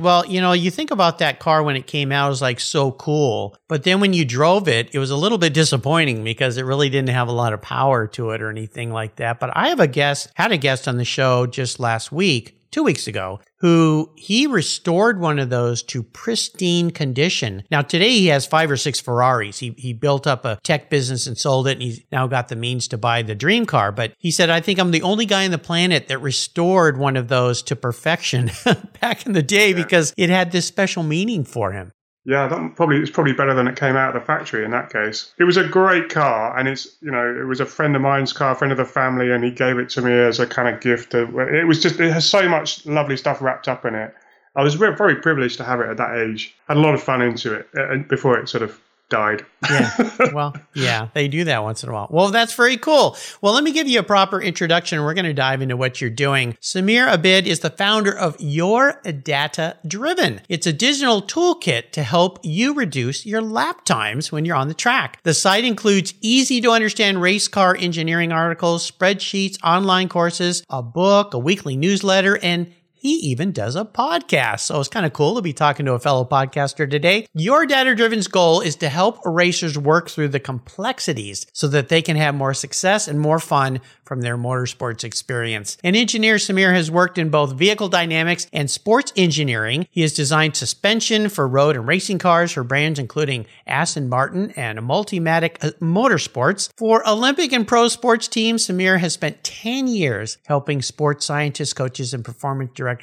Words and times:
Well, 0.00 0.26
you 0.26 0.40
know, 0.40 0.52
you 0.52 0.70
think 0.70 0.90
about 0.90 1.18
that 1.18 1.38
car 1.38 1.62
when 1.62 1.76
it 1.76 1.86
came 1.86 2.10
out, 2.10 2.26
it 2.26 2.30
was 2.30 2.42
like 2.42 2.60
so 2.60 2.92
cool. 2.92 3.56
But 3.68 3.84
then 3.84 4.00
when 4.00 4.12
you 4.12 4.24
drove 4.24 4.68
it, 4.68 4.94
it 4.94 4.98
was 4.98 5.10
a 5.10 5.16
little 5.16 5.38
bit 5.38 5.54
disappointing 5.54 6.24
because 6.24 6.56
it 6.56 6.64
really 6.64 6.90
didn't 6.90 7.10
have 7.10 7.28
a 7.28 7.32
lot 7.32 7.52
of 7.52 7.62
power 7.62 8.06
to 8.08 8.30
it 8.30 8.42
or 8.42 8.50
anything 8.50 8.92
like 8.92 9.16
that. 9.16 9.38
But 9.40 9.56
I 9.56 9.68
have 9.68 9.80
a 9.80 9.86
guest, 9.86 10.30
had 10.34 10.52
a 10.52 10.56
guest 10.56 10.88
on 10.88 10.96
the 10.96 11.04
show 11.04 11.46
just 11.46 11.78
last 11.78 12.10
week 12.10 12.58
two 12.74 12.82
weeks 12.82 13.06
ago, 13.06 13.38
who 13.60 14.12
he 14.16 14.48
restored 14.48 15.20
one 15.20 15.38
of 15.38 15.48
those 15.48 15.80
to 15.80 16.02
pristine 16.02 16.90
condition. 16.90 17.62
Now 17.70 17.82
today 17.82 18.10
he 18.10 18.26
has 18.26 18.46
five 18.46 18.68
or 18.68 18.76
six 18.76 19.00
Ferraris. 19.00 19.60
He 19.60 19.76
he 19.78 19.92
built 19.92 20.26
up 20.26 20.44
a 20.44 20.58
tech 20.64 20.90
business 20.90 21.28
and 21.28 21.38
sold 21.38 21.68
it 21.68 21.74
and 21.74 21.82
he's 21.82 22.00
now 22.10 22.26
got 22.26 22.48
the 22.48 22.56
means 22.56 22.88
to 22.88 22.98
buy 22.98 23.22
the 23.22 23.36
dream 23.36 23.64
car. 23.64 23.92
But 23.92 24.14
he 24.18 24.32
said, 24.32 24.50
I 24.50 24.60
think 24.60 24.80
I'm 24.80 24.90
the 24.90 25.02
only 25.02 25.24
guy 25.24 25.44
on 25.44 25.52
the 25.52 25.58
planet 25.58 26.08
that 26.08 26.18
restored 26.18 26.98
one 26.98 27.16
of 27.16 27.28
those 27.28 27.62
to 27.62 27.76
perfection 27.76 28.50
back 29.00 29.24
in 29.24 29.34
the 29.34 29.42
day 29.42 29.68
yeah. 29.68 29.76
because 29.76 30.12
it 30.16 30.28
had 30.28 30.50
this 30.50 30.66
special 30.66 31.04
meaning 31.04 31.44
for 31.44 31.70
him. 31.70 31.92
Yeah, 32.26 32.46
that 32.48 32.74
probably 32.74 32.98
it's 32.98 33.10
probably 33.10 33.34
better 33.34 33.52
than 33.52 33.68
it 33.68 33.76
came 33.76 33.96
out 33.96 34.14
of 34.16 34.20
the 34.20 34.26
factory 34.26 34.64
in 34.64 34.70
that 34.70 34.90
case. 34.90 35.34
It 35.38 35.44
was 35.44 35.58
a 35.58 35.68
great 35.68 36.08
car, 36.08 36.58
and 36.58 36.66
it's 36.66 36.96
you 37.02 37.10
know 37.10 37.38
it 37.40 37.44
was 37.44 37.60
a 37.60 37.66
friend 37.66 37.94
of 37.94 38.00
mine's 38.00 38.32
car, 38.32 38.54
friend 38.54 38.72
of 38.72 38.78
the 38.78 38.84
family, 38.86 39.30
and 39.30 39.44
he 39.44 39.50
gave 39.50 39.78
it 39.78 39.90
to 39.90 40.02
me 40.02 40.12
as 40.12 40.40
a 40.40 40.46
kind 40.46 40.74
of 40.74 40.80
gift. 40.80 41.14
it 41.14 41.66
was 41.66 41.82
just 41.82 42.00
it 42.00 42.12
has 42.12 42.28
so 42.28 42.48
much 42.48 42.86
lovely 42.86 43.18
stuff 43.18 43.42
wrapped 43.42 43.68
up 43.68 43.84
in 43.84 43.94
it. 43.94 44.14
I 44.56 44.62
was 44.62 44.74
very 44.74 45.16
privileged 45.16 45.58
to 45.58 45.64
have 45.64 45.80
it 45.80 45.88
at 45.88 45.96
that 45.98 46.16
age. 46.16 46.54
Had 46.68 46.76
a 46.78 46.80
lot 46.80 46.94
of 46.94 47.02
fun 47.02 47.20
into 47.20 47.54
it 47.54 47.68
uh, 47.76 47.96
before 48.08 48.38
it 48.38 48.48
sort 48.48 48.62
of 48.62 48.80
died. 49.14 49.46
yeah. 49.70 50.10
Well, 50.32 50.54
yeah, 50.74 51.08
they 51.14 51.28
do 51.28 51.44
that 51.44 51.62
once 51.62 51.84
in 51.84 51.88
a 51.88 51.92
while. 51.92 52.08
Well, 52.10 52.30
that's 52.30 52.54
very 52.54 52.76
cool. 52.76 53.16
Well, 53.40 53.52
let 53.52 53.62
me 53.62 53.70
give 53.72 53.86
you 53.86 54.00
a 54.00 54.02
proper 54.02 54.40
introduction. 54.40 55.00
We're 55.02 55.14
going 55.14 55.26
to 55.26 55.34
dive 55.34 55.62
into 55.62 55.76
what 55.76 56.00
you're 56.00 56.10
doing. 56.10 56.56
Samir 56.60 57.06
Abid 57.08 57.46
is 57.46 57.60
the 57.60 57.70
founder 57.70 58.16
of 58.16 58.36
Your 58.40 59.00
Data 59.22 59.76
Driven. 59.86 60.40
It's 60.48 60.66
a 60.66 60.72
digital 60.72 61.22
toolkit 61.22 61.92
to 61.92 62.02
help 62.02 62.40
you 62.42 62.74
reduce 62.74 63.24
your 63.24 63.42
lap 63.42 63.84
times 63.84 64.32
when 64.32 64.44
you're 64.44 64.56
on 64.56 64.68
the 64.68 64.74
track. 64.74 65.20
The 65.22 65.34
site 65.34 65.64
includes 65.64 66.14
easy 66.20 66.60
to 66.62 66.70
understand 66.70 67.22
race 67.22 67.46
car 67.46 67.76
engineering 67.78 68.32
articles, 68.32 68.90
spreadsheets, 68.90 69.56
online 69.62 70.08
courses, 70.08 70.64
a 70.68 70.82
book, 70.82 71.34
a 71.34 71.38
weekly 71.38 71.76
newsletter, 71.76 72.38
and 72.42 72.72
he 73.04 73.16
even 73.16 73.52
does 73.52 73.76
a 73.76 73.84
podcast. 73.84 74.60
So 74.60 74.80
it's 74.80 74.88
kind 74.88 75.04
of 75.04 75.12
cool 75.12 75.34
to 75.34 75.42
be 75.42 75.52
talking 75.52 75.84
to 75.84 75.92
a 75.92 75.98
fellow 75.98 76.24
podcaster 76.24 76.90
today. 76.90 77.26
Your 77.34 77.66
data 77.66 77.94
driven's 77.94 78.28
goal 78.28 78.62
is 78.62 78.76
to 78.76 78.88
help 78.88 79.20
racers 79.26 79.76
work 79.76 80.08
through 80.08 80.28
the 80.28 80.40
complexities 80.40 81.46
so 81.52 81.68
that 81.68 81.90
they 81.90 82.00
can 82.00 82.16
have 82.16 82.34
more 82.34 82.54
success 82.54 83.06
and 83.06 83.20
more 83.20 83.38
fun 83.38 83.82
from 84.06 84.22
their 84.22 84.38
motorsports 84.38 85.04
experience. 85.04 85.76
An 85.84 85.94
engineer, 85.94 86.36
Samir 86.36 86.72
has 86.72 86.90
worked 86.90 87.18
in 87.18 87.28
both 87.28 87.52
vehicle 87.52 87.90
dynamics 87.90 88.46
and 88.54 88.70
sports 88.70 89.12
engineering. 89.16 89.86
He 89.90 90.00
has 90.00 90.14
designed 90.14 90.56
suspension 90.56 91.28
for 91.28 91.46
road 91.46 91.76
and 91.76 91.86
racing 91.86 92.18
cars 92.18 92.52
for 92.52 92.64
brands 92.64 92.98
including 92.98 93.44
Aston 93.66 94.08
Martin 94.08 94.50
and 94.56 94.78
Multimatic 94.78 95.62
uh, 95.62 95.72
Motorsports. 95.72 96.70
For 96.78 97.06
Olympic 97.06 97.52
and 97.52 97.68
pro 97.68 97.88
sports 97.88 98.28
teams, 98.28 98.66
Samir 98.66 98.98
has 98.98 99.12
spent 99.12 99.44
10 99.44 99.88
years 99.88 100.38
helping 100.46 100.80
sports 100.80 101.26
scientists, 101.26 101.74
coaches, 101.74 102.14
and 102.14 102.24
performance 102.24 102.70
directors 102.74 102.93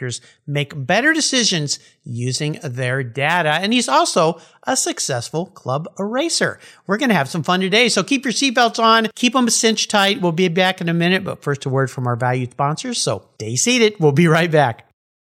make 0.47 0.73
better 0.75 1.13
decisions 1.13 1.79
using 2.03 2.59
their 2.63 3.03
data. 3.03 3.49
And 3.49 3.73
he's 3.73 3.89
also 3.89 4.39
a 4.63 4.75
successful 4.75 5.47
club 5.47 5.87
eraser. 5.99 6.59
We're 6.87 6.97
going 6.97 7.09
to 7.09 7.15
have 7.15 7.29
some 7.29 7.43
fun 7.43 7.61
today. 7.61 7.89
So 7.89 8.03
keep 8.03 8.25
your 8.25 8.33
seatbelts 8.33 8.81
on, 8.81 9.07
keep 9.15 9.33
them 9.33 9.49
cinched 9.49 9.89
tight. 9.89 10.21
We'll 10.21 10.31
be 10.31 10.47
back 10.47 10.81
in 10.81 10.89
a 10.89 10.93
minute, 10.93 11.23
but 11.23 11.43
first 11.43 11.65
a 11.65 11.69
word 11.69 11.89
from 11.89 12.07
our 12.07 12.15
valued 12.15 12.51
sponsors. 12.51 13.01
So 13.01 13.27
stay 13.35 13.55
seated. 13.55 13.95
We'll 13.99 14.11
be 14.11 14.27
right 14.27 14.51
back. 14.51 14.90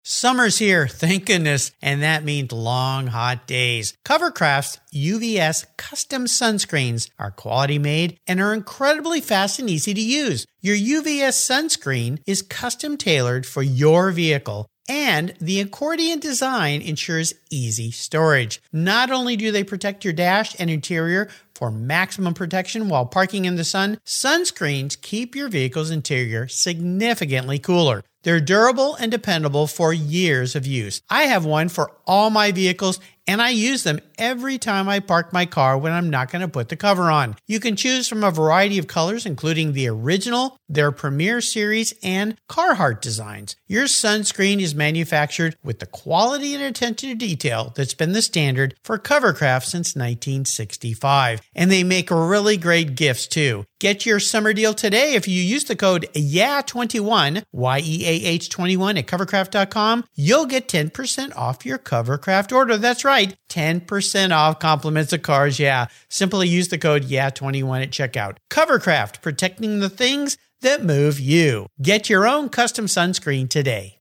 Summer's 0.06 0.58
here, 0.58 0.86
thank 0.86 1.28
goodness, 1.28 1.72
and 1.82 2.04
that 2.04 2.26
means 2.26 2.52
long, 2.52 3.08
hot 3.08 3.48
days. 3.48 3.94
Covercraft's 4.04 4.78
UVS 4.94 5.66
custom 5.78 6.26
sunscreens 6.26 7.10
are 7.18 7.32
quality 7.32 7.80
made 7.80 8.18
and 8.28 8.42
are 8.42 8.54
incredibly 8.54 9.22
fast 9.22 9.60
and 9.60 9.70
easy 9.70 9.94
to 9.94 10.02
use. 10.02 10.46
Your 10.60 10.76
UVS 10.76 11.40
sunscreen 11.40 12.20
is 12.28 12.42
custom 12.42 12.98
tailored 12.98 13.46
for 13.46 13.64
your 13.64 14.12
vehicle 14.12 14.68
and 14.90 15.34
the 15.40 15.62
accordion 15.62 16.20
design 16.20 16.82
ensures 16.82 17.34
easy 17.50 17.90
storage. 17.90 18.62
Not 18.74 19.10
only 19.10 19.38
do 19.38 19.54
they 19.54 19.64
protect 19.64 20.04
your 20.04 20.12
dash 20.12 20.54
and 20.60 20.70
interior 20.70 21.30
for 21.56 21.72
maximum 21.72 22.34
protection 22.34 22.90
while 22.90 23.06
parking 23.06 23.46
in 23.46 23.56
the 23.56 23.64
sun, 23.64 24.00
sunscreens 24.06 25.00
keep 25.00 25.34
your 25.34 25.48
vehicle's 25.48 25.92
interior 25.92 26.50
significantly 26.50 27.60
cooler. 27.60 28.04
They're 28.24 28.40
durable 28.40 28.96
and 28.96 29.12
dependable 29.12 29.68
for 29.68 29.94
years 29.94 30.56
of 30.56 30.66
use. 30.66 31.02
I 31.10 31.24
have 31.24 31.46
one 31.46 31.70
for 31.70 31.92
all 32.08 32.30
my 32.30 32.52
vehicles 32.52 33.00
and 33.28 33.42
I 33.42 33.50
use 33.50 33.84
them 33.84 34.00
every 34.18 34.58
time 34.58 34.90
I 34.90 35.00
park 35.00 35.34
my 35.34 35.46
car 35.46 35.78
when 35.78 35.92
I'm 35.92 36.10
not 36.10 36.32
going 36.32 36.42
to 36.42 36.48
put 36.48 36.70
the 36.70 36.76
cover 36.76 37.10
on. 37.10 37.36
You 37.48 37.60
can 37.60 37.76
choose 37.76 38.08
from 38.08 38.24
a 38.24 38.32
variety 38.32 38.78
of 38.78 38.88
colors, 38.88 39.26
including 39.26 39.74
the 39.74 39.88
original, 39.88 40.58
their 40.70 40.92
Premier 40.92 41.42
Series, 41.42 41.94
and 42.04 42.38
Carhartt 42.50 43.02
designs. 43.02 43.56
Your 43.68 43.86
sunscreen 43.86 44.60
is 44.60 44.76
manufactured 44.76 45.56
with 45.64 45.80
the 45.80 45.86
quality 45.86 46.54
and 46.54 46.64
attention 46.64 47.10
to 47.10 47.16
detail 47.16 47.74
that's 47.76 47.94
been 47.94 48.12
the 48.12 48.22
standard 48.22 48.76
for 48.84 48.98
Covercraft 48.98 49.64
since 49.64 49.96
1965. 49.96 51.42
And 51.56 51.72
they 51.72 51.84
make 51.84 52.12
really 52.12 52.58
great 52.58 52.96
gifts 52.96 53.28
too. 53.28 53.66
Get 53.80 54.06
your 54.06 54.22
summer 54.22 54.54
deal 54.54 54.74
today 54.74 55.16
if 55.16 55.28
you 55.28 55.42
use 55.42 55.66
the 55.66 55.76
code 55.76 56.08
YEAH21, 56.14 57.44
Y-E-A-H 57.52 58.50
21 58.50 58.98
at 58.98 59.08
covercraft.com. 59.08 60.06
You'll 60.16 60.46
get 60.46 60.70
10% 60.70 61.36
off 61.36 61.66
your 61.66 61.78
Covercraft 61.78 62.56
order. 62.56 62.78
That's 62.78 63.04
right, 63.04 63.13
10% 63.22 64.32
off 64.32 64.60
compliments 64.60 65.14
of 65.14 65.22
cars. 65.22 65.60
Yeah. 65.60 65.88
Simply 66.10 66.48
use 66.48 66.68
the 66.68 66.78
code 66.78 67.04
YEAH21 67.04 67.84
at 67.84 67.92
checkout. 67.92 68.38
Covercraft, 68.50 69.22
protecting 69.22 69.80
the 69.80 69.90
things 69.90 70.38
that 70.62 70.84
move 70.84 71.20
you. 71.20 71.68
Get 71.82 72.10
your 72.10 72.28
own 72.28 72.50
custom 72.50 72.86
sunscreen 72.86 73.50
today. 73.50 74.00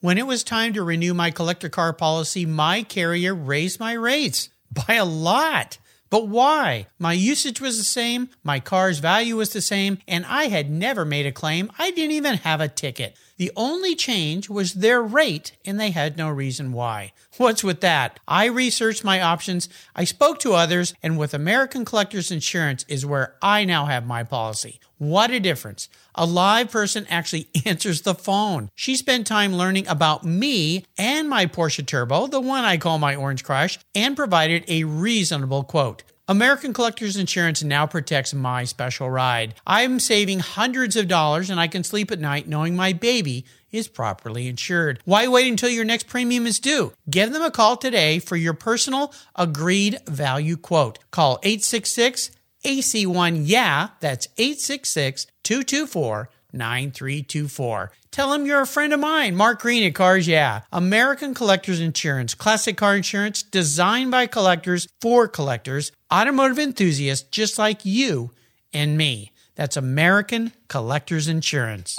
When 0.00 0.18
it 0.18 0.26
was 0.26 0.44
time 0.44 0.74
to 0.74 0.82
renew 0.82 1.12
my 1.14 1.30
collector 1.30 1.68
car 1.68 1.92
policy, 1.92 2.46
my 2.46 2.82
carrier 2.82 3.34
raised 3.34 3.80
my 3.80 3.92
rates 3.94 4.48
by 4.70 4.94
a 4.94 5.04
lot 5.04 5.78
But 6.10 6.28
why? 6.28 6.86
My 6.98 7.12
usage 7.12 7.60
was 7.60 7.76
the 7.76 7.84
same, 7.84 8.30
my 8.42 8.60
car's 8.60 8.98
value 8.98 9.36
was 9.36 9.52
the 9.52 9.60
same, 9.60 9.98
and 10.08 10.24
I 10.26 10.44
had 10.44 10.70
never 10.70 11.04
made 11.04 11.26
a 11.26 11.32
claim. 11.32 11.70
I 11.78 11.90
didn't 11.90 12.12
even 12.12 12.36
have 12.38 12.60
a 12.60 12.68
ticket. 12.68 13.16
The 13.38 13.52
only 13.54 13.94
change 13.94 14.50
was 14.50 14.74
their 14.74 15.00
rate, 15.00 15.52
and 15.64 15.78
they 15.78 15.92
had 15.92 16.16
no 16.16 16.28
reason 16.28 16.72
why. 16.72 17.12
What's 17.36 17.62
with 17.62 17.80
that? 17.82 18.18
I 18.26 18.46
researched 18.46 19.04
my 19.04 19.22
options, 19.22 19.68
I 19.94 20.02
spoke 20.02 20.40
to 20.40 20.54
others, 20.54 20.92
and 21.04 21.16
with 21.16 21.34
American 21.34 21.84
Collectors 21.84 22.32
Insurance 22.32 22.84
is 22.88 23.06
where 23.06 23.36
I 23.40 23.64
now 23.64 23.86
have 23.86 24.04
my 24.04 24.24
policy. 24.24 24.80
What 24.98 25.30
a 25.30 25.38
difference. 25.38 25.88
A 26.16 26.26
live 26.26 26.72
person 26.72 27.06
actually 27.08 27.48
answers 27.64 28.02
the 28.02 28.14
phone. 28.14 28.70
She 28.74 28.96
spent 28.96 29.28
time 29.28 29.54
learning 29.54 29.86
about 29.86 30.24
me 30.24 30.84
and 30.98 31.28
my 31.28 31.46
Porsche 31.46 31.86
Turbo, 31.86 32.26
the 32.26 32.40
one 32.40 32.64
I 32.64 32.76
call 32.76 32.98
my 32.98 33.14
Orange 33.14 33.44
Crush, 33.44 33.78
and 33.94 34.16
provided 34.16 34.64
a 34.66 34.82
reasonable 34.82 35.62
quote. 35.62 36.02
American 36.30 36.74
Collectors 36.74 37.16
Insurance 37.16 37.62
now 37.62 37.86
protects 37.86 38.34
my 38.34 38.64
special 38.64 39.08
ride. 39.08 39.54
I'm 39.66 39.98
saving 39.98 40.40
hundreds 40.40 40.94
of 40.94 41.08
dollars 41.08 41.48
and 41.48 41.58
I 41.58 41.68
can 41.68 41.82
sleep 41.82 42.10
at 42.10 42.20
night 42.20 42.46
knowing 42.46 42.76
my 42.76 42.92
baby 42.92 43.46
is 43.72 43.88
properly 43.88 44.46
insured. 44.46 45.00
Why 45.06 45.26
wait 45.26 45.48
until 45.48 45.70
your 45.70 45.86
next 45.86 46.06
premium 46.06 46.46
is 46.46 46.60
due? 46.60 46.92
Give 47.08 47.32
them 47.32 47.40
a 47.40 47.50
call 47.50 47.78
today 47.78 48.18
for 48.18 48.36
your 48.36 48.52
personal 48.52 49.14
agreed 49.36 50.00
value 50.06 50.58
quote. 50.58 50.98
Call 51.10 51.38
866 51.42 52.30
AC1 52.62 53.44
Yeah, 53.46 53.88
that's 54.00 54.28
866 54.36 55.28
224 55.44 56.28
9324. 56.58 57.92
Tell 58.10 58.32
him 58.32 58.44
you're 58.44 58.60
a 58.60 58.66
friend 58.66 58.92
of 58.92 59.00
mine, 59.00 59.36
Mark 59.36 59.60
Green 59.62 59.84
at 59.84 59.94
Cars 59.94 60.28
Yeah. 60.28 60.62
American 60.72 61.32
Collectors 61.34 61.80
Insurance, 61.80 62.34
classic 62.34 62.76
car 62.76 62.96
insurance 62.96 63.42
designed 63.42 64.10
by 64.10 64.26
collectors 64.26 64.88
for 65.00 65.28
collectors, 65.28 65.92
automotive 66.12 66.58
enthusiasts 66.58 67.26
just 67.30 67.58
like 67.58 67.84
you 67.84 68.32
and 68.74 68.98
me. 68.98 69.32
That's 69.54 69.76
American 69.76 70.52
Collectors 70.68 71.28
Insurance. 71.28 71.96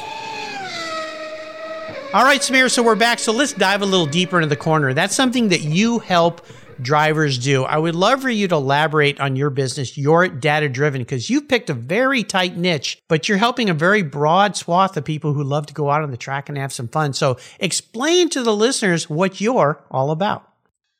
All 2.11 2.23
right, 2.23 2.41
Samir, 2.41 2.71
so 2.71 2.81
we're 2.81 2.95
back. 2.95 3.19
So 3.19 3.31
let's 3.31 3.53
dive 3.53 3.83
a 3.83 3.85
little 3.85 4.07
deeper 4.07 4.37
into 4.37 4.47
the 4.47 4.55
corner. 4.55 4.95
That's 4.95 5.15
something 5.15 5.49
that 5.49 5.61
you 5.61 5.99
help 5.99 6.41
drivers 6.81 7.37
do. 7.37 7.63
I 7.63 7.77
would 7.77 7.95
love 7.95 8.21
for 8.21 8.29
you 8.29 8.47
to 8.47 8.55
elaborate 8.55 9.19
on 9.19 9.35
your 9.35 9.49
business, 9.49 9.97
You're 9.97 10.27
data 10.27 10.69
driven, 10.69 11.01
because 11.01 11.29
you've 11.29 11.47
picked 11.47 11.69
a 11.69 11.73
very 11.73 12.23
tight 12.23 12.57
niche, 12.57 12.99
but 13.07 13.27
you're 13.27 13.37
helping 13.37 13.69
a 13.69 13.73
very 13.73 14.01
broad 14.01 14.55
swath 14.55 14.97
of 14.97 15.05
people 15.05 15.33
who 15.33 15.43
love 15.43 15.65
to 15.67 15.73
go 15.73 15.89
out 15.89 16.03
on 16.03 16.11
the 16.11 16.17
track 16.17 16.49
and 16.49 16.57
have 16.57 16.73
some 16.73 16.87
fun. 16.87 17.13
So 17.13 17.37
explain 17.59 18.29
to 18.29 18.43
the 18.43 18.55
listeners 18.55 19.09
what 19.09 19.41
you're 19.41 19.81
all 19.91 20.11
about. 20.11 20.47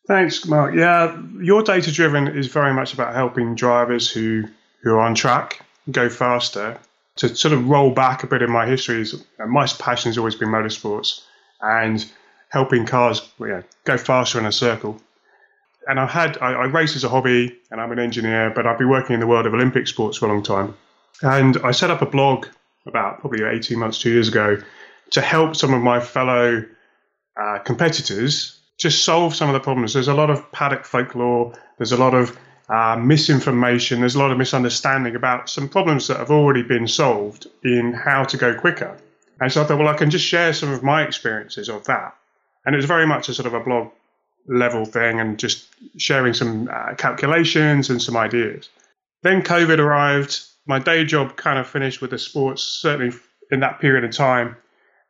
Thanks, 0.08 0.46
Mark. 0.46 0.74
Yeah, 0.76 1.22
your 1.40 1.62
data 1.62 1.92
driven 1.92 2.28
is 2.28 2.48
very 2.48 2.74
much 2.74 2.94
about 2.94 3.14
helping 3.14 3.56
drivers 3.56 4.10
who, 4.10 4.46
who 4.82 4.94
are 4.94 5.02
on 5.02 5.14
track 5.14 5.64
go 5.92 6.10
faster. 6.10 6.78
To 7.18 7.36
sort 7.36 7.54
of 7.54 7.68
roll 7.68 7.92
back 7.92 8.24
a 8.24 8.28
bit 8.28 8.42
in 8.42 8.50
my 8.50 8.66
history, 8.66 9.02
is, 9.02 9.14
uh, 9.40 9.46
my 9.46 9.68
passion 9.68 10.10
has 10.10 10.18
always 10.18 10.36
been 10.36 10.48
motorsports 10.48 11.22
and 11.62 12.10
helping 12.48 12.86
cars 12.86 13.30
yeah, 13.40 13.62
go 13.84 13.98
faster 13.98 14.40
in 14.40 14.46
a 14.46 14.52
circle 14.52 15.00
and 15.90 16.00
I 16.00 16.06
had 16.06 16.38
I, 16.38 16.52
I 16.52 16.66
race 16.66 16.96
as 16.96 17.04
a 17.04 17.10
hobby, 17.10 17.58
and 17.72 17.82
I'm 17.82 17.92
an 17.92 17.98
engineer, 17.98 18.52
but 18.52 18.68
I've 18.68 18.78
been 18.78 18.90
working 18.90 19.16
in 19.16 19.20
the 19.20 19.28
world 19.28 19.48
of 19.48 19.54
Olympic 19.56 19.88
sports 19.88 20.18
for 20.18 20.28
a 20.28 20.30
long 20.30 20.44
time. 20.44 20.76
And 21.24 21.58
I 21.64 21.72
set 21.72 21.90
up 21.90 22.04
a 22.04 22.06
blog 22.06 22.46
about 22.86 23.22
probably 23.22 23.44
18 23.44 23.78
months, 23.78 24.00
two 24.00 24.12
years 24.12 24.28
ago, 24.28 24.62
to 25.12 25.22
help 25.22 25.56
some 25.56 25.74
of 25.74 25.82
my 25.82 26.00
fellow 26.00 26.64
uh, 27.36 27.58
competitors 27.60 28.60
just 28.78 29.04
solve 29.04 29.36
some 29.36 29.50
of 29.50 29.54
the 29.54 29.60
problems. 29.60 29.94
There's 29.94 30.08
a 30.08 30.14
lot 30.14 30.30
of 30.30 30.52
paddock 30.52 30.86
folklore. 30.86 31.54
There's 31.78 31.92
a 31.92 31.98
lot 31.98 32.14
of 32.14 32.38
uh, 32.70 32.96
misinformation. 32.96 34.00
There's 34.00 34.16
a 34.16 34.20
lot 34.20 34.32
of 34.32 34.38
misunderstanding 34.38 35.16
about 35.16 35.50
some 35.50 35.68
problems 35.68 36.08
that 36.08 36.18
have 36.18 36.30
already 36.30 36.62
been 36.62 36.88
solved 36.88 37.48
in 37.64 37.94
how 37.94 38.24
to 38.26 38.38
go 38.38 38.54
quicker. 38.54 38.96
And 39.42 39.52
so 39.52 39.64
I 39.64 39.66
thought, 39.66 39.80
well, 39.80 39.88
I 39.88 39.98
can 39.98 40.12
just 40.12 40.26
share 40.26 40.54
some 40.54 40.72
of 40.72 40.84
my 40.84 41.02
experiences 41.02 41.68
of 41.68 41.86
that. 41.86 42.16
And 42.66 42.76
it 42.76 42.78
was 42.78 42.86
very 42.86 43.08
much 43.08 43.28
a 43.28 43.34
sort 43.34 43.48
of 43.48 43.56
a 43.56 43.60
blog 43.60 43.90
level 44.48 44.86
thing 44.86 45.20
and 45.20 45.38
just 45.38 45.68
sharing 45.98 46.34
some 46.34 46.70
uh, 46.72 46.96
calculations 46.96 47.90
and 47.90 48.02
some 48.02 48.18
ideas. 48.18 48.70
Then 49.24 49.42
COVID 49.42 49.80
arrived. 49.80 50.42
My 50.66 50.80
day 50.80 51.04
job 51.06 51.36
kind 51.36 51.60
of 51.60 51.68
finished 51.68 52.02
with 52.02 52.12
the 52.12 52.20
sports, 52.20 52.64
certainly 52.64 53.16
in 53.52 53.60
that 53.62 53.80
period 53.80 54.04
of 54.04 54.12
time. 54.12 54.56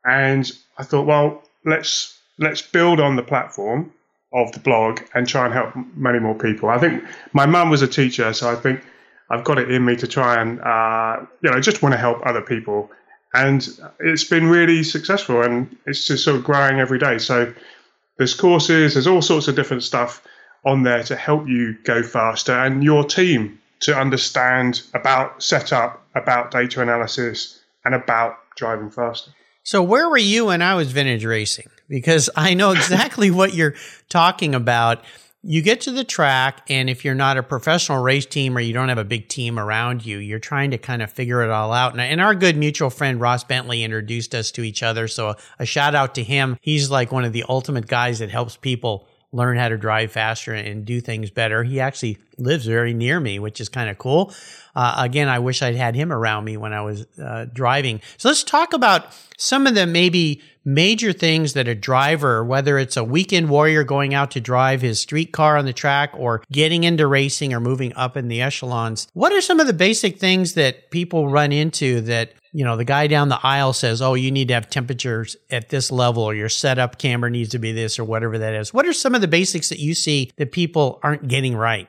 And 0.06 0.50
I 0.78 0.84
thought, 0.84 1.06
well, 1.06 1.44
let's 1.66 2.18
let's 2.38 2.62
build 2.62 3.00
on 3.00 3.16
the 3.16 3.24
platform 3.24 3.92
of 4.34 4.52
the 4.52 4.60
blog 4.60 5.02
and 5.14 5.28
try 5.28 5.46
and 5.46 5.54
help 5.54 5.74
many 5.96 6.20
more 6.20 6.36
people. 6.36 6.70
I 6.70 6.78
think 6.78 7.04
my 7.34 7.46
mum 7.46 7.70
was 7.70 7.82
a 7.82 7.88
teacher, 7.88 8.32
so 8.34 8.50
I 8.50 8.56
think 8.56 8.82
I've 9.30 9.44
got 9.44 9.58
it 9.58 9.70
in 9.70 9.84
me 9.86 9.96
to 9.98 10.08
try 10.08 10.42
and 10.42 10.62
uh, 10.62 11.26
you 11.42 11.52
know 11.52 11.60
just 11.60 11.82
want 11.82 11.94
to 11.94 11.98
help 11.98 12.26
other 12.26 12.42
people. 12.42 12.90
And 13.34 13.68
it's 14.00 14.24
been 14.24 14.48
really 14.48 14.84
successful, 14.84 15.44
and 15.44 15.76
it's 15.86 16.06
just 16.06 16.24
sort 16.24 16.38
of 16.38 16.44
growing 16.44 16.80
every 16.80 16.98
day. 16.98 17.20
So 17.20 17.54
there's 18.20 18.36
courses, 18.36 18.94
there's 18.94 19.08
all 19.08 19.22
sorts 19.22 19.48
of 19.48 19.56
different 19.56 19.82
stuff 19.82 20.22
on 20.66 20.84
there 20.84 21.02
to 21.04 21.16
help 21.16 21.48
you 21.48 21.76
go 21.86 22.04
faster 22.04 22.52
and 22.52 22.84
your 22.84 23.04
team 23.06 23.60
to 23.80 23.98
understand 23.98 24.82
about 24.94 25.42
setup, 25.42 26.06
about 26.14 26.52
data 26.52 26.82
analysis, 26.82 27.62
and 27.86 27.96
about 27.96 28.36
driving 28.58 28.92
faster. 28.92 29.32
So, 29.64 29.82
where 29.82 30.10
were 30.10 30.18
you 30.18 30.48
when 30.48 30.62
I 30.62 30.76
was 30.76 30.92
vintage 30.92 31.24
racing? 31.24 31.70
Because 31.88 32.30
I 32.36 32.56
know 32.56 32.72
exactly 32.72 33.32
what 33.32 33.54
you're 33.54 33.76
talking 34.10 34.54
about 34.54 35.02
you 35.42 35.62
get 35.62 35.82
to 35.82 35.92
the 35.92 36.04
track 36.04 36.66
and 36.70 36.90
if 36.90 37.06
you're 37.06 37.16
not 37.16 37.38
a 37.38 37.44
professional 37.44 38.02
race 38.02 38.26
team 38.26 38.58
or 38.58 38.60
you 38.60 38.74
don't 38.74 38.90
have 38.90 38.98
a 38.98 39.06
big 39.06 39.30
team 39.30 39.58
around 39.58 40.06
you 40.06 40.18
you're 40.18 40.38
trying 40.38 40.72
to 40.72 40.78
kind 40.78 41.02
of 41.02 41.12
figure 41.12 41.42
it 41.42 41.50
all 41.50 41.72
out. 41.72 41.98
And, 41.98 42.20
our 42.20 42.36
good 42.36 42.58
mutual 42.58 42.90
friend 42.90 43.22
ross 43.22 43.46
bentley 43.46 43.84
introduced 43.84 44.36
us 44.36 44.52
to 44.52 44.64
each 44.64 44.84
other. 44.84 45.08
So 45.08 45.36
a, 45.58 45.66
shout 45.66 45.96
out 45.96 46.16
to 46.16 46.24
him. 46.24 46.58
He's 46.60 46.92
like 46.92 47.14
one 47.14 47.24
of 47.24 47.32
the 47.32 47.46
ultimate 47.48 47.88
guys 47.88 48.20
that 48.20 48.30
helps 48.30 48.58
people 48.58 49.08
learn 49.32 49.58
how 49.58 49.70
to 49.70 49.78
drive 49.78 50.12
faster 50.12 50.54
and 50.54 50.84
do 50.84 51.00
things 51.00 51.32
better. 51.32 51.64
He 51.64 51.80
actually 51.80 52.18
lives 52.38 52.66
very 52.66 52.94
near 52.94 53.20
me 53.20 53.40
which 53.40 53.62
is 53.62 53.70
kind 53.70 53.90
of 53.90 53.98
cool. 53.98 54.34
Uh, 54.76 54.96
again, 54.98 55.30
I 55.30 55.40
wish 55.40 55.62
I'd 55.62 55.76
had 55.76 55.96
him 55.96 56.12
around 56.12 56.44
me 56.44 56.58
when 56.58 56.74
I 56.74 56.82
was 56.82 57.06
uh, 57.18 57.46
driving. 57.54 58.02
So 58.18 58.28
let's 58.28 58.44
talk 58.44 58.74
about 58.74 59.18
some 59.38 59.66
of 59.68 59.76
the 59.76 59.88
maybe 59.88 60.42
major 60.66 61.14
things 61.14 61.54
that 61.54 61.68
a 61.68 61.76
driver, 61.76 62.44
whether 62.44 62.78
it's 62.78 62.98
a 62.98 63.04
weekend 63.04 63.50
warrior 63.50 63.84
going 63.84 64.14
out 64.14 64.32
to 64.32 64.42
drive 64.42 64.82
his 64.82 65.00
street 65.00 65.32
car 65.32 65.58
on 65.58 65.66
the 65.66 65.74
track 65.74 66.12
or 66.14 66.44
getting 66.52 66.84
into 66.84 67.08
racing 67.08 67.54
or 67.54 67.60
moving 67.60 67.94
up 67.96 68.18
in 68.18 68.28
the 68.28 68.42
echelons, 68.42 69.08
what 69.14 69.32
are 69.32 69.42
some 69.42 69.60
of 69.60 69.68
the 69.68 69.74
basic 69.74 70.20
things 70.20 70.54
that 70.54 70.92
people 70.92 71.30
run 71.30 71.52
into 71.52 72.02
that 72.02 72.34
you 72.52 72.66
know, 72.66 72.78
the 72.78 72.86
guy 72.86 73.08
down 73.08 73.30
the 73.30 73.40
aisle 73.44 73.74
says, 73.74 74.02
Oh, 74.02 74.16
you 74.16 74.32
need 74.32 74.48
to 74.48 74.56
have 74.56 74.70
temperatures 74.70 75.38
at 75.52 75.70
this 75.70 75.92
level, 75.92 76.24
or 76.24 76.34
your 76.34 76.50
setup 76.50 76.98
camber 76.98 77.30
needs 77.30 77.50
to 77.50 77.60
be 77.60 77.72
this, 77.72 78.00
or 78.00 78.04
whatever 78.04 78.40
that 78.40 78.56
is. 78.56 78.74
What 78.74 78.88
are 78.88 78.94
some 78.94 79.14
of 79.14 79.22
the 79.22 79.28
basics 79.28 79.70
that 79.70 79.80
you 79.80 79.94
see 79.94 80.32
that 80.38 80.52
people 80.52 81.00
aren't 81.04 81.28
getting 81.28 81.56
right? 81.56 81.88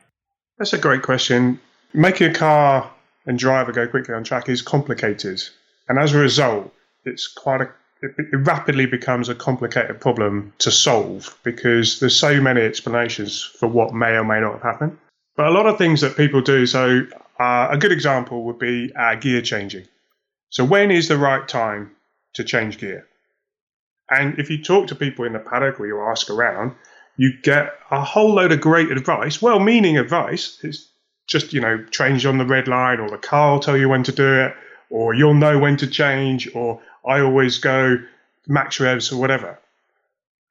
That's 0.59 0.75
a 0.75 0.79
great 0.79 1.03
question. 1.03 1.59
Making 1.95 2.31
a 2.31 2.35
car 2.35 2.91
and 3.27 3.39
driver 3.39 3.73
go 3.73 3.89
quickly 3.89 4.15
on 4.15 4.25
track 4.25 4.49
is 4.49 4.61
complicated. 4.61 5.43
And 5.89 5.99
as 5.99 6.13
a 6.13 6.19
result, 6.19 6.73
it's 7.05 7.27
quite 7.27 7.63
a 7.63 7.71
it, 8.03 8.15
rapidly 8.33 8.87
becomes 8.87 9.29
a 9.29 9.35
complicated 9.35 10.01
problem 10.01 10.53
to 10.59 10.71
solve 10.71 11.39
because 11.43 12.01
there's 12.01 12.17
so 12.17 12.41
many 12.41 12.63
explanations 12.63 13.43
for 13.43 13.69
what 13.69 13.95
may 13.95 14.13
or 14.17 14.25
may 14.25 14.41
not 14.41 14.55
have 14.55 14.63
happened. 14.63 14.99
But 15.37 15.47
a 15.47 15.51
lot 15.51 15.67
of 15.67 15.79
things 15.79 16.01
that 16.01 16.17
people 16.17 16.41
do, 16.41 16.67
so 16.67 17.07
uh, 17.39 17.69
a 17.71 17.79
good 17.79 17.93
example 17.93 18.45
would 18.45 18.59
be 18.59 18.93
uh, 18.95 19.15
gear 19.17 19.43
changing. 19.43 19.87
So 20.51 20.65
when 20.65 20.91
is 20.91 21.09
the 21.09 21.17
right 21.17 21.47
time 21.47 21.93
to 22.35 22.45
change 22.45 22.79
gear? 22.79 23.07
And 24.11 24.39
if 24.39 24.51
you 24.51 24.63
talk 24.63 24.89
to 24.89 24.95
people 24.95 25.25
in 25.25 25.33
the 25.33 25.39
paddock 25.39 25.79
or 25.79 25.87
you 25.87 26.01
ask 26.01 26.31
around, 26.31 26.75
you 27.17 27.33
get 27.43 27.73
a 27.91 28.03
whole 28.03 28.35
load 28.35 28.51
of 28.51 28.61
great 28.61 28.91
advice, 28.91 29.41
well 29.41 29.61
meaning 29.61 29.99
advice. 29.99 30.59
It's 30.63 30.89
just, 31.29 31.53
you 31.53 31.61
know, 31.61 31.85
change 31.91 32.27
on 32.27 32.39
the 32.39 32.45
red 32.45 32.67
line 32.67 32.99
or 32.99 33.09
the 33.09 33.19
car 33.19 33.53
will 33.53 33.61
tell 33.61 33.77
you 33.77 33.89
when 33.89 34.03
to 34.05 34.13
do 34.13 34.41
it 34.41 34.55
or 34.91 35.15
you'll 35.15 35.35
know 35.35 35.59
when 35.59 35.77
to 35.77 35.87
change 35.87 36.53
or 36.55 36.81
I 37.07 37.21
always 37.21 37.59
go 37.59 37.99
max 38.47 38.81
revs 38.81 39.13
or 39.13 39.21
whatever. 39.21 39.59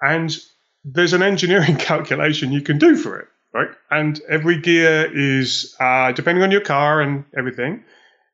And 0.02 0.36
there's 0.84 1.14
an 1.14 1.22
engineering 1.22 1.76
calculation 1.80 2.52
you 2.52 2.62
can 2.62 2.78
do 2.78 2.96
for 2.96 3.20
it, 3.20 3.28
right? 3.54 3.70
And 3.92 4.20
every 4.30 4.60
gear 4.60 5.10
is, 5.14 5.76
uh, 5.80 6.12
depending 6.12 6.44
on 6.44 6.52
your 6.52 6.62
car 6.62 7.02
and 7.02 7.26
everything, 7.38 7.84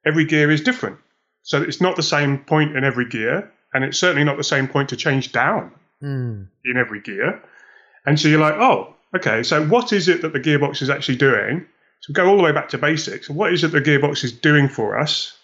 every 0.06 0.26
gear 0.26 0.52
is 0.52 0.62
different. 0.62 0.98
So 1.44 1.62
it's 1.62 1.82
not 1.82 1.96
the 1.96 2.04
same 2.04 2.40
point 2.40 2.76
in 2.76 2.84
every 2.84 3.08
gear, 3.08 3.52
and 3.74 3.84
it's 3.84 4.00
certainly 4.00 4.24
not 4.24 4.38
the 4.38 4.44
same 4.44 4.68
point 4.68 4.90
to 4.90 4.96
change 4.96 5.32
down 5.32 5.72
mm. 6.02 6.48
in 6.66 6.78
every 6.78 7.02
gear. 7.02 7.42
And 8.06 8.20
so 8.20 8.28
you're 8.28 8.40
like, 8.40 8.56
oh, 8.56 8.96
okay, 9.16 9.44
so 9.44 9.66
what 9.68 9.94
is 9.94 10.08
it 10.08 10.22
that 10.22 10.34
the 10.34 10.40
gearbox 10.40 10.82
is 10.82 10.90
actually 10.90 11.18
doing? 11.18 11.66
So 12.02 12.14
go 12.14 12.28
all 12.28 12.38
the 12.38 12.44
way 12.44 12.52
back 12.52 12.70
to 12.70 12.78
basics. 12.78 13.30
What 13.30 13.54
is 13.54 13.64
it 13.64 13.72
the 13.72 13.82
gearbox 13.82 14.24
is 14.24 14.32
doing 14.32 14.70
for 14.70 14.98
us? 14.98 15.38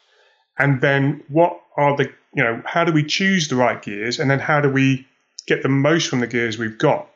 And 0.58 0.82
then 0.82 1.24
what 1.28 1.60
are 1.78 1.98
the, 1.98 2.12
you 2.34 2.44
know, 2.44 2.62
how 2.66 2.84
do 2.84 2.92
we 2.92 3.04
choose 3.04 3.48
the 3.48 3.56
right 3.56 3.82
gears? 3.82 4.20
And 4.20 4.30
then 4.30 4.40
how 4.40 4.62
do 4.62 4.70
we 4.70 5.08
get 5.48 5.64
the 5.64 5.70
most 5.70 6.08
from 6.08 6.20
the 6.20 6.28
gears 6.28 6.58
we've 6.58 6.78
got? 6.78 7.10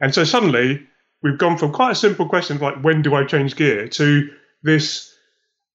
And 0.00 0.14
so 0.14 0.24
suddenly 0.24 0.86
we've 1.22 1.38
gone 1.38 1.56
from 1.56 1.72
quite 1.72 1.92
a 1.92 1.94
simple 1.94 2.28
question 2.28 2.58
like 2.58 2.82
when 2.82 3.02
do 3.02 3.14
I 3.14 3.24
change 3.24 3.54
gear 3.56 3.88
to 3.88 4.30
this 4.62 5.12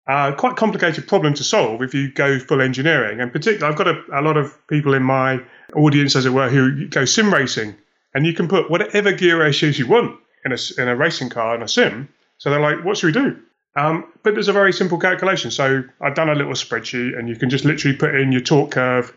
uh, 0.07 0.31
quite 0.31 0.55
complicated 0.55 1.07
problem 1.07 1.33
to 1.33 1.43
solve 1.43 1.81
if 1.81 1.93
you 1.93 2.11
go 2.11 2.39
full 2.39 2.61
engineering. 2.61 3.19
And 3.19 3.31
particularly, 3.31 3.71
I've 3.71 3.77
got 3.77 3.87
a, 3.87 4.19
a 4.19 4.21
lot 4.21 4.37
of 4.37 4.55
people 4.67 4.93
in 4.93 5.03
my 5.03 5.41
audience, 5.75 6.15
as 6.15 6.25
it 6.25 6.29
were, 6.29 6.49
who 6.49 6.87
go 6.87 7.05
sim 7.05 7.33
racing, 7.33 7.75
and 8.13 8.25
you 8.25 8.33
can 8.33 8.47
put 8.47 8.71
whatever 8.71 9.11
gear 9.11 9.41
ratios 9.41 9.77
you 9.77 9.87
want 9.87 10.17
in 10.45 10.53
a, 10.53 10.57
in 10.77 10.87
a 10.87 10.95
racing 10.95 11.29
car 11.29 11.55
in 11.55 11.61
a 11.61 11.67
sim. 11.67 12.07
So 12.37 12.49
they're 12.49 12.61
like, 12.61 12.85
what 12.85 12.97
should 12.97 13.07
we 13.07 13.21
do? 13.21 13.37
Um, 13.77 14.05
but 14.23 14.33
there's 14.33 14.47
a 14.47 14.53
very 14.53 14.73
simple 14.73 14.97
calculation. 14.97 15.51
So 15.51 15.83
I've 16.01 16.15
done 16.15 16.29
a 16.29 16.35
little 16.35 16.53
spreadsheet, 16.53 17.17
and 17.17 17.29
you 17.29 17.35
can 17.35 17.49
just 17.49 17.63
literally 17.63 17.95
put 17.95 18.15
in 18.15 18.31
your 18.31 18.41
torque 18.41 18.71
curve, 18.71 19.13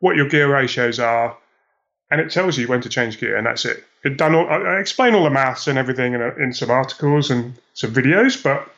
what 0.00 0.16
your 0.16 0.28
gear 0.28 0.52
ratios 0.52 0.98
are, 0.98 1.36
and 2.10 2.20
it 2.20 2.30
tells 2.30 2.58
you 2.58 2.66
when 2.66 2.80
to 2.80 2.88
change 2.88 3.20
gear, 3.20 3.36
and 3.36 3.46
that's 3.46 3.64
it. 3.64 3.84
It 4.04 4.16
done. 4.16 4.34
All, 4.34 4.48
I 4.48 4.80
explain 4.80 5.14
all 5.14 5.22
the 5.22 5.30
maths 5.30 5.68
and 5.68 5.78
everything 5.78 6.14
in, 6.14 6.22
a, 6.22 6.34
in 6.42 6.52
some 6.52 6.70
articles 6.70 7.30
and 7.30 7.54
some 7.74 7.92
videos, 7.94 8.42
but 8.42 8.68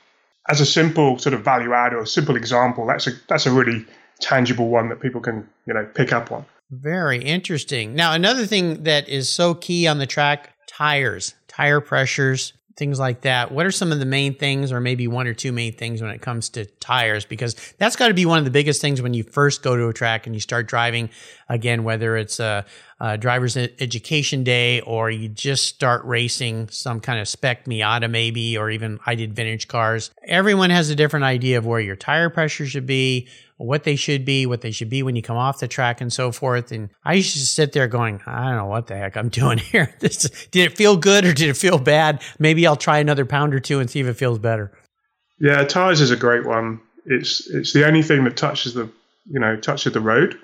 as 0.50 0.60
a 0.60 0.66
simple 0.66 1.18
sort 1.18 1.32
of 1.32 1.42
value 1.42 1.72
add 1.72 1.94
or 1.94 2.00
a 2.00 2.06
simple 2.06 2.36
example, 2.36 2.86
that's 2.86 3.06
a 3.06 3.12
that's 3.28 3.46
a 3.46 3.50
really 3.50 3.86
tangible 4.20 4.68
one 4.68 4.90
that 4.90 5.00
people 5.00 5.20
can 5.22 5.48
you 5.66 5.72
know 5.72 5.88
pick 5.94 6.12
up 6.12 6.30
on. 6.30 6.44
Very 6.70 7.22
interesting. 7.22 7.94
Now, 7.94 8.12
another 8.12 8.44
thing 8.44 8.82
that 8.82 9.08
is 9.08 9.30
so 9.30 9.54
key 9.54 9.86
on 9.86 9.98
the 9.98 10.06
track: 10.06 10.52
tires, 10.66 11.34
tire 11.48 11.80
pressures, 11.80 12.52
things 12.76 12.98
like 12.98 13.22
that. 13.22 13.52
What 13.52 13.66
are 13.66 13.70
some 13.70 13.92
of 13.92 13.98
the 13.98 14.06
main 14.06 14.34
things, 14.34 14.72
or 14.72 14.80
maybe 14.80 15.06
one 15.08 15.26
or 15.26 15.34
two 15.34 15.52
main 15.52 15.72
things 15.74 16.00
when 16.00 16.10
it 16.10 16.20
comes 16.20 16.48
to 16.50 16.64
tires? 16.64 17.24
Because 17.24 17.54
that's 17.78 17.96
got 17.96 18.08
to 18.08 18.14
be 18.14 18.26
one 18.26 18.38
of 18.38 18.44
the 18.44 18.50
biggest 18.50 18.80
things 18.80 19.02
when 19.02 19.14
you 19.14 19.22
first 19.22 19.62
go 19.62 19.76
to 19.76 19.88
a 19.88 19.92
track 19.92 20.26
and 20.26 20.34
you 20.34 20.40
start 20.40 20.68
driving. 20.68 21.10
Again, 21.48 21.84
whether 21.84 22.16
it's 22.16 22.40
a, 22.40 22.64
a 22.98 23.18
driver's 23.18 23.56
education 23.56 24.42
day 24.42 24.80
or 24.80 25.10
you 25.10 25.28
just 25.28 25.66
start 25.66 26.04
racing 26.04 26.68
some 26.68 27.00
kind 27.00 27.20
of 27.20 27.28
spec 27.28 27.66
Miata, 27.66 28.10
maybe, 28.10 28.56
or 28.56 28.70
even 28.70 28.98
I 29.04 29.14
did 29.14 29.34
vintage 29.34 29.68
cars. 29.68 30.10
Everyone 30.24 30.70
has 30.70 30.88
a 30.88 30.94
different 30.94 31.24
idea 31.24 31.58
of 31.58 31.66
where 31.66 31.80
your 31.80 31.96
tire 31.96 32.30
pressure 32.30 32.66
should 32.66 32.86
be, 32.86 33.28
what 33.62 33.84
they 33.84 33.96
should 33.96 34.24
be, 34.24 34.46
what 34.46 34.60
they 34.60 34.70
should 34.70 34.90
be 34.90 35.02
when 35.02 35.16
you 35.16 35.22
come 35.22 35.36
off 35.36 35.60
the 35.60 35.68
track, 35.68 36.00
and 36.00 36.12
so 36.12 36.32
forth. 36.32 36.72
And 36.72 36.90
I 37.04 37.14
used 37.14 37.32
to 37.34 37.38
sit 37.46 37.72
there 37.72 37.86
going, 37.88 38.20
I 38.26 38.44
don't 38.44 38.56
know 38.56 38.66
what 38.66 38.86
the 38.86 38.96
heck 38.96 39.16
I'm 39.16 39.28
doing 39.30 39.58
here. 39.58 39.94
This, 40.02 40.28
did 40.50 40.72
it 40.72 40.76
feel 40.76 40.96
good 40.96 41.24
or 41.24 41.32
did 41.32 41.48
it 41.48 41.56
feel 41.56 41.78
bad? 41.78 42.22
Maybe 42.38 42.66
I'll 42.66 42.76
try 42.76 42.98
another 42.98 43.24
pound 43.24 43.54
or 43.54 43.60
two 43.60 43.78
and 43.78 43.88
see 43.88 44.00
if 44.00 44.06
it 44.06 44.14
feels 44.14 44.38
better. 44.38 44.72
Yeah, 45.38 45.62
tires 45.64 46.00
is 46.00 46.10
a 46.10 46.16
great 46.16 46.44
one. 46.44 46.80
It's 47.06 47.48
it's 47.48 47.72
the 47.72 47.86
only 47.86 48.02
thing 48.02 48.24
that 48.24 48.36
touches 48.36 48.74
the 48.74 48.90
you 49.30 49.38
know 49.38 49.56
touches 49.56 49.92
the 49.92 50.00
road. 50.00 50.38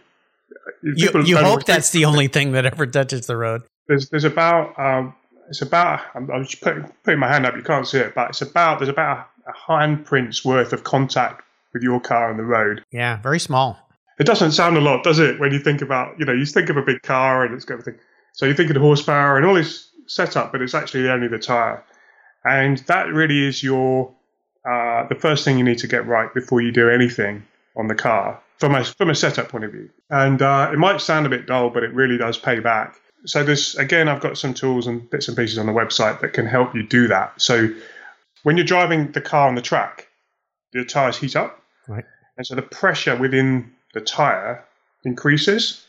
You, 0.82 1.22
you 1.24 1.36
hope 1.36 1.64
that's 1.64 1.90
the 1.90 2.04
only 2.04 2.28
thing 2.28 2.52
that 2.52 2.66
ever 2.66 2.86
touches 2.86 3.26
the 3.26 3.36
road. 3.36 3.62
There's 3.88 4.08
there's 4.10 4.24
about 4.24 4.78
um, 4.78 5.14
it's 5.48 5.62
about 5.62 6.00
I'm, 6.14 6.30
I'm 6.30 6.44
just 6.44 6.60
putting, 6.60 6.84
putting 7.02 7.20
my 7.20 7.28
hand 7.28 7.46
up. 7.46 7.56
You 7.56 7.62
can't 7.62 7.86
see 7.86 7.98
it, 7.98 8.14
but 8.14 8.30
it's 8.30 8.42
about 8.42 8.78
there's 8.78 8.88
about 8.88 9.28
a 9.46 9.52
handprint's 9.52 10.44
worth 10.44 10.72
of 10.72 10.84
contact 10.84 11.42
with 11.72 11.82
your 11.82 12.00
car 12.00 12.30
on 12.30 12.36
the 12.36 12.44
road. 12.44 12.84
Yeah, 12.90 13.20
very 13.20 13.40
small. 13.40 13.78
It 14.18 14.24
doesn't 14.24 14.52
sound 14.52 14.76
a 14.76 14.80
lot, 14.80 15.04
does 15.04 15.18
it? 15.18 15.38
When 15.38 15.52
you 15.52 15.60
think 15.60 15.80
about, 15.80 16.18
you 16.18 16.24
know, 16.24 16.32
you 16.32 16.44
think 16.44 16.70
of 16.70 16.76
a 16.76 16.82
big 16.82 17.02
car 17.02 17.44
and 17.44 17.54
it's 17.54 17.64
got 17.64 17.74
everything. 17.74 18.00
So 18.32 18.46
you 18.46 18.54
think 18.54 18.70
of 18.70 18.74
the 18.74 18.80
horsepower 18.80 19.36
and 19.36 19.46
all 19.46 19.54
this 19.54 19.90
setup, 20.06 20.52
but 20.52 20.62
it's 20.62 20.74
actually 20.74 21.08
only 21.08 21.28
the 21.28 21.38
tire. 21.38 21.84
And 22.44 22.78
that 22.86 23.08
really 23.08 23.44
is 23.46 23.62
your 23.62 24.12
uh, 24.68 25.06
the 25.08 25.14
first 25.14 25.44
thing 25.44 25.56
you 25.56 25.64
need 25.64 25.78
to 25.78 25.86
get 25.86 26.06
right 26.06 26.32
before 26.34 26.60
you 26.60 26.72
do 26.72 26.90
anything 26.90 27.44
on 27.76 27.86
the 27.86 27.94
car 27.94 28.40
from 28.58 28.74
a 28.74 28.84
from 28.84 29.10
a 29.10 29.14
setup 29.14 29.48
point 29.48 29.64
of 29.64 29.72
view. 29.72 29.88
And 30.10 30.42
uh, 30.42 30.70
it 30.72 30.78
might 30.78 31.00
sound 31.00 31.26
a 31.26 31.28
bit 31.28 31.46
dull, 31.46 31.70
but 31.70 31.84
it 31.84 31.92
really 31.94 32.18
does 32.18 32.36
pay 32.36 32.58
back. 32.60 32.96
So 33.24 33.44
there's 33.44 33.76
again, 33.76 34.08
I've 34.08 34.20
got 34.20 34.36
some 34.36 34.54
tools 34.54 34.86
and 34.86 35.08
bits 35.10 35.28
and 35.28 35.36
pieces 35.36 35.58
on 35.58 35.66
the 35.66 35.72
website 35.72 36.20
that 36.20 36.32
can 36.32 36.46
help 36.46 36.74
you 36.74 36.82
do 36.82 37.08
that. 37.08 37.40
So 37.40 37.68
when 38.42 38.56
you're 38.56 38.66
driving 38.66 39.12
the 39.12 39.20
car 39.20 39.48
on 39.48 39.54
the 39.54 39.62
track, 39.62 40.07
the 40.72 40.84
tires 40.84 41.18
heat 41.18 41.36
up, 41.36 41.62
right. 41.86 42.04
and 42.36 42.46
so 42.46 42.54
the 42.54 42.62
pressure 42.62 43.16
within 43.16 43.72
the 43.94 44.00
tire 44.00 44.64
increases. 45.04 45.84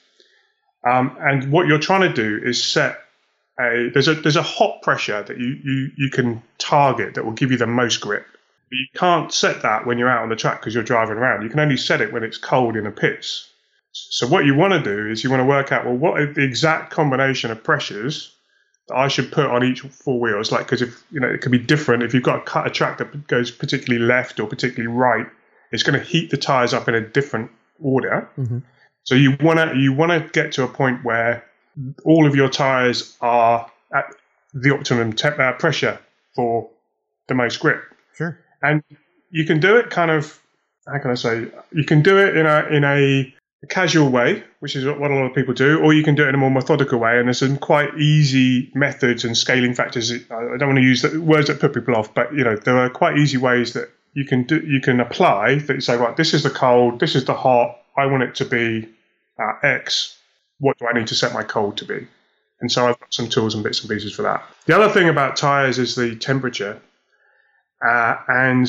Um, 0.83 1.17
and 1.19 1.51
what 1.51 1.67
you're 1.67 1.79
trying 1.79 2.01
to 2.01 2.13
do 2.13 2.39
is 2.43 2.63
set 2.63 2.99
a 3.59 3.89
there's 3.93 4.07
a 4.07 4.15
there's 4.15 4.37
a 4.37 4.43
hot 4.43 4.81
pressure 4.81 5.21
that 5.23 5.37
you 5.37 5.57
you 5.63 5.91
you 5.97 6.09
can 6.09 6.41
target 6.57 7.15
that 7.15 7.25
will 7.25 7.33
give 7.33 7.51
you 7.51 7.57
the 7.57 7.67
most 7.67 7.97
grip. 7.99 8.25
But 8.69 8.75
you 8.75 8.85
can't 8.95 9.33
set 9.33 9.63
that 9.63 9.85
when 9.85 9.97
you're 9.97 10.09
out 10.09 10.21
on 10.23 10.29
the 10.29 10.35
track 10.35 10.61
because 10.61 10.73
you're 10.73 10.83
driving 10.83 11.17
around. 11.17 11.41
You 11.41 11.49
can 11.49 11.59
only 11.59 11.77
set 11.77 12.01
it 12.01 12.13
when 12.13 12.23
it's 12.23 12.37
cold 12.37 12.77
in 12.77 12.83
the 12.83 12.91
pits. 12.91 13.49
So 13.91 14.27
what 14.27 14.45
you 14.45 14.53
want 14.53 14.73
to 14.73 14.81
do 14.81 15.09
is 15.09 15.23
you 15.23 15.31
want 15.31 15.41
to 15.41 15.45
work 15.45 15.71
out 15.71 15.85
well 15.85 15.95
what 15.95 16.19
are 16.19 16.31
the 16.31 16.43
exact 16.43 16.91
combination 16.91 17.51
of 17.51 17.63
pressures 17.63 18.35
I 18.91 19.07
should 19.07 19.31
put 19.31 19.45
on 19.45 19.63
each 19.63 19.81
four 19.81 20.19
wheels. 20.19 20.51
Like 20.51 20.65
because 20.65 20.81
if 20.81 21.03
you 21.11 21.19
know 21.19 21.27
it 21.27 21.41
could 21.41 21.51
be 21.51 21.59
different 21.59 22.03
if 22.03 22.13
you've 22.13 22.23
got 22.23 22.39
a 22.39 22.41
cut 22.41 22.67
a 22.67 22.69
track 22.69 22.97
that 22.99 23.27
goes 23.27 23.51
particularly 23.51 24.03
left 24.03 24.39
or 24.39 24.47
particularly 24.47 24.93
right, 24.93 25.27
it's 25.71 25.83
going 25.83 25.99
to 25.99 26.05
heat 26.05 26.29
the 26.31 26.37
tires 26.37 26.73
up 26.73 26.87
in 26.87 26.95
a 26.95 27.01
different 27.01 27.51
order. 27.81 28.29
Mm-hmm. 28.37 28.59
So 29.03 29.15
you 29.15 29.37
want 29.39 29.59
to 29.59 29.77
you 29.77 29.93
want 29.93 30.11
to 30.11 30.29
get 30.31 30.51
to 30.53 30.63
a 30.63 30.67
point 30.67 31.03
where 31.03 31.45
all 32.05 32.27
of 32.27 32.35
your 32.35 32.49
tires 32.49 33.17
are 33.21 33.71
at 33.93 34.05
the 34.53 34.73
optimum 34.73 35.13
temp- 35.13 35.39
uh, 35.39 35.53
pressure 35.53 35.99
for 36.35 36.69
the 37.27 37.35
most 37.35 37.59
grip. 37.59 37.83
Sure. 38.15 38.39
And 38.61 38.83
you 39.29 39.45
can 39.45 39.59
do 39.59 39.77
it 39.77 39.89
kind 39.89 40.11
of 40.11 40.39
how 40.87 40.99
can 40.99 41.11
I 41.11 41.15
say 41.15 41.47
you 41.71 41.83
can 41.83 42.01
do 42.01 42.17
it 42.17 42.35
in 42.35 42.45
a 42.45 42.65
in 42.67 42.83
a 42.83 43.33
casual 43.67 44.09
way, 44.09 44.43
which 44.59 44.75
is 44.75 44.85
what 44.85 45.11
a 45.11 45.13
lot 45.13 45.25
of 45.25 45.35
people 45.35 45.53
do, 45.53 45.79
or 45.79 45.93
you 45.93 46.03
can 46.03 46.15
do 46.15 46.23
it 46.23 46.29
in 46.29 46.35
a 46.35 46.37
more 46.37 46.51
methodical 46.51 46.99
way. 46.99 47.19
And 47.19 47.27
there's 47.27 47.39
some 47.39 47.57
quite 47.57 47.97
easy 47.97 48.71
methods 48.73 49.25
and 49.25 49.37
scaling 49.37 49.73
factors. 49.73 50.11
I 50.11 50.57
don't 50.57 50.69
want 50.69 50.77
to 50.77 50.81
use 50.81 51.03
words 51.17 51.47
that 51.47 51.59
put 51.59 51.73
people 51.73 51.95
off, 51.95 52.13
but 52.13 52.33
you 52.33 52.43
know 52.43 52.55
there 52.55 52.77
are 52.77 52.89
quite 52.89 53.17
easy 53.17 53.37
ways 53.37 53.73
that 53.73 53.89
you 54.13 54.25
can 54.25 54.43
do 54.43 54.59
you 54.59 54.81
can 54.81 54.99
apply 54.99 55.55
that 55.55 55.73
you 55.73 55.81
say 55.81 55.95
right 55.95 56.17
this 56.17 56.33
is 56.33 56.43
the 56.43 56.49
cold 56.49 56.99
this 56.99 57.15
is 57.15 57.25
the 57.25 57.33
hot 57.33 57.77
i 57.95 58.05
want 58.05 58.23
it 58.23 58.35
to 58.35 58.45
be 58.45 58.87
uh, 59.39 59.53
x 59.63 60.17
what 60.59 60.77
do 60.77 60.87
i 60.87 60.93
need 60.93 61.07
to 61.07 61.15
set 61.15 61.33
my 61.33 61.43
cold 61.43 61.77
to 61.77 61.85
be 61.85 62.07
and 62.61 62.71
so 62.71 62.87
i've 62.87 62.99
got 62.99 63.13
some 63.13 63.29
tools 63.29 63.55
and 63.55 63.63
bits 63.63 63.81
and 63.81 63.89
pieces 63.89 64.13
for 64.13 64.23
that 64.23 64.43
the 64.65 64.75
other 64.75 64.91
thing 64.91 65.09
about 65.09 65.35
tires 65.37 65.77
is 65.77 65.95
the 65.95 66.15
temperature 66.15 66.81
uh, 67.85 68.15
and 68.27 68.63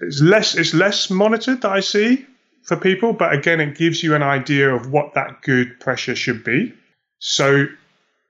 it's 0.00 0.20
less 0.20 0.56
it's 0.56 0.74
less 0.74 1.10
monitored 1.10 1.62
that 1.62 1.70
i 1.70 1.80
see 1.80 2.26
for 2.62 2.76
people 2.76 3.12
but 3.12 3.32
again 3.32 3.60
it 3.60 3.76
gives 3.76 4.02
you 4.02 4.14
an 4.14 4.22
idea 4.22 4.74
of 4.74 4.90
what 4.90 5.14
that 5.14 5.42
good 5.42 5.78
pressure 5.80 6.14
should 6.14 6.44
be 6.44 6.72
so 7.18 7.66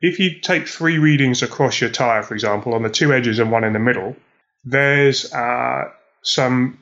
if 0.01 0.19
you 0.19 0.41
take 0.41 0.67
three 0.67 0.99
readings 0.99 1.43
across 1.43 1.81
your 1.81 1.91
tire 1.91 2.23
for 2.23 2.35
example 2.35 2.75
on 2.75 2.83
the 2.83 2.91
two 2.91 3.13
edges 3.13 3.39
and 3.39 3.51
one 3.51 3.65
in 3.65 3.73
the 3.73 3.79
middle 3.79 4.17
there's 4.65 5.33
uh, 5.33 5.85
some 6.23 6.79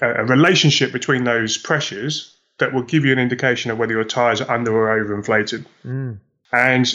a, 0.00 0.24
relationship 0.24 0.92
between 0.92 1.24
those 1.24 1.58
pressures 1.58 2.36
that 2.58 2.72
will 2.72 2.82
give 2.82 3.04
you 3.04 3.12
an 3.12 3.18
indication 3.18 3.70
of 3.70 3.78
whether 3.78 3.92
your 3.92 4.04
tires 4.04 4.40
are 4.40 4.50
under 4.50 4.72
or 4.72 5.04
overinflated. 5.04 5.66
Mm. 5.84 6.18
And 6.52 6.86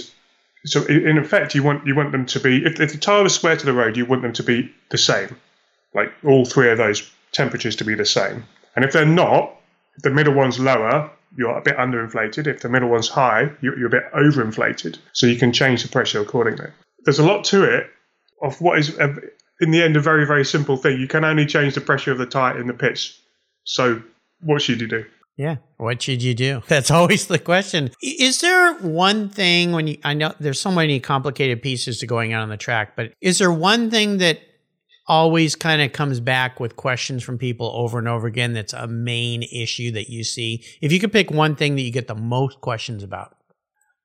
so, 0.65 0.85
in 0.85 1.17
effect, 1.17 1.55
you 1.55 1.63
want 1.63 1.85
you 1.85 1.95
want 1.95 2.11
them 2.11 2.25
to 2.27 2.39
be 2.39 2.65
if, 2.65 2.79
if 2.79 2.93
the 2.93 2.97
tire 2.97 3.23
was 3.23 3.35
square 3.35 3.57
to 3.57 3.65
the 3.65 3.73
road, 3.73 3.97
you 3.97 4.05
want 4.05 4.21
them 4.21 4.33
to 4.33 4.43
be 4.43 4.73
the 4.89 4.97
same, 4.97 5.35
like 5.93 6.11
all 6.23 6.45
three 6.45 6.69
of 6.69 6.77
those 6.77 7.09
temperatures 7.31 7.75
to 7.77 7.83
be 7.83 7.95
the 7.95 8.05
same. 8.05 8.45
And 8.75 8.85
if 8.85 8.93
they're 8.93 9.05
not, 9.05 9.55
the 10.03 10.09
middle 10.09 10.33
one's 10.33 10.59
lower, 10.59 11.11
you're 11.37 11.57
a 11.57 11.61
bit 11.61 11.77
underinflated. 11.77 12.47
If 12.47 12.61
the 12.61 12.69
middle 12.69 12.89
one's 12.89 13.07
high, 13.07 13.51
you're, 13.61 13.85
a 13.85 13.89
bit 13.89 14.03
overinflated. 14.13 14.97
So 15.13 15.27
you 15.27 15.37
can 15.37 15.51
change 15.51 15.83
the 15.83 15.89
pressure 15.89 16.21
accordingly. 16.21 16.69
There's 17.05 17.19
a 17.19 17.25
lot 17.25 17.43
to 17.45 17.63
it 17.63 17.87
of 18.41 18.59
what 18.59 18.79
is 18.79 18.97
uh, 18.99 19.15
in 19.61 19.71
the 19.71 19.81
end, 19.81 19.95
a 19.95 20.01
very, 20.01 20.25
very 20.25 20.43
simple 20.43 20.75
thing. 20.75 20.99
You 20.99 21.07
can 21.07 21.23
only 21.23 21.45
change 21.45 21.75
the 21.75 21.81
pressure 21.81 22.11
of 22.11 22.17
the 22.17 22.25
tire 22.25 22.59
in 22.59 22.67
the 22.67 22.73
pitch. 22.73 23.17
So, 23.63 24.01
what 24.41 24.61
should 24.61 24.81
you 24.81 24.87
do? 24.87 25.05
Yeah. 25.37 25.57
What 25.77 26.01
should 26.01 26.21
you 26.21 26.33
do? 26.33 26.63
That's 26.67 26.91
always 26.91 27.27
the 27.27 27.39
question. 27.39 27.91
Is 28.01 28.41
there 28.41 28.73
one 28.75 29.29
thing 29.29 29.71
when 29.71 29.87
you, 29.87 29.97
I 30.03 30.13
know 30.13 30.33
there's 30.39 30.59
so 30.59 30.71
many 30.71 30.99
complicated 30.99 31.61
pieces 31.61 31.99
to 31.99 32.07
going 32.07 32.33
on 32.33 32.41
on 32.41 32.49
the 32.49 32.57
track, 32.57 32.95
but 32.95 33.13
is 33.21 33.37
there 33.37 33.51
one 33.51 33.91
thing 33.91 34.17
that 34.17 34.39
always 35.08 35.55
kind 35.55 35.81
of 35.81 35.93
comes 35.93 36.20
back 36.20 36.60
with 36.60 36.75
questions 36.75 37.24
from 37.24 37.38
people 37.38 37.72
over 37.75 38.00
and 38.00 38.08
over 38.08 38.27
again 38.27 38.53
that's 38.53 38.74
a 38.74 38.88
main 38.88 39.43
issue 39.43 39.91
that 39.91 40.10
you 40.10 40.24
see? 40.24 40.63
If 40.81 40.91
you 40.91 41.00
could 41.00 41.12
pick 41.12 41.31
one 41.31 41.55
thing 41.55 41.75
that 41.75 41.81
you 41.81 41.91
get 41.91 42.08
the 42.08 42.15
most 42.15 42.62
questions 42.62 43.03
about. 43.03 43.36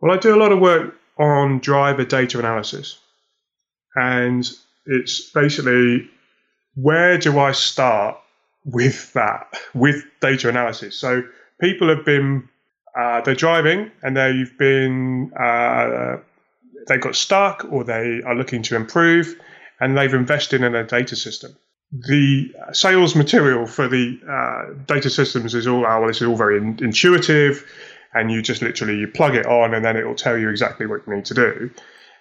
Well, 0.00 0.12
I 0.12 0.18
do 0.18 0.34
a 0.34 0.40
lot 0.40 0.52
of 0.52 0.58
work 0.58 0.94
on 1.18 1.60
driver 1.60 2.04
data 2.04 2.38
analysis. 2.38 2.98
And 3.94 4.48
it's 4.86 5.30
basically 5.30 6.08
where 6.74 7.18
do 7.18 7.38
I 7.38 7.52
start 7.52 8.18
with 8.64 9.12
that, 9.14 9.58
with 9.74 10.04
data 10.20 10.48
analysis? 10.48 10.98
So 10.98 11.22
people 11.60 11.88
have 11.88 12.04
been, 12.04 12.48
uh, 12.98 13.22
they're 13.22 13.34
driving 13.34 13.90
and 14.02 14.16
they've 14.16 14.56
been, 14.58 15.32
uh, 15.34 16.18
they 16.88 16.98
got 16.98 17.16
stuck 17.16 17.66
or 17.70 17.84
they 17.84 18.20
are 18.26 18.34
looking 18.34 18.62
to 18.62 18.76
improve 18.76 19.40
and 19.80 19.96
they've 19.96 20.14
invested 20.14 20.62
in 20.62 20.74
a 20.74 20.84
data 20.84 21.16
system. 21.16 21.56
The 21.92 22.52
sales 22.72 23.14
material 23.14 23.66
for 23.66 23.88
the 23.88 24.18
uh, 24.28 24.74
data 24.86 25.08
systems 25.08 25.54
is 25.54 25.66
all, 25.66 25.86
oh, 25.86 26.00
well, 26.00 26.06
this 26.08 26.20
is 26.20 26.28
all 26.28 26.36
very 26.36 26.58
in- 26.58 26.78
intuitive 26.82 27.64
and 28.14 28.30
you 28.30 28.42
just 28.42 28.62
literally 28.62 28.98
you 28.98 29.08
plug 29.08 29.34
it 29.34 29.46
on 29.46 29.74
and 29.74 29.84
then 29.84 29.96
it 29.96 30.06
will 30.06 30.14
tell 30.14 30.36
you 30.36 30.48
exactly 30.48 30.86
what 30.86 31.02
you 31.06 31.14
need 31.14 31.24
to 31.26 31.34
do. 31.34 31.70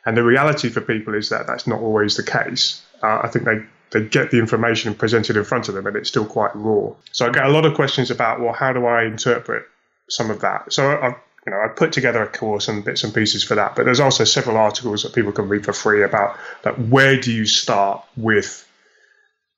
And 0.05 0.15
the 0.15 0.23
reality 0.23 0.69
for 0.69 0.81
people 0.81 1.15
is 1.15 1.29
that 1.29 1.47
that's 1.47 1.65
not 1.65 1.79
always 1.79 2.15
the 2.15 2.23
case. 2.23 2.83
Uh, 3.01 3.21
I 3.23 3.27
think 3.27 3.45
they 3.45 3.57
they 3.91 4.03
get 4.03 4.29
the 4.29 4.39
information 4.39 4.93
presented 4.93 5.37
in 5.37 5.43
front 5.43 5.69
of 5.69 5.75
them 5.75 5.87
and 5.87 5.95
it's 5.95 6.09
still 6.09 6.25
quite 6.25 6.51
raw. 6.55 6.91
So 7.11 7.27
I 7.27 7.29
get 7.31 7.45
a 7.45 7.49
lot 7.49 7.65
of 7.65 7.75
questions 7.75 8.11
about, 8.11 8.41
well, 8.41 8.53
how 8.53 8.73
do 8.73 8.85
I 8.85 9.05
interpret 9.05 9.63
some 10.09 10.29
of 10.29 10.41
that? 10.41 10.73
So 10.73 10.91
I, 10.91 11.15
you 11.45 11.51
know, 11.51 11.59
I 11.59 11.67
put 11.67 11.91
together 11.91 12.23
a 12.23 12.27
course 12.27 12.67
and 12.67 12.83
bits 12.83 13.03
and 13.03 13.13
pieces 13.13 13.43
for 13.43 13.55
that, 13.55 13.75
but 13.75 13.85
there's 13.85 13.99
also 13.99 14.23
several 14.23 14.57
articles 14.57 15.03
that 15.03 15.13
people 15.13 15.31
can 15.31 15.47
read 15.47 15.63
for 15.63 15.73
free 15.73 16.03
about 16.03 16.37
that. 16.63 16.79
Where 16.79 17.19
do 17.19 17.31
you 17.31 17.45
start 17.45 18.03
with 18.17 18.67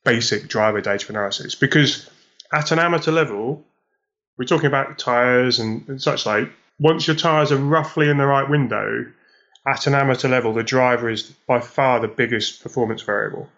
basic 0.03 0.47
driver 0.47 0.81
data 0.81 1.05
analysis? 1.09 1.55
Because 1.55 2.09
at 2.51 2.71
an 2.71 2.79
amateur 2.79 3.11
level, 3.11 3.63
we're 4.37 4.45
talking 4.45 4.67
about 4.67 4.99
tires 4.99 5.59
and, 5.59 5.87
and 5.87 6.01
such 6.01 6.25
like. 6.25 6.51
Once 6.79 7.07
your 7.07 7.15
tires 7.15 7.51
are 7.51 7.57
roughly 7.57 8.09
in 8.09 8.17
the 8.17 8.25
right 8.25 8.49
window, 8.49 9.05
at 9.65 9.87
an 9.87 9.95
amateur 9.95 10.29
level, 10.29 10.53
the 10.53 10.63
driver 10.63 11.09
is 11.09 11.23
by 11.47 11.59
far 11.59 11.99
the 11.99 12.07
biggest 12.07 12.61
performance 12.61 13.01
variable 13.01 13.49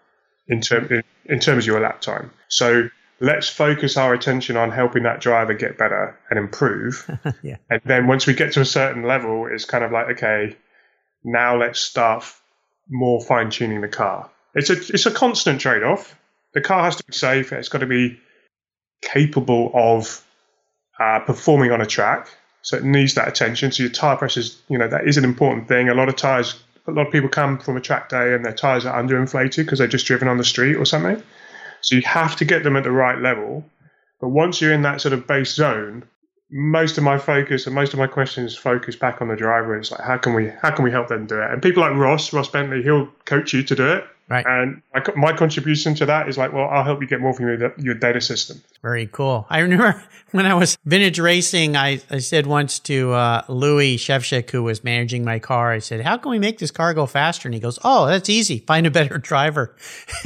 in, 0.48 0.60
term, 0.60 0.86
in, 0.90 1.02
in 1.26 1.38
terms 1.38 1.64
of 1.64 1.66
your 1.66 1.80
lap 1.80 2.00
time. 2.00 2.30
So 2.48 2.88
let's 3.20 3.48
focus 3.48 3.96
our 3.96 4.14
attention 4.14 4.56
on 4.56 4.70
helping 4.70 5.02
that 5.02 5.20
driver 5.20 5.54
get 5.54 5.76
better 5.76 6.18
and 6.30 6.38
improve. 6.38 7.08
yeah. 7.42 7.56
And 7.68 7.80
then 7.84 8.06
once 8.06 8.26
we 8.26 8.34
get 8.34 8.52
to 8.54 8.62
a 8.62 8.64
certain 8.64 9.02
level, 9.02 9.46
it's 9.46 9.66
kind 9.66 9.84
of 9.84 9.92
like, 9.92 10.16
okay, 10.16 10.56
now 11.22 11.56
let's 11.58 11.80
start 11.80 12.24
more 12.88 13.20
fine 13.20 13.50
tuning 13.50 13.82
the 13.82 13.88
car. 13.88 14.30
It's 14.54 14.70
a 14.70 14.72
it's 14.72 15.06
a 15.06 15.10
constant 15.10 15.60
trade 15.60 15.82
off. 15.82 16.16
The 16.54 16.60
car 16.60 16.82
has 16.82 16.96
to 16.96 17.04
be 17.04 17.12
safe. 17.12 17.52
It's 17.52 17.68
got 17.68 17.78
to 17.78 17.86
be 17.86 18.18
capable 19.02 19.70
of 19.74 20.24
uh, 20.98 21.20
performing 21.20 21.70
on 21.70 21.80
a 21.80 21.86
track. 21.86 22.28
So 22.62 22.76
it 22.76 22.84
needs 22.84 23.14
that 23.14 23.28
attention. 23.28 23.70
So 23.70 23.84
your 23.84 23.92
tire 23.92 24.16
pressures, 24.16 24.60
you 24.68 24.76
know, 24.76 24.88
that 24.88 25.06
is 25.06 25.16
an 25.16 25.24
important 25.24 25.68
thing. 25.68 25.88
A 25.88 25.94
lot 25.94 26.08
of 26.08 26.16
tires, 26.16 26.60
a 26.86 26.90
lot 26.90 27.06
of 27.06 27.12
people 27.12 27.28
come 27.28 27.58
from 27.58 27.76
a 27.76 27.80
track 27.80 28.08
day 28.08 28.34
and 28.34 28.44
their 28.44 28.52
tires 28.52 28.84
are 28.84 29.02
underinflated 29.02 29.56
because 29.56 29.78
they're 29.78 29.88
just 29.88 30.06
driven 30.06 30.28
on 30.28 30.36
the 30.36 30.44
street 30.44 30.74
or 30.74 30.84
something. 30.84 31.22
So 31.82 31.96
you 31.96 32.02
have 32.02 32.36
to 32.36 32.44
get 32.44 32.64
them 32.64 32.76
at 32.76 32.84
the 32.84 32.90
right 32.90 33.18
level. 33.18 33.64
But 34.20 34.28
once 34.28 34.60
you're 34.60 34.72
in 34.72 34.82
that 34.82 35.00
sort 35.00 35.14
of 35.14 35.26
base 35.26 35.54
zone, 35.54 36.04
most 36.50 36.98
of 36.98 37.04
my 37.04 37.16
focus 37.16 37.66
and 37.66 37.74
most 37.74 37.92
of 37.92 37.98
my 37.98 38.06
questions 38.06 38.56
focus 38.56 38.96
back 38.96 39.22
on 39.22 39.28
the 39.28 39.36
driver. 39.36 39.76
It's 39.76 39.90
like 39.90 40.00
how 40.00 40.18
can 40.18 40.34
we 40.34 40.48
how 40.48 40.70
can 40.70 40.84
we 40.84 40.90
help 40.90 41.08
them 41.08 41.26
do 41.26 41.40
it? 41.40 41.50
And 41.50 41.62
people 41.62 41.82
like 41.82 41.94
Ross, 41.94 42.32
Ross 42.32 42.48
Bentley, 42.48 42.82
he'll 42.82 43.06
coach 43.24 43.52
you 43.52 43.62
to 43.62 43.74
do 43.74 43.86
it. 43.92 44.04
Right. 44.30 44.46
And 44.46 44.80
my, 44.94 45.02
my 45.16 45.36
contribution 45.36 45.96
to 45.96 46.06
that 46.06 46.28
is 46.28 46.38
like, 46.38 46.52
well, 46.52 46.68
I'll 46.68 46.84
help 46.84 47.00
you 47.00 47.08
get 47.08 47.20
more 47.20 47.34
from 47.34 47.46
your, 47.48 47.74
your 47.78 47.94
data 47.94 48.20
system. 48.20 48.62
Very 48.80 49.08
cool. 49.08 49.44
I 49.50 49.58
remember 49.58 50.00
when 50.30 50.46
I 50.46 50.54
was 50.54 50.78
vintage 50.84 51.18
racing, 51.18 51.76
I, 51.76 52.00
I 52.10 52.18
said 52.18 52.46
once 52.46 52.78
to 52.80 53.10
uh, 53.10 53.42
Louis 53.48 53.96
Shevchik, 53.96 54.48
who 54.50 54.62
was 54.62 54.84
managing 54.84 55.24
my 55.24 55.40
car, 55.40 55.72
I 55.72 55.80
said, 55.80 56.02
how 56.02 56.16
can 56.16 56.30
we 56.30 56.38
make 56.38 56.58
this 56.58 56.70
car 56.70 56.94
go 56.94 57.06
faster? 57.06 57.48
And 57.48 57.54
he 57.54 57.60
goes, 57.60 57.80
oh, 57.82 58.06
that's 58.06 58.28
easy. 58.28 58.60
Find 58.60 58.86
a 58.86 58.90
better 58.90 59.18
driver. 59.18 59.74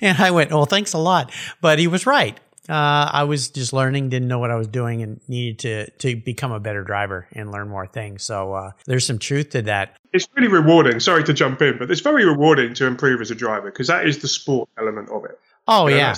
and 0.00 0.18
I 0.18 0.32
went, 0.32 0.50
well, 0.50 0.66
thanks 0.66 0.92
a 0.92 0.98
lot. 0.98 1.30
But 1.60 1.78
he 1.78 1.86
was 1.86 2.04
right 2.04 2.36
uh, 2.68 3.10
I 3.12 3.24
was 3.24 3.48
just 3.48 3.72
learning, 3.72 4.10
didn't 4.10 4.28
know 4.28 4.38
what 4.38 4.50
I 4.50 4.56
was 4.56 4.66
doing, 4.66 5.02
and 5.02 5.20
needed 5.28 5.58
to 5.60 5.90
to 5.90 6.16
become 6.16 6.52
a 6.52 6.60
better 6.60 6.84
driver 6.84 7.26
and 7.32 7.50
learn 7.50 7.68
more 7.68 7.86
things. 7.86 8.22
So 8.22 8.52
uh, 8.52 8.72
there's 8.86 9.06
some 9.06 9.18
truth 9.18 9.50
to 9.50 9.62
that. 9.62 9.96
It's 10.12 10.28
really 10.36 10.48
rewarding. 10.48 11.00
Sorry 11.00 11.24
to 11.24 11.32
jump 11.32 11.62
in, 11.62 11.78
but 11.78 11.90
it's 11.90 12.00
very 12.00 12.24
rewarding 12.24 12.74
to 12.74 12.86
improve 12.86 13.20
as 13.20 13.30
a 13.30 13.34
driver 13.34 13.70
because 13.70 13.86
that 13.86 14.06
is 14.06 14.18
the 14.18 14.28
sport 14.28 14.68
element 14.78 15.10
of 15.10 15.24
it. 15.24 15.38
Oh 15.66 15.86
you 15.86 15.94
know, 15.94 16.00
yeah. 16.00 16.14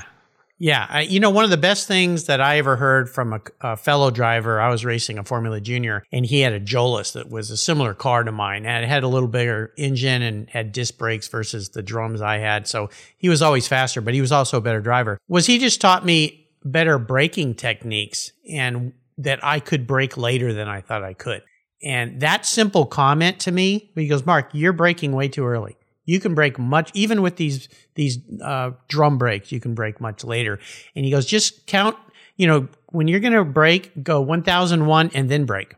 Yeah, 0.62 0.87
I, 0.90 1.00
you 1.00 1.21
know, 1.21 1.31
one 1.31 1.45
of 1.45 1.50
the 1.50 1.57
best 1.57 1.88
things 1.88 2.25
that 2.25 2.43
I 2.43 2.59
ever 2.59 2.76
heard 2.76 3.09
from 3.09 3.33
a, 3.33 3.40
a, 3.62 3.76
fellow 3.79 4.11
driver, 4.11 4.61
I 4.61 4.69
was 4.69 4.85
racing 4.85 5.19
a 5.19 5.25
Formula 5.25 5.59
Junior, 5.59 6.05
and 6.12 6.26
he 6.26 6.40
had 6.40 6.52
a 6.52 6.61
Jolis 6.61 7.12
that 7.12 7.31
was 7.31 7.50
a 7.50 7.57
similar 7.57 7.95
car 7.95 8.25
to 8.25 8.31
mine, 8.31 8.67
and 8.67 8.85
it 8.85 8.88
had 8.88 9.02
a 9.02 9.09
little 9.09 9.26
bigger 9.26 9.73
engine 9.79 10.21
and 10.21 10.50
had 10.50 10.73
disc 10.73 10.99
brakes 10.99 11.29
versus 11.29 11.71
the 11.71 11.83
drums 11.83 12.21
I 12.21 12.37
had. 12.37 12.69
So 12.69 12.90
he 13.17 13.31
was 13.31 13.40
always 13.40 13.67
faster, 13.67 14.02
but 14.02 14.12
he 14.12 14.21
was 14.21 14.33
also 14.33 14.59
a 14.59 14.61
better 14.61 14.83
driver. 14.83 15.17
Was 15.29 15.47
he 15.47 15.59
just 15.59 15.81
taught 15.81 16.05
me 16.05 16.47
better 16.62 16.99
braking 16.99 17.55
techniques 17.55 18.33
and 18.47 18.93
that 19.19 19.43
I 19.43 19.61
could 19.61 19.87
brake 19.87 20.17
later 20.17 20.52
than 20.52 20.69
I 20.69 20.81
thought 20.81 21.05
I 21.05 21.14
could. 21.14 21.43
And 21.83 22.21
that 22.21 22.45
simple 22.45 22.87
comment 22.87 23.40
to 23.40 23.52
me, 23.52 23.90
he 23.95 24.09
goes, 24.09 24.26
Mark, 24.26 24.50
you're 24.52 24.73
braking 24.73 25.12
way 25.12 25.29
too 25.29 25.47
early. 25.47 25.76
You 26.11 26.19
can 26.19 26.35
break 26.35 26.59
much, 26.59 26.90
even 26.93 27.23
with 27.23 27.37
these 27.37 27.69
these 27.95 28.19
uh, 28.43 28.73
drum 28.88 29.17
brakes, 29.17 29.52
you 29.52 29.61
can 29.61 29.75
break 29.75 30.00
much 30.00 30.25
later. 30.25 30.59
And 30.97 31.05
he 31.05 31.11
goes, 31.12 31.25
just 31.25 31.67
count, 31.67 31.97
you 32.37 32.49
know, 32.49 32.67
when 32.87 33.07
you're 33.07 33.21
going 33.21 33.33
to 33.33 33.45
break, 33.45 34.03
go 34.03 34.20
1001 34.20 35.12
and 35.14 35.31
then 35.31 35.44
break, 35.44 35.77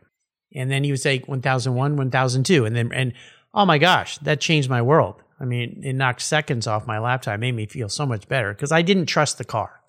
And 0.55 0.71
then 0.71 0.83
he 0.83 0.91
would 0.91 1.01
say 1.01 1.19
1001, 1.19 1.95
1002. 1.97 2.65
And 2.65 2.75
then, 2.75 2.91
and 2.91 3.13
oh 3.53 3.67
my 3.67 3.77
gosh, 3.77 4.17
that 4.19 4.41
changed 4.41 4.71
my 4.71 4.81
world. 4.81 5.21
I 5.39 5.45
mean, 5.45 5.81
it 5.83 5.93
knocked 5.93 6.21
seconds 6.21 6.65
off 6.65 6.87
my 6.87 6.97
lap 6.97 7.21
time, 7.21 7.41
made 7.41 7.53
me 7.53 7.67
feel 7.67 7.89
so 7.89 8.05
much 8.05 8.27
better 8.27 8.53
because 8.53 8.71
I 8.71 8.81
didn't 8.81 9.05
trust 9.05 9.37
the 9.37 9.45
car. 9.45 9.81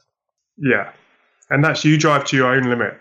Yeah, 0.58 0.92
and 1.48 1.64
that's 1.64 1.86
you 1.86 1.96
drive 1.96 2.24
to 2.26 2.36
your 2.36 2.54
own 2.54 2.64
limit. 2.64 2.98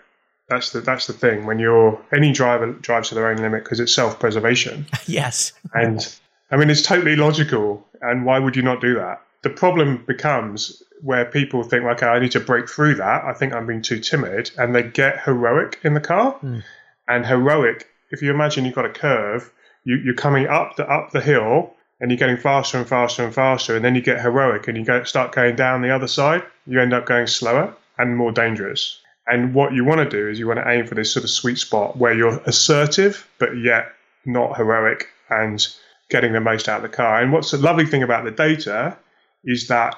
That's 0.48 0.70
the 0.70 0.80
that's 0.80 1.06
the 1.06 1.12
thing. 1.12 1.44
When 1.44 1.58
you're 1.58 2.00
any 2.14 2.32
driver 2.32 2.72
drives 2.72 3.10
to 3.10 3.14
their 3.14 3.28
own 3.28 3.36
limit 3.36 3.64
because 3.64 3.80
it's 3.80 3.94
self 3.94 4.18
preservation. 4.18 4.86
yes, 5.06 5.52
and 5.74 6.16
I 6.50 6.56
mean 6.56 6.70
it's 6.70 6.82
totally 6.82 7.16
logical. 7.16 7.86
And 8.00 8.24
why 8.24 8.38
would 8.38 8.56
you 8.56 8.62
not 8.62 8.80
do 8.80 8.94
that? 8.94 9.22
The 9.42 9.50
problem 9.50 10.04
becomes 10.06 10.82
where 11.02 11.24
people 11.24 11.62
think, 11.62 11.84
okay, 11.84 12.06
I 12.06 12.18
need 12.18 12.32
to 12.32 12.40
break 12.40 12.68
through 12.68 12.94
that. 12.96 13.24
I 13.24 13.32
think 13.32 13.52
I'm 13.52 13.66
being 13.66 13.82
too 13.82 13.98
timid, 13.98 14.50
and 14.56 14.74
they 14.74 14.82
get 14.82 15.22
heroic 15.22 15.80
in 15.84 15.94
the 15.94 16.00
car. 16.00 16.38
Mm. 16.42 16.62
And 17.08 17.26
heroic, 17.26 17.88
if 18.10 18.22
you 18.22 18.30
imagine 18.30 18.64
you've 18.64 18.74
got 18.74 18.86
a 18.86 18.90
curve, 18.90 19.52
you, 19.84 19.96
you're 19.96 20.14
coming 20.14 20.46
up 20.46 20.76
the 20.76 20.88
up 20.88 21.10
the 21.10 21.20
hill, 21.20 21.74
and 22.00 22.10
you're 22.10 22.18
getting 22.18 22.36
faster 22.36 22.78
and 22.78 22.88
faster 22.88 23.24
and 23.24 23.34
faster, 23.34 23.76
and 23.76 23.84
then 23.84 23.94
you 23.94 24.00
get 24.00 24.20
heroic 24.20 24.68
and 24.68 24.76
you 24.76 24.84
go, 24.84 25.04
start 25.04 25.32
going 25.32 25.56
down 25.56 25.82
the 25.82 25.94
other 25.94 26.08
side, 26.08 26.42
you 26.66 26.80
end 26.80 26.92
up 26.92 27.06
going 27.06 27.26
slower 27.26 27.74
and 27.98 28.16
more 28.16 28.32
dangerous. 28.32 29.00
And 29.26 29.54
what 29.54 29.72
you 29.72 29.84
want 29.84 30.00
to 30.00 30.08
do 30.08 30.28
is 30.28 30.38
you 30.38 30.46
want 30.46 30.58
to 30.58 30.70
aim 30.70 30.86
for 30.86 30.94
this 30.94 31.12
sort 31.12 31.24
of 31.24 31.30
sweet 31.30 31.58
spot 31.58 31.96
where 31.96 32.12
you're 32.12 32.40
assertive, 32.44 33.26
but 33.38 33.56
yet 33.56 33.92
not 34.26 34.56
heroic 34.56 35.08
and 35.30 35.66
getting 36.10 36.32
the 36.32 36.40
most 36.40 36.68
out 36.68 36.84
of 36.84 36.90
the 36.90 36.96
car. 36.96 37.20
And 37.20 37.32
what's 37.32 37.50
the 37.50 37.58
lovely 37.58 37.86
thing 37.86 38.02
about 38.02 38.24
the 38.24 38.30
data 38.30 38.96
is 39.44 39.68
that 39.68 39.96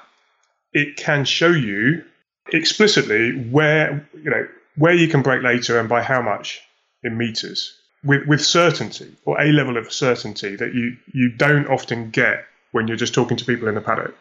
it 0.73 0.97
can 0.97 1.25
show 1.25 1.51
you 1.51 2.05
explicitly 2.53 3.33
where, 3.51 4.09
you 4.15 4.31
know, 4.31 4.47
where 4.77 4.95
you 4.95 5.09
can 5.09 5.23
brake 5.23 5.43
later 5.43 5.79
and 5.79 5.89
by 5.89 6.03
how 6.03 6.21
much 6.21 6.61
in 7.03 7.17
meters 7.17 7.77
with, 8.05 8.27
with 8.27 8.45
certainty 8.45 9.15
or 9.25 9.41
a 9.41 9.53
level 9.53 9.77
of 9.77 9.93
certainty 9.93 10.57
that 10.57 10.75
you, 10.75 10.97
you 11.13 11.31
don't 11.37 11.67
often 11.67 12.11
get 12.11 12.45
when 12.73 12.89
you're 12.89 12.97
just 12.97 13.15
talking 13.15 13.37
to 13.37 13.45
people 13.45 13.69
in 13.69 13.75
the 13.75 13.81
paddock. 13.81 14.15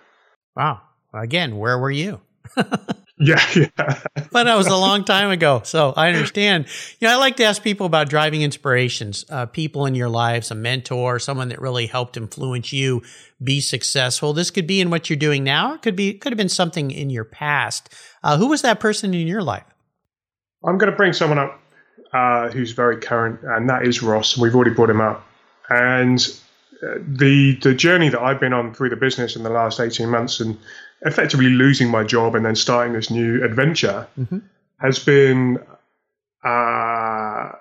Wow. 0.55 0.81
Again, 1.13 1.57
where 1.57 1.77
were 1.77 1.91
you? 1.91 2.21
yeah, 3.17 3.41
yeah. 3.55 3.69
but 3.77 4.43
that 4.43 4.55
was 4.55 4.67
a 4.67 4.75
long 4.75 5.05
time 5.05 5.29
ago. 5.31 5.61
So 5.63 5.93
I 5.95 6.09
understand. 6.09 6.65
You 6.99 7.07
know, 7.07 7.13
I 7.13 7.17
like 7.17 7.37
to 7.37 7.43
ask 7.43 7.63
people 7.63 7.85
about 7.85 8.09
driving 8.09 8.41
inspirations, 8.41 9.25
uh, 9.29 9.45
people 9.45 9.85
in 9.85 9.95
your 9.95 10.09
lives, 10.09 10.51
a 10.51 10.55
mentor, 10.55 11.19
someone 11.19 11.49
that 11.49 11.61
really 11.61 11.87
helped 11.87 12.17
influence 12.17 12.73
you 12.73 13.03
be 13.41 13.61
successful. 13.61 14.33
This 14.33 14.51
could 14.51 14.67
be 14.67 14.81
in 14.81 14.89
what 14.89 15.09
you're 15.09 15.17
doing 15.17 15.43
now. 15.43 15.75
It 15.75 15.81
could 15.81 15.95
be, 15.95 16.13
could 16.13 16.31
have 16.31 16.37
been 16.37 16.49
something 16.49 16.91
in 16.91 17.09
your 17.09 17.23
past. 17.23 17.93
Uh, 18.23 18.37
who 18.37 18.47
was 18.47 18.61
that 18.63 18.79
person 18.79 19.13
in 19.13 19.27
your 19.27 19.41
life? 19.41 19.65
I'm 20.63 20.77
going 20.77 20.91
to 20.91 20.97
bring 20.97 21.13
someone 21.13 21.37
up 21.37 21.59
uh, 22.11 22.49
who's 22.49 22.71
very 22.71 22.97
current, 22.97 23.41
and 23.43 23.69
that 23.69 23.85
is 23.85 24.01
Ross. 24.01 24.35
And 24.35 24.41
We've 24.41 24.55
already 24.55 24.71
brought 24.71 24.89
him 24.89 25.01
up, 25.01 25.25
and 25.69 26.19
uh, 26.83 26.95
the 27.07 27.57
the 27.61 27.73
journey 27.73 28.09
that 28.09 28.21
I've 28.21 28.39
been 28.39 28.53
on 28.53 28.73
through 28.73 28.89
the 28.89 28.95
business 28.95 29.35
in 29.35 29.43
the 29.43 29.49
last 29.49 29.79
eighteen 29.79 30.09
months, 30.09 30.39
and 30.39 30.57
effectively 31.01 31.49
losing 31.49 31.89
my 31.89 32.03
job 32.03 32.35
and 32.35 32.45
then 32.45 32.55
starting 32.55 32.93
this 32.93 33.09
new 33.09 33.43
adventure, 33.43 34.07
mm-hmm. 34.19 34.39
has 34.77 34.99
been 34.99 35.59
uh, 36.43 37.51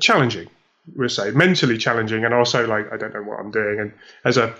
challenging. 0.00 0.48
We'll 0.96 1.08
say 1.08 1.30
mentally 1.32 1.76
challenging, 1.76 2.24
and 2.24 2.32
also 2.32 2.66
like 2.66 2.90
I 2.92 2.96
don't 2.96 3.12
know 3.12 3.22
what 3.22 3.38
I'm 3.40 3.50
doing. 3.50 3.78
And 3.78 3.92
as 4.24 4.36
a 4.36 4.54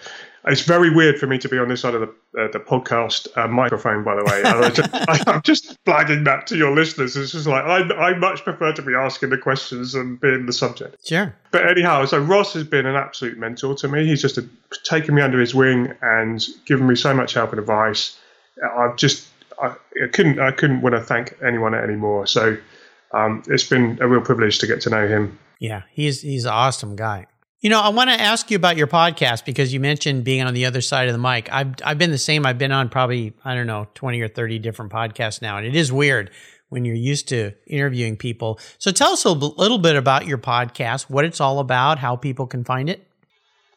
it's 0.48 0.62
very 0.62 0.90
weird 0.90 1.18
for 1.18 1.26
me 1.26 1.38
to 1.38 1.48
be 1.48 1.58
on 1.58 1.68
this 1.68 1.82
side 1.82 1.94
of 1.94 2.00
the, 2.00 2.42
uh, 2.42 2.48
the 2.52 2.58
podcast 2.58 3.28
uh, 3.36 3.46
microphone, 3.48 4.02
by 4.02 4.16
the 4.16 4.24
way. 4.24 4.42
I 4.42 4.70
just, 4.70 4.90
I, 4.92 5.34
am 5.34 5.42
just 5.42 5.76
flagging 5.84 6.24
that 6.24 6.46
to 6.48 6.56
your 6.56 6.74
listeners. 6.74 7.16
It's 7.16 7.32
just 7.32 7.46
like 7.46 7.64
I, 7.64 7.80
I 7.94 8.18
much 8.18 8.44
prefer 8.44 8.72
to 8.72 8.82
be 8.82 8.94
asking 8.94 9.30
the 9.30 9.38
questions 9.38 9.94
and 9.94 10.20
being 10.20 10.46
the 10.46 10.52
subject. 10.52 11.06
Sure. 11.06 11.34
But 11.50 11.68
anyhow, 11.68 12.04
so 12.06 12.18
Ross 12.18 12.54
has 12.54 12.64
been 12.64 12.86
an 12.86 12.96
absolute 12.96 13.38
mentor 13.38 13.74
to 13.76 13.88
me. 13.88 14.06
He's 14.06 14.22
just 14.22 14.38
a, 14.38 14.48
taken 14.84 15.14
me 15.14 15.22
under 15.22 15.38
his 15.38 15.54
wing 15.54 15.94
and 16.02 16.44
given 16.66 16.86
me 16.86 16.96
so 16.96 17.14
much 17.14 17.34
help 17.34 17.50
and 17.50 17.58
advice. 17.58 18.18
I've 18.76 18.96
just 18.96 19.28
I, 19.60 19.74
I 20.02 20.08
couldn't 20.12 20.40
I 20.40 20.50
couldn't 20.50 20.80
want 20.80 20.94
to 20.94 21.00
thank 21.00 21.36
anyone 21.44 21.74
anymore. 21.74 22.26
So 22.26 22.56
um, 23.12 23.42
it's 23.46 23.64
been 23.64 23.98
a 24.00 24.08
real 24.08 24.20
privilege 24.20 24.58
to 24.58 24.66
get 24.66 24.80
to 24.82 24.90
know 24.90 25.06
him. 25.06 25.38
Yeah, 25.58 25.82
he's 25.90 26.22
he's 26.22 26.44
an 26.44 26.52
awesome 26.52 26.96
guy. 26.96 27.26
You 27.60 27.70
know, 27.70 27.80
I 27.80 27.88
want 27.88 28.08
to 28.08 28.14
ask 28.14 28.52
you 28.52 28.56
about 28.56 28.76
your 28.76 28.86
podcast 28.86 29.44
because 29.44 29.72
you 29.74 29.80
mentioned 29.80 30.22
being 30.22 30.42
on 30.42 30.54
the 30.54 30.64
other 30.64 30.80
side 30.80 31.08
of 31.08 31.12
the 31.12 31.18
mic. 31.18 31.52
I've 31.52 31.74
I've 31.84 31.98
been 31.98 32.12
the 32.12 32.18
same. 32.18 32.46
I've 32.46 32.56
been 32.56 32.70
on 32.70 32.88
probably 32.88 33.32
I 33.44 33.56
don't 33.56 33.66
know 33.66 33.88
twenty 33.94 34.20
or 34.20 34.28
thirty 34.28 34.60
different 34.60 34.92
podcasts 34.92 35.42
now, 35.42 35.56
and 35.56 35.66
it 35.66 35.74
is 35.74 35.90
weird 35.90 36.30
when 36.68 36.84
you're 36.84 36.94
used 36.94 37.26
to 37.28 37.52
interviewing 37.66 38.16
people. 38.16 38.60
So 38.78 38.92
tell 38.92 39.10
us 39.10 39.24
a 39.24 39.32
little 39.32 39.78
bit 39.78 39.96
about 39.96 40.28
your 40.28 40.38
podcast, 40.38 41.10
what 41.10 41.24
it's 41.24 41.40
all 41.40 41.58
about, 41.58 41.98
how 41.98 42.14
people 42.14 42.46
can 42.46 42.62
find 42.62 42.88
it. 42.88 43.04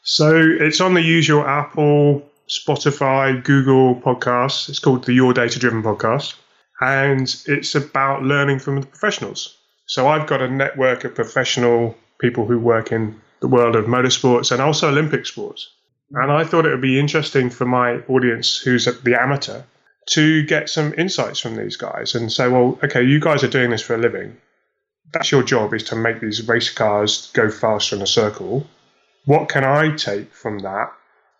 So 0.03 0.31
it's 0.35 0.79
on 0.79 0.93
the 0.93 1.01
usual 1.01 1.43
Apple, 1.43 2.21
Spotify, 2.47 3.43
Google 3.43 3.95
podcasts. 3.95 4.69
It's 4.69 4.77
called 4.77 5.05
the 5.05 5.13
Your 5.13 5.33
Data 5.33 5.57
Driven 5.57 5.81
Podcast. 5.81 6.35
And 6.81 7.35
it's 7.47 7.73
about 7.73 8.21
learning 8.21 8.59
from 8.59 8.79
the 8.79 8.85
professionals. 8.85 9.57
So 9.87 10.07
I've 10.07 10.27
got 10.27 10.41
a 10.41 10.49
network 10.49 11.03
of 11.03 11.15
professional 11.15 11.95
people 12.19 12.45
who 12.45 12.59
work 12.59 12.91
in 12.91 13.19
the 13.41 13.47
world 13.47 13.75
of 13.75 13.85
motorsports 13.85 14.51
and 14.51 14.61
also 14.61 14.89
Olympic 14.89 15.25
sports. 15.25 15.69
And 16.11 16.31
I 16.31 16.43
thought 16.43 16.65
it 16.65 16.71
would 16.71 16.81
be 16.81 16.99
interesting 16.99 17.49
for 17.49 17.65
my 17.65 17.97
audience 18.07 18.57
who's 18.57 18.85
the 18.85 19.19
amateur 19.19 19.63
to 20.11 20.43
get 20.43 20.69
some 20.69 20.93
insights 20.97 21.39
from 21.39 21.55
these 21.55 21.77
guys 21.77 22.15
and 22.15 22.31
say, 22.31 22.47
well, 22.47 22.79
okay, 22.83 23.03
you 23.03 23.19
guys 23.19 23.43
are 23.43 23.49
doing 23.49 23.69
this 23.69 23.81
for 23.81 23.95
a 23.95 23.97
living. 23.97 24.37
That's 25.13 25.31
your 25.31 25.43
job 25.43 25.73
is 25.73 25.83
to 25.85 25.95
make 25.95 26.19
these 26.19 26.47
race 26.47 26.69
cars 26.69 27.31
go 27.33 27.49
faster 27.49 27.95
in 27.95 28.01
a 28.01 28.07
circle. 28.07 28.67
What 29.25 29.49
can 29.49 29.63
I 29.63 29.95
take 29.95 30.33
from 30.33 30.59
that 30.59 30.91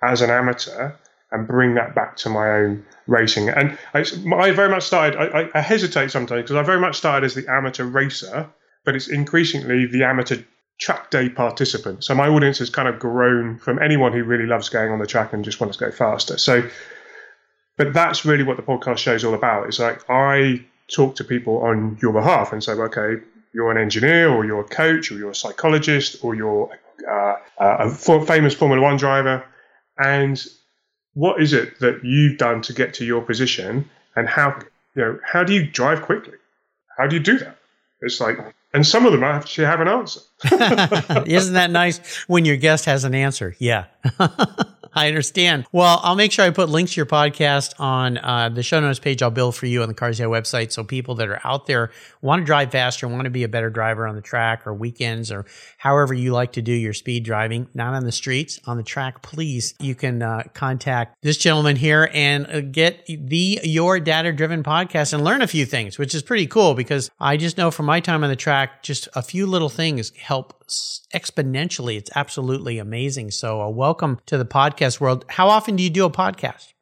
as 0.01 0.21
an 0.21 0.29
amateur 0.29 0.91
and 1.31 1.47
bring 1.47 1.75
that 1.75 1.95
back 1.95 2.15
to 2.17 2.29
my 2.29 2.49
own 2.49 2.85
racing? 3.07 3.49
And 3.49 3.77
I, 3.93 4.05
I 4.35 4.51
very 4.51 4.69
much 4.69 4.83
started, 4.83 5.17
I, 5.17 5.49
I 5.53 5.61
hesitate 5.61 6.11
sometimes 6.11 6.43
because 6.43 6.55
I 6.55 6.63
very 6.63 6.79
much 6.79 6.97
started 6.97 7.25
as 7.25 7.35
the 7.35 7.47
amateur 7.51 7.85
racer, 7.85 8.49
but 8.85 8.95
it's 8.95 9.07
increasingly 9.07 9.85
the 9.85 10.03
amateur 10.03 10.37
track 10.81 11.11
day 11.11 11.29
participant. 11.29 12.03
So 12.03 12.13
my 12.15 12.27
audience 12.27 12.57
has 12.59 12.69
kind 12.69 12.89
of 12.89 12.99
grown 12.99 13.59
from 13.59 13.79
anyone 13.81 14.11
who 14.11 14.23
really 14.23 14.47
loves 14.47 14.67
going 14.67 14.91
on 14.91 14.99
the 14.99 15.07
track 15.07 15.31
and 15.31 15.45
just 15.45 15.61
wants 15.61 15.77
to 15.77 15.85
go 15.85 15.91
faster. 15.91 16.37
So 16.37 16.69
but 17.77 17.93
that's 17.93 18.25
really 18.25 18.43
what 18.43 18.57
the 18.57 18.63
podcast 18.63 18.99
show 18.99 19.15
is 19.15 19.23
all 19.23 19.33
about. 19.33 19.67
It's 19.67 19.79
like 19.79 20.07
I 20.09 20.63
talk 20.87 21.15
to 21.15 21.23
people 21.23 21.63
on 21.63 21.97
your 22.01 22.13
behalf 22.13 22.53
and 22.53 22.63
say, 22.63 22.73
okay, 22.73 23.23
you're 23.53 23.71
an 23.71 23.77
engineer 23.77 24.29
or 24.29 24.45
you're 24.45 24.61
a 24.61 24.67
coach 24.67 25.11
or 25.11 25.15
you're 25.15 25.31
a 25.31 25.35
psychologist 25.35 26.17
or 26.21 26.35
you're 26.35 26.69
uh, 27.09 27.35
a 27.57 27.89
famous 27.89 28.53
Formula 28.53 28.81
One 28.81 28.97
driver. 28.97 29.43
And 29.97 30.39
what 31.13 31.41
is 31.41 31.53
it 31.53 31.79
that 31.79 32.03
you've 32.03 32.37
done 32.37 32.61
to 32.61 32.73
get 32.73 32.93
to 32.95 33.05
your 33.05 33.21
position 33.21 33.89
and 34.15 34.29
how, 34.29 34.59
you 34.95 35.01
know, 35.01 35.19
how 35.25 35.43
do 35.43 35.53
you 35.53 35.65
drive 35.65 36.03
quickly? 36.03 36.37
How 36.97 37.07
do 37.07 37.15
you 37.15 37.23
do 37.23 37.39
that? 37.39 37.57
It's 38.01 38.21
like, 38.21 38.37
and 38.73 38.85
some 38.85 39.05
of 39.05 39.11
them 39.11 39.23
actually 39.23 39.65
have 39.65 39.81
an 39.81 39.87
answer. 39.87 40.21
Isn't 41.25 41.53
that 41.53 41.69
nice 41.71 41.99
when 42.27 42.45
your 42.45 42.57
guest 42.57 42.85
has 42.85 43.03
an 43.03 43.13
answer? 43.13 43.55
Yeah. 43.59 43.85
I 44.93 45.07
understand. 45.07 45.65
Well, 45.71 45.99
I'll 46.03 46.15
make 46.15 46.31
sure 46.31 46.45
I 46.45 46.49
put 46.49 46.69
links 46.69 46.93
to 46.93 46.97
your 46.97 47.05
podcast 47.05 47.79
on 47.79 48.17
uh, 48.17 48.49
the 48.49 48.63
show 48.63 48.79
notes 48.79 48.99
page 48.99 49.21
I'll 49.21 49.31
build 49.31 49.55
for 49.55 49.65
you 49.65 49.81
on 49.81 49.87
the 49.87 49.93
Cars 49.93 50.19
yeah 50.19 50.25
website. 50.25 50.71
So 50.71 50.83
people 50.83 51.15
that 51.15 51.29
are 51.29 51.39
out 51.43 51.65
there 51.65 51.91
want 52.21 52.41
to 52.41 52.45
drive 52.45 52.71
faster, 52.71 53.07
want 53.07 53.23
to 53.23 53.29
be 53.29 53.43
a 53.43 53.47
better 53.47 53.69
driver 53.69 54.05
on 54.07 54.15
the 54.15 54.21
track 54.21 54.67
or 54.67 54.73
weekends 54.73 55.31
or 55.31 55.45
however 55.77 56.13
you 56.13 56.33
like 56.33 56.53
to 56.53 56.61
do 56.61 56.73
your 56.73 56.93
speed 56.93 57.23
driving, 57.23 57.67
not 57.73 57.93
on 57.93 58.03
the 58.03 58.11
streets, 58.11 58.59
on 58.65 58.77
the 58.77 58.83
track, 58.83 59.21
please, 59.21 59.73
you 59.79 59.95
can 59.95 60.21
uh, 60.21 60.43
contact 60.53 61.15
this 61.21 61.37
gentleman 61.37 61.75
here 61.75 62.09
and 62.13 62.47
uh, 62.47 62.61
get 62.61 63.05
the 63.05 63.59
Your 63.63 63.99
Data 63.99 64.33
Driven 64.33 64.63
podcast 64.63 65.13
and 65.13 65.23
learn 65.23 65.41
a 65.41 65.47
few 65.47 65.65
things, 65.65 65.97
which 65.97 66.13
is 66.13 66.21
pretty 66.21 66.47
cool 66.47 66.73
because 66.73 67.09
I 67.19 67.37
just 67.37 67.57
know 67.57 67.71
from 67.71 67.85
my 67.85 67.99
time 67.99 68.23
on 68.23 68.29
the 68.29 68.35
track, 68.35 68.83
just 68.83 69.07
a 69.15 69.21
few 69.21 69.45
little 69.47 69.69
things 69.69 70.11
help 70.17 70.60
exponentially. 71.13 71.97
It's 71.97 72.09
absolutely 72.15 72.77
amazing. 72.77 73.31
So, 73.31 73.61
uh, 73.61 73.69
welcome 73.69 74.19
to 74.27 74.37
the 74.37 74.45
podcast 74.45 74.99
world. 74.99 75.25
How 75.29 75.49
often 75.49 75.75
do 75.75 75.83
you 75.83 75.89
do 75.89 76.05
a 76.05 76.09
podcast? 76.09 76.73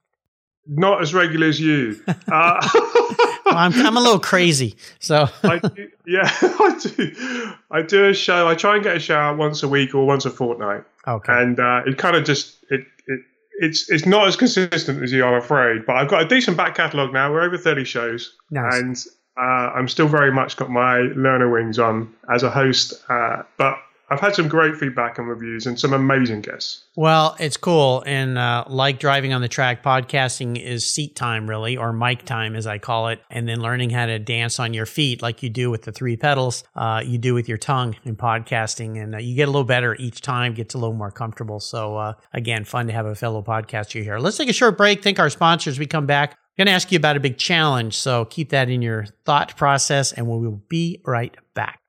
Not 0.67 1.01
as 1.01 1.13
regular 1.13 1.47
as 1.47 1.59
you. 1.59 2.01
Uh, 2.31 3.55
I'm, 3.55 3.73
I'm 3.73 3.97
a 3.97 3.99
little 3.99 4.19
crazy. 4.19 4.75
So, 4.99 5.27
I 5.43 5.57
do, 5.57 5.89
yeah, 6.05 6.29
I 6.41 6.77
do. 6.79 7.53
I 7.71 7.81
do 7.81 8.07
a 8.09 8.13
show. 8.13 8.47
I 8.47 8.53
try 8.53 8.75
and 8.75 8.83
get 8.83 8.95
a 8.95 8.99
show 8.99 9.15
out 9.15 9.37
once 9.37 9.63
a 9.63 9.67
week 9.67 9.95
or 9.95 10.05
once 10.05 10.25
a 10.25 10.29
fortnight. 10.29 10.83
Okay. 11.07 11.33
And 11.33 11.59
uh, 11.59 11.81
it 11.87 11.97
kind 11.97 12.15
of 12.15 12.25
just 12.25 12.63
it 12.69 12.81
it 13.07 13.21
it's 13.59 13.89
it's 13.89 14.05
not 14.05 14.27
as 14.27 14.35
consistent 14.35 15.01
as 15.01 15.11
you, 15.11 15.25
I'm 15.25 15.33
afraid. 15.33 15.85
But 15.85 15.95
I've 15.95 16.07
got 16.07 16.21
a 16.21 16.27
decent 16.27 16.57
back 16.57 16.75
catalogue 16.75 17.13
now. 17.13 17.31
We're 17.31 17.41
over 17.41 17.57
30 17.57 17.83
shows, 17.83 18.35
nice. 18.51 18.75
and 18.75 18.97
uh, 19.39 19.71
I'm 19.73 19.87
still 19.87 20.07
very 20.07 20.31
much 20.31 20.57
got 20.57 20.69
my 20.69 20.97
learner 21.15 21.49
wings 21.49 21.79
on 21.79 22.13
as 22.29 22.43
a 22.43 22.49
host. 22.49 22.93
Uh, 23.09 23.43
but 23.57 23.77
I've 24.11 24.19
had 24.19 24.35
some 24.35 24.47
great 24.47 24.75
feedback 24.75 25.19
and 25.19 25.27
reviews 25.27 25.67
and 25.67 25.79
some 25.79 25.93
amazing 25.93 26.41
guests. 26.41 26.83
Well, 26.95 27.35
it's 27.39 27.57
cool. 27.57 28.03
And 28.07 28.37
uh, 28.37 28.65
like 28.67 28.99
driving 28.99 29.33
on 29.33 29.41
the 29.41 29.47
track, 29.47 29.83
podcasting 29.83 30.61
is 30.61 30.85
seat 30.85 31.15
time, 31.15 31.47
really, 31.47 31.77
or 31.77 31.93
mic 31.93 32.25
time, 32.25 32.55
as 32.55 32.65
I 32.65 32.79
call 32.79 33.09
it. 33.09 33.21
And 33.29 33.47
then 33.47 33.61
learning 33.61 33.91
how 33.91 34.07
to 34.07 34.17
dance 34.17 34.59
on 34.59 34.73
your 34.73 34.87
feet, 34.87 35.21
like 35.21 35.43
you 35.43 35.49
do 35.49 35.69
with 35.69 35.83
the 35.83 35.91
three 35.91 36.17
pedals, 36.17 36.63
uh, 36.75 37.03
you 37.05 37.19
do 37.19 37.33
with 37.35 37.47
your 37.47 37.59
tongue 37.59 37.95
in 38.03 38.15
podcasting. 38.15 39.01
And 39.01 39.15
uh, 39.15 39.19
you 39.19 39.35
get 39.35 39.47
a 39.47 39.51
little 39.51 39.63
better 39.63 39.95
each 39.99 40.21
time, 40.21 40.53
gets 40.53 40.73
a 40.73 40.79
little 40.79 40.95
more 40.95 41.11
comfortable. 41.11 41.59
So, 41.59 41.95
uh, 41.95 42.13
again, 42.33 42.65
fun 42.65 42.87
to 42.87 42.93
have 42.93 43.05
a 43.05 43.15
fellow 43.15 43.43
podcaster 43.43 44.01
here. 44.01 44.17
Let's 44.17 44.37
take 44.37 44.49
a 44.49 44.53
short 44.53 44.75
break. 44.75 45.03
Thank 45.03 45.19
our 45.19 45.29
sponsors. 45.29 45.77
We 45.77 45.85
come 45.85 46.07
back. 46.07 46.35
Going 46.59 46.65
to 46.65 46.73
ask 46.73 46.91
you 46.91 46.97
about 46.97 47.15
a 47.15 47.21
big 47.21 47.37
challenge. 47.37 47.95
So 47.95 48.25
keep 48.25 48.49
that 48.49 48.69
in 48.69 48.81
your 48.81 49.05
thought 49.23 49.55
process, 49.55 50.11
and 50.11 50.27
we 50.27 50.45
will 50.45 50.61
be 50.67 50.99
right 51.05 51.33
back. 51.53 51.79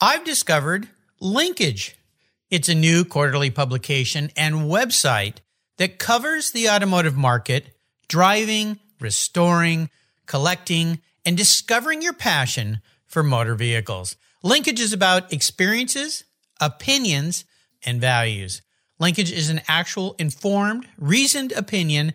I've 0.00 0.24
discovered 0.24 0.88
Linkage. 1.20 1.94
It's 2.48 2.70
a 2.70 2.74
new 2.74 3.04
quarterly 3.04 3.50
publication 3.50 4.30
and 4.38 4.70
website 4.70 5.40
that 5.76 5.98
covers 5.98 6.52
the 6.52 6.70
automotive 6.70 7.14
market, 7.14 7.76
driving, 8.08 8.80
restoring, 9.00 9.90
collecting, 10.24 11.02
and 11.26 11.36
discovering 11.36 12.00
your 12.00 12.14
passion 12.14 12.80
for 13.06 13.22
motor 13.22 13.54
vehicles. 13.54 14.16
Linkage 14.42 14.80
is 14.80 14.94
about 14.94 15.30
experiences, 15.30 16.24
opinions, 16.58 17.44
and 17.84 18.00
values. 18.00 18.62
Linkage 18.98 19.30
is 19.30 19.50
an 19.50 19.60
actual 19.68 20.16
informed, 20.18 20.88
reasoned 20.96 21.52
opinion 21.52 22.14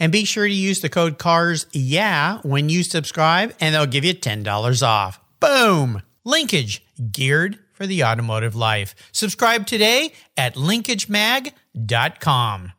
And 0.00 0.10
be 0.10 0.24
sure 0.24 0.48
to 0.48 0.52
use 0.52 0.80
the 0.80 0.88
code 0.88 1.18
CARS 1.18 1.66
yeah 1.72 2.40
when 2.42 2.68
you 2.70 2.82
subscribe, 2.82 3.54
and 3.60 3.74
they'll 3.74 3.86
give 3.86 4.04
you 4.04 4.14
$10 4.14 4.82
off. 4.82 5.20
Boom! 5.38 6.02
Linkage, 6.24 6.84
geared 7.12 7.58
for 7.72 7.86
the 7.86 8.02
automotive 8.02 8.56
life. 8.56 8.94
Subscribe 9.12 9.66
today 9.66 10.12
at 10.36 10.54
linkagemag.com. 10.54 12.72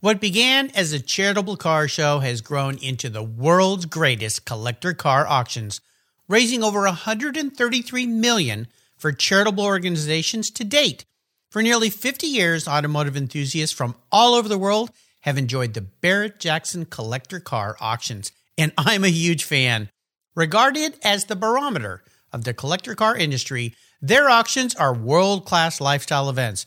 What 0.00 0.20
began 0.20 0.70
as 0.74 0.92
a 0.92 1.00
charitable 1.00 1.56
car 1.56 1.88
show 1.88 2.18
has 2.18 2.42
grown 2.42 2.76
into 2.76 3.08
the 3.08 3.22
world's 3.22 3.86
greatest 3.86 4.44
collector 4.44 4.92
car 4.92 5.26
auctions, 5.26 5.80
raising 6.28 6.62
over 6.62 6.80
133 6.80 8.06
million 8.06 8.68
for 8.98 9.12
charitable 9.12 9.64
organizations 9.64 10.50
to 10.50 10.64
date. 10.64 11.06
For 11.48 11.62
nearly 11.62 11.88
50 11.88 12.26
years, 12.26 12.68
automotive 12.68 13.16
enthusiasts 13.16 13.74
from 13.74 13.94
all 14.12 14.34
over 14.34 14.48
the 14.48 14.58
world 14.58 14.90
have 15.24 15.38
enjoyed 15.38 15.74
the 15.74 15.80
Barrett 15.80 16.38
Jackson 16.38 16.84
collector 16.84 17.40
car 17.40 17.76
auctions, 17.80 18.30
and 18.56 18.72
I'm 18.78 19.04
a 19.04 19.08
huge 19.08 19.44
fan. 19.44 19.88
Regarded 20.36 20.98
as 21.02 21.24
the 21.24 21.36
barometer 21.36 22.04
of 22.32 22.44
the 22.44 22.54
collector 22.54 22.94
car 22.94 23.16
industry, 23.16 23.74
their 24.02 24.28
auctions 24.28 24.74
are 24.74 24.94
world 24.94 25.46
class 25.46 25.80
lifestyle 25.80 26.28
events 26.28 26.66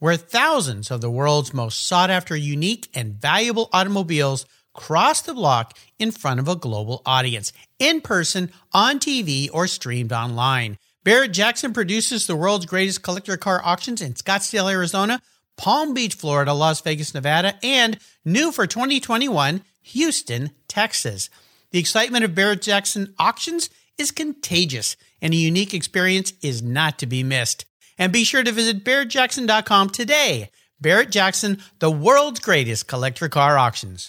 where 0.00 0.16
thousands 0.16 0.90
of 0.90 1.00
the 1.00 1.10
world's 1.10 1.54
most 1.54 1.86
sought 1.86 2.10
after, 2.10 2.34
unique, 2.34 2.88
and 2.92 3.14
valuable 3.14 3.68
automobiles 3.72 4.46
cross 4.74 5.22
the 5.22 5.32
block 5.32 5.78
in 5.96 6.10
front 6.10 6.40
of 6.40 6.48
a 6.48 6.56
global 6.56 7.02
audience, 7.06 7.52
in 7.78 8.00
person, 8.00 8.50
on 8.72 8.98
TV, 8.98 9.48
or 9.52 9.68
streamed 9.68 10.12
online. 10.12 10.76
Barrett 11.04 11.32
Jackson 11.32 11.72
produces 11.72 12.26
the 12.26 12.34
world's 12.34 12.66
greatest 12.66 13.02
collector 13.02 13.36
car 13.36 13.60
auctions 13.64 14.02
in 14.02 14.14
Scottsdale, 14.14 14.72
Arizona, 14.72 15.20
Palm 15.62 15.94
Beach, 15.94 16.16
Florida, 16.16 16.52
Las 16.52 16.80
Vegas, 16.80 17.14
Nevada, 17.14 17.54
and 17.62 17.96
new 18.24 18.50
for 18.50 18.66
2021, 18.66 19.62
Houston, 19.82 20.50
Texas. 20.66 21.30
The 21.70 21.78
excitement 21.78 22.24
of 22.24 22.34
Barrett 22.34 22.62
Jackson 22.62 23.14
auctions 23.16 23.70
is 23.96 24.10
contagious, 24.10 24.96
and 25.20 25.32
a 25.32 25.36
unique 25.36 25.72
experience 25.72 26.32
is 26.42 26.64
not 26.64 26.98
to 26.98 27.06
be 27.06 27.22
missed. 27.22 27.64
And 27.96 28.12
be 28.12 28.24
sure 28.24 28.42
to 28.42 28.50
visit 28.50 28.82
barrettjackson.com 28.82 29.90
today. 29.90 30.50
Barrett 30.80 31.10
Jackson, 31.10 31.60
the 31.78 31.92
world's 31.92 32.40
greatest 32.40 32.88
collector 32.88 33.28
car 33.28 33.56
auctions. 33.56 34.08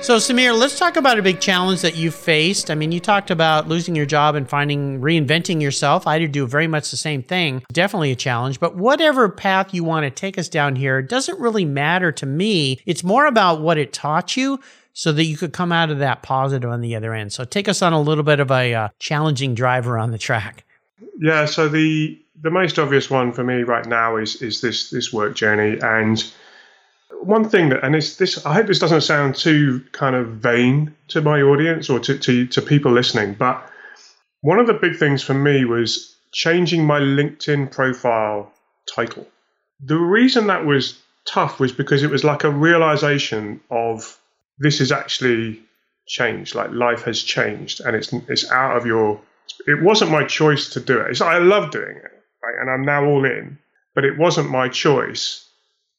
So, 0.00 0.16
Samir, 0.16 0.58
let's 0.58 0.78
talk 0.78 0.96
about 0.96 1.18
a 1.18 1.22
big 1.22 1.40
challenge 1.40 1.82
that 1.82 1.96
you 1.96 2.10
faced. 2.10 2.70
I 2.70 2.74
mean, 2.74 2.92
you 2.92 3.00
talked 3.00 3.30
about 3.30 3.68
losing 3.68 3.94
your 3.94 4.06
job 4.06 4.36
and 4.36 4.48
finding, 4.48 5.00
reinventing 5.00 5.60
yourself. 5.60 6.06
I 6.06 6.18
did 6.18 6.32
do 6.32 6.46
very 6.46 6.66
much 6.66 6.90
the 6.90 6.96
same 6.96 7.22
thing. 7.22 7.62
Definitely 7.72 8.12
a 8.12 8.16
challenge. 8.16 8.58
But 8.58 8.76
whatever 8.76 9.28
path 9.28 9.74
you 9.74 9.84
want 9.84 10.04
to 10.04 10.10
take 10.10 10.38
us 10.38 10.48
down 10.48 10.76
here 10.76 11.02
doesn't 11.02 11.38
really 11.38 11.64
matter 11.64 12.12
to 12.12 12.26
me. 12.26 12.80
It's 12.86 13.04
more 13.04 13.26
about 13.26 13.60
what 13.60 13.76
it 13.76 13.92
taught 13.92 14.36
you 14.36 14.60
so 14.94 15.12
that 15.12 15.24
you 15.24 15.36
could 15.36 15.52
come 15.52 15.72
out 15.72 15.90
of 15.90 15.98
that 15.98 16.22
positive 16.22 16.70
on 16.70 16.80
the 16.80 16.96
other 16.96 17.12
end. 17.12 17.32
So, 17.32 17.44
take 17.44 17.68
us 17.68 17.82
on 17.82 17.92
a 17.92 18.00
little 18.00 18.24
bit 18.24 18.40
of 18.40 18.50
a 18.50 18.72
uh, 18.74 18.88
challenging 19.00 19.54
driver 19.54 19.98
on 19.98 20.12
the 20.12 20.18
track. 20.18 20.64
Yeah. 21.18 21.44
So 21.46 21.68
the 21.68 22.18
the 22.40 22.50
most 22.50 22.78
obvious 22.78 23.10
one 23.10 23.32
for 23.32 23.44
me 23.44 23.62
right 23.64 23.86
now 23.86 24.16
is 24.16 24.40
is 24.42 24.60
this 24.60 24.90
this 24.90 25.12
work 25.12 25.34
journey 25.34 25.78
and 25.80 26.24
one 27.10 27.48
thing 27.48 27.70
that, 27.70 27.84
and 27.84 27.94
this, 27.94 28.16
this, 28.16 28.44
I 28.44 28.54
hope 28.54 28.66
this 28.66 28.78
doesn't 28.78 29.00
sound 29.02 29.34
too 29.34 29.84
kind 29.92 30.14
of 30.14 30.28
vain 30.28 30.94
to 31.08 31.20
my 31.20 31.40
audience 31.40 31.90
or 31.90 32.00
to, 32.00 32.18
to, 32.18 32.46
to 32.46 32.62
people 32.62 32.92
listening, 32.92 33.34
but 33.34 33.68
one 34.40 34.58
of 34.58 34.66
the 34.66 34.74
big 34.74 34.96
things 34.96 35.22
for 35.22 35.34
me 35.34 35.64
was 35.64 36.16
changing 36.32 36.84
my 36.84 37.00
LinkedIn 37.00 37.70
profile 37.70 38.52
title. 38.94 39.26
The 39.80 39.96
reason 39.96 40.46
that 40.48 40.64
was 40.64 40.98
tough 41.26 41.60
was 41.60 41.72
because 41.72 42.02
it 42.02 42.10
was 42.10 42.24
like 42.24 42.44
a 42.44 42.50
realization 42.50 43.60
of 43.70 44.18
this 44.58 44.80
is 44.80 44.92
actually 44.92 45.60
changed, 46.06 46.54
like 46.54 46.70
life 46.70 47.02
has 47.04 47.22
changed, 47.22 47.80
and 47.80 47.94
it's 47.94 48.12
it's 48.12 48.50
out 48.50 48.76
of 48.76 48.86
your. 48.86 49.20
It 49.66 49.82
wasn't 49.82 50.10
my 50.10 50.24
choice 50.24 50.70
to 50.70 50.80
do 50.80 51.00
it. 51.00 51.10
It's, 51.10 51.20
I 51.20 51.38
love 51.38 51.70
doing 51.70 51.96
it, 51.96 52.22
right? 52.42 52.60
and 52.60 52.70
I'm 52.70 52.84
now 52.84 53.04
all 53.04 53.24
in, 53.24 53.58
but 53.94 54.04
it 54.04 54.18
wasn't 54.18 54.50
my 54.50 54.68
choice 54.68 55.47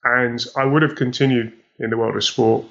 and 0.04 0.44
I 0.56 0.66
would 0.66 0.82
have 0.82 0.96
continued 0.96 1.54
in 1.80 1.90
the 1.90 1.98
world 1.98 2.16
of 2.16 2.24
sport. 2.24 2.66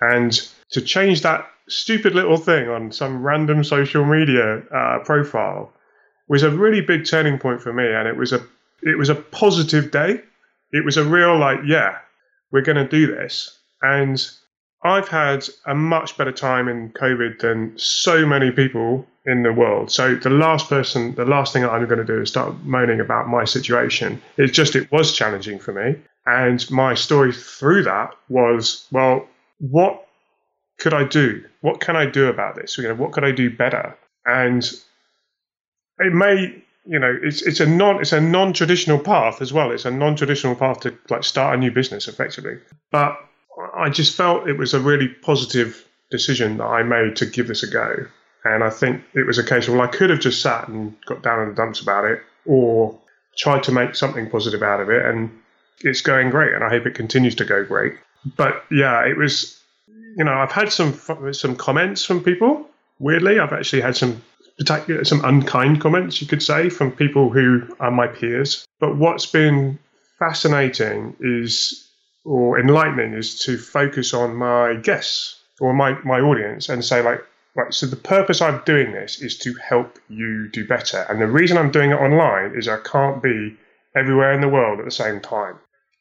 And 0.00 0.32
to 0.70 0.80
change 0.80 1.22
that 1.22 1.48
stupid 1.68 2.14
little 2.14 2.36
thing 2.36 2.68
on 2.68 2.92
some 2.92 3.22
random 3.22 3.64
social 3.64 4.04
media 4.04 4.62
uh, 4.74 5.00
profile 5.04 5.72
was 6.28 6.42
a 6.42 6.50
really 6.50 6.80
big 6.80 7.06
turning 7.06 7.38
point 7.38 7.62
for 7.62 7.72
me, 7.72 7.86
and 7.86 8.06
it 8.06 8.16
was 8.16 8.32
a 8.32 8.44
it 8.82 8.96
was 8.96 9.08
a 9.08 9.14
positive 9.14 9.90
day. 9.90 10.22
It 10.72 10.84
was 10.84 10.96
a 10.96 11.04
real 11.04 11.38
like, 11.38 11.60
yeah, 11.66 11.98
we're 12.52 12.62
going 12.62 12.76
to 12.76 12.88
do 12.88 13.06
this, 13.06 13.58
and 13.82 14.24
I've 14.82 15.08
had 15.08 15.48
a 15.66 15.74
much 15.74 16.16
better 16.16 16.32
time 16.32 16.68
in 16.68 16.90
COVID 16.90 17.40
than 17.40 17.76
so 17.76 18.24
many 18.26 18.50
people 18.50 19.06
in 19.28 19.42
the 19.42 19.52
world. 19.52 19.90
So 19.90 20.14
the 20.14 20.30
last 20.30 20.68
person, 20.68 21.14
the 21.14 21.24
last 21.24 21.52
thing 21.52 21.64
I'm 21.64 21.86
going 21.86 21.98
to 21.98 22.04
do 22.04 22.22
is 22.22 22.30
start 22.30 22.54
moaning 22.64 23.00
about 23.00 23.28
my 23.28 23.44
situation. 23.44 24.20
It's 24.36 24.52
just 24.52 24.74
it 24.74 24.90
was 24.90 25.12
challenging 25.12 25.58
for 25.58 25.72
me, 25.72 26.00
and 26.26 26.68
my 26.70 26.94
story 26.94 27.32
through 27.32 27.84
that 27.84 28.14
was, 28.28 28.86
well, 28.90 29.28
what 29.58 30.06
could 30.78 30.94
I 30.94 31.04
do? 31.04 31.44
What 31.60 31.80
can 31.80 31.96
I 31.96 32.06
do 32.06 32.28
about 32.28 32.56
this? 32.56 32.78
You 32.78 32.84
know, 32.84 32.94
what 32.94 33.12
could 33.12 33.24
I 33.24 33.32
do 33.32 33.50
better? 33.50 33.96
And 34.24 34.64
it 35.98 36.12
may, 36.12 36.62
you 36.86 36.98
know, 36.98 37.14
it's 37.22 37.42
it's 37.42 37.60
a 37.60 37.66
non 37.66 38.00
it's 38.00 38.12
a 38.12 38.20
non 38.20 38.52
traditional 38.52 38.98
path 38.98 39.42
as 39.42 39.52
well. 39.52 39.70
It's 39.72 39.84
a 39.84 39.90
non 39.90 40.16
traditional 40.16 40.54
path 40.54 40.80
to 40.80 40.96
like 41.10 41.24
start 41.24 41.56
a 41.56 41.60
new 41.60 41.70
business 41.70 42.08
effectively. 42.08 42.58
But 42.90 43.18
I 43.76 43.90
just 43.90 44.16
felt 44.16 44.48
it 44.48 44.56
was 44.56 44.74
a 44.74 44.80
really 44.80 45.08
positive 45.08 45.84
decision 46.10 46.56
that 46.58 46.64
I 46.64 46.82
made 46.82 47.16
to 47.16 47.26
give 47.26 47.48
this 47.48 47.62
a 47.62 47.70
go. 47.70 48.06
And 48.54 48.64
I 48.64 48.70
think 48.70 49.02
it 49.14 49.26
was 49.26 49.38
a 49.38 49.44
case 49.44 49.68
of 49.68 49.74
well, 49.74 49.82
I 49.82 49.88
could 49.88 50.10
have 50.10 50.20
just 50.20 50.42
sat 50.42 50.68
and 50.68 50.94
got 51.06 51.22
down 51.22 51.42
in 51.42 51.48
the 51.50 51.54
dumps 51.54 51.80
about 51.80 52.04
it, 52.04 52.20
or 52.44 52.98
tried 53.36 53.62
to 53.64 53.72
make 53.72 53.94
something 53.94 54.28
positive 54.30 54.62
out 54.62 54.80
of 54.80 54.90
it. 54.90 55.04
And 55.04 55.30
it's 55.80 56.00
going 56.00 56.30
great, 56.30 56.54
and 56.54 56.64
I 56.64 56.68
hope 56.68 56.86
it 56.86 56.94
continues 56.94 57.34
to 57.36 57.44
go 57.44 57.64
great. 57.64 57.94
But 58.36 58.64
yeah, 58.70 59.06
it 59.06 59.16
was, 59.16 59.60
you 60.16 60.24
know, 60.24 60.32
I've 60.32 60.52
had 60.52 60.72
some 60.72 60.98
some 61.32 61.56
comments 61.56 62.04
from 62.04 62.22
people. 62.22 62.66
Weirdly, 62.98 63.38
I've 63.38 63.52
actually 63.52 63.82
had 63.82 63.96
some 63.96 64.22
some 65.04 65.24
unkind 65.24 65.80
comments, 65.80 66.20
you 66.20 66.26
could 66.26 66.42
say, 66.42 66.68
from 66.68 66.90
people 66.90 67.30
who 67.30 67.62
are 67.78 67.92
my 67.92 68.08
peers. 68.08 68.66
But 68.80 68.96
what's 68.96 69.26
been 69.26 69.78
fascinating 70.18 71.14
is, 71.20 71.88
or 72.24 72.58
enlightening, 72.58 73.12
is 73.12 73.38
to 73.40 73.56
focus 73.56 74.12
on 74.12 74.34
my 74.34 74.74
guests 74.74 75.40
or 75.60 75.72
my 75.72 75.96
my 76.02 76.20
audience 76.20 76.68
and 76.68 76.84
say 76.84 77.02
like, 77.02 77.24
right. 77.58 77.74
So 77.74 77.86
the 77.86 77.96
purpose 77.96 78.40
of 78.40 78.64
doing 78.64 78.92
this 78.92 79.20
is 79.20 79.36
to 79.38 79.54
help 79.54 79.98
you 80.08 80.48
do 80.48 80.66
better, 80.66 81.04
and 81.08 81.20
the 81.20 81.26
reason 81.26 81.58
I'm 81.58 81.70
doing 81.70 81.90
it 81.90 81.94
online 81.94 82.56
is 82.56 82.68
I 82.68 82.78
can't 82.78 83.22
be 83.22 83.56
everywhere 83.94 84.32
in 84.32 84.40
the 84.40 84.48
world 84.48 84.78
at 84.78 84.84
the 84.84 84.90
same 84.90 85.20
time. 85.20 85.56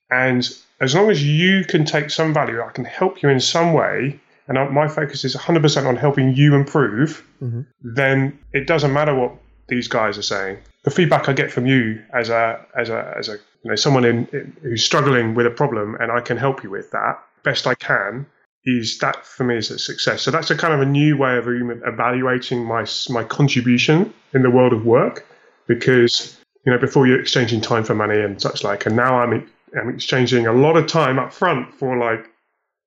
And 0.09 0.47
as 0.79 0.95
long 0.95 1.09
as 1.09 1.23
you 1.23 1.65
can 1.65 1.83
take 1.83 2.09
some 2.09 2.33
value, 2.33 2.61
I 2.61 2.71
can 2.71 2.85
help 2.85 3.21
you 3.21 3.29
in 3.29 3.39
some 3.39 3.73
way, 3.73 4.19
and 4.47 4.71
my 4.73 4.87
focus 4.87 5.25
is 5.25 5.35
100% 5.35 5.85
on 5.85 5.95
helping 5.95 6.33
you 6.33 6.55
improve, 6.55 7.25
mm-hmm. 7.41 7.61
then 7.81 8.39
it 8.53 8.67
doesn't 8.67 8.93
matter 8.93 9.13
what 9.13 9.33
these 9.67 9.87
guys 9.87 10.17
are 10.17 10.23
saying. 10.23 10.59
The 10.83 10.91
feedback 10.91 11.27
I 11.27 11.33
get 11.33 11.51
from 11.51 11.65
you 11.65 12.01
as 12.13 12.29
a 12.29 12.65
as 12.77 12.89
a 12.89 13.13
as 13.17 13.27
a 13.27 13.33
you 13.63 13.71
know 13.71 13.75
someone 13.75 14.05
in, 14.05 14.27
in 14.31 14.55
who's 14.61 14.83
struggling 14.83 15.35
with 15.35 15.45
a 15.45 15.51
problem, 15.51 15.95
and 15.99 16.11
I 16.11 16.21
can 16.21 16.37
help 16.37 16.63
you 16.63 16.69
with 16.69 16.91
that 16.91 17.19
best 17.43 17.67
I 17.67 17.75
can, 17.75 18.25
is 18.67 18.97
that 18.97 19.25
for 19.25 19.45
me 19.45 19.55
is 19.55 19.71
a 19.71 19.79
success. 19.79 20.21
So 20.21 20.29
that's 20.29 20.51
a 20.51 20.57
kind 20.57 20.73
of 20.73 20.81
a 20.81 20.85
new 20.85 21.15
way 21.17 21.37
of 21.37 21.47
evaluating 21.47 22.65
my 22.65 22.85
my 23.09 23.23
contribution 23.23 24.13
in 24.33 24.43
the 24.43 24.51
world 24.51 24.73
of 24.73 24.85
work, 24.85 25.25
because 25.67 26.37
you 26.65 26.71
know 26.71 26.77
before 26.77 27.07
you're 27.07 27.19
exchanging 27.19 27.61
time 27.61 27.85
for 27.85 27.95
money 27.95 28.19
and 28.19 28.41
such 28.41 28.65
like, 28.65 28.85
and 28.85 28.95
now 28.95 29.19
I'm 29.19 29.49
I'm 29.79 29.89
exchanging 29.89 30.47
a 30.47 30.53
lot 30.53 30.75
of 30.75 30.85
time 30.87 31.17
up 31.17 31.31
front 31.31 31.73
for 31.73 31.97
like 31.97 32.29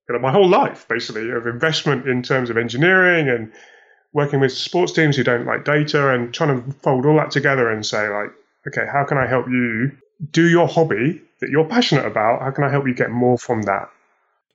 you 0.07 0.15
know, 0.15 0.19
my 0.19 0.31
whole 0.31 0.47
life 0.47 0.87
basically 0.87 1.31
of 1.31 1.47
investment 1.47 2.07
in 2.07 2.21
terms 2.21 2.51
of 2.51 2.57
engineering 2.57 3.27
and 3.27 3.51
working 4.13 4.39
with 4.39 4.51
sports 4.51 4.91
teams 4.91 5.15
who 5.15 5.23
don't 5.23 5.47
like 5.47 5.65
data 5.65 6.13
and 6.13 6.31
trying 6.31 6.63
to 6.63 6.71
fold 6.73 7.07
all 7.07 7.15
that 7.15 7.31
together 7.31 7.71
and 7.71 7.83
say 7.85 8.07
like, 8.09 8.29
okay, 8.67 8.85
how 8.91 9.03
can 9.03 9.17
I 9.17 9.25
help 9.25 9.47
you 9.47 9.91
do 10.31 10.47
your 10.47 10.67
hobby 10.67 11.21
that 11.39 11.49
you're 11.49 11.65
passionate 11.65 12.05
about? 12.05 12.41
How 12.41 12.51
can 12.51 12.65
I 12.65 12.69
help 12.69 12.85
you 12.85 12.93
get 12.93 13.09
more 13.09 13.37
from 13.37 13.63
that? 13.63 13.89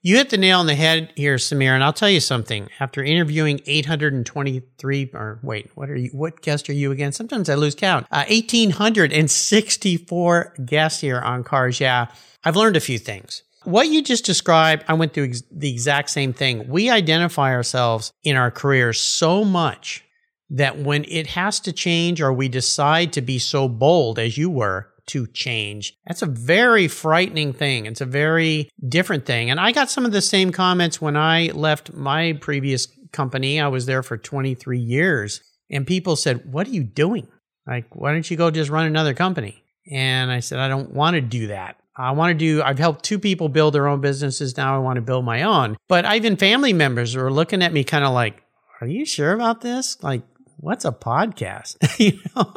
You 0.02 0.16
hit 0.16 0.30
the 0.30 0.36
nail 0.36 0.60
on 0.60 0.66
the 0.66 0.76
head 0.76 1.12
here, 1.16 1.34
Samir, 1.36 1.74
and 1.74 1.82
I'll 1.82 1.92
tell 1.92 2.08
you 2.08 2.20
something. 2.20 2.68
After 2.78 3.02
interviewing 3.02 3.60
823, 3.66 5.10
or 5.12 5.40
wait, 5.42 5.70
what 5.74 5.90
are 5.90 5.96
you? 5.96 6.10
What 6.12 6.42
guest 6.42 6.70
are 6.70 6.74
you 6.74 6.92
again? 6.92 7.10
Sometimes 7.12 7.50
I 7.50 7.54
lose 7.54 7.74
count. 7.74 8.06
Uh, 8.10 8.24
1,864 8.28 10.54
guests 10.64 11.00
here 11.00 11.20
on 11.20 11.42
Cars. 11.42 11.80
Yeah, 11.80 12.06
I've 12.44 12.54
learned 12.56 12.76
a 12.76 12.80
few 12.80 12.98
things. 12.98 13.42
What 13.64 13.88
you 13.88 14.00
just 14.00 14.24
described, 14.24 14.84
I 14.86 14.94
went 14.94 15.12
through 15.12 15.24
ex- 15.24 15.42
the 15.50 15.72
exact 15.72 16.10
same 16.10 16.32
thing. 16.32 16.68
We 16.68 16.88
identify 16.88 17.52
ourselves 17.52 18.12
in 18.22 18.36
our 18.36 18.52
careers 18.52 19.00
so 19.00 19.44
much 19.44 20.04
that 20.50 20.78
when 20.78 21.04
it 21.08 21.26
has 21.28 21.58
to 21.60 21.72
change 21.72 22.20
or 22.20 22.32
we 22.32 22.48
decide 22.48 23.12
to 23.14 23.20
be 23.20 23.40
so 23.40 23.68
bold 23.68 24.20
as 24.20 24.38
you 24.38 24.50
were, 24.50 24.88
to 25.06 25.26
change. 25.28 25.94
That's 26.06 26.22
a 26.22 26.26
very 26.26 26.88
frightening 26.88 27.52
thing. 27.52 27.86
It's 27.86 28.00
a 28.00 28.06
very 28.06 28.70
different 28.86 29.26
thing. 29.26 29.50
And 29.50 29.60
I 29.60 29.72
got 29.72 29.90
some 29.90 30.04
of 30.04 30.12
the 30.12 30.20
same 30.20 30.52
comments 30.52 31.00
when 31.00 31.16
I 31.16 31.48
left 31.48 31.92
my 31.92 32.34
previous 32.34 32.88
company. 33.12 33.60
I 33.60 33.68
was 33.68 33.86
there 33.86 34.02
for 34.02 34.16
23 34.16 34.78
years. 34.78 35.40
And 35.70 35.86
people 35.86 36.16
said, 36.16 36.52
What 36.52 36.66
are 36.66 36.70
you 36.70 36.84
doing? 36.84 37.28
Like, 37.66 37.94
why 37.94 38.12
don't 38.12 38.30
you 38.30 38.36
go 38.36 38.50
just 38.50 38.70
run 38.70 38.86
another 38.86 39.14
company? 39.14 39.62
And 39.90 40.30
I 40.30 40.40
said, 40.40 40.58
I 40.58 40.68
don't 40.68 40.92
want 40.92 41.14
to 41.14 41.20
do 41.20 41.48
that. 41.48 41.80
I 41.96 42.10
want 42.12 42.30
to 42.30 42.34
do, 42.34 42.62
I've 42.62 42.78
helped 42.78 43.04
two 43.04 43.18
people 43.18 43.48
build 43.48 43.74
their 43.74 43.88
own 43.88 44.00
businesses. 44.00 44.56
Now 44.56 44.76
I 44.76 44.78
want 44.78 44.96
to 44.96 45.02
build 45.02 45.24
my 45.24 45.42
own. 45.42 45.76
But 45.88 46.04
even 46.14 46.36
family 46.36 46.72
members 46.72 47.16
were 47.16 47.32
looking 47.32 47.62
at 47.62 47.72
me 47.72 47.84
kind 47.84 48.04
of 48.04 48.12
like, 48.12 48.42
Are 48.80 48.86
you 48.86 49.04
sure 49.04 49.32
about 49.32 49.60
this? 49.60 50.02
Like, 50.02 50.22
what's 50.56 50.84
a 50.84 50.92
podcast? 50.92 51.76
you 51.98 52.18
know, 52.34 52.52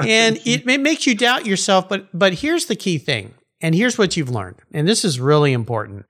and, 0.00 0.36
it, 0.46 0.68
it 0.68 0.80
makes 0.80 1.06
you 1.06 1.14
doubt 1.14 1.46
yourself. 1.46 1.88
But 1.88 2.08
but 2.16 2.34
here's 2.34 2.66
the 2.66 2.76
key 2.76 2.98
thing, 2.98 3.34
and 3.60 3.74
here's 3.74 3.98
what 3.98 4.16
you've 4.16 4.30
learned, 4.30 4.56
and 4.72 4.86
this 4.86 5.04
is 5.04 5.20
really 5.20 5.52
important. 5.52 6.06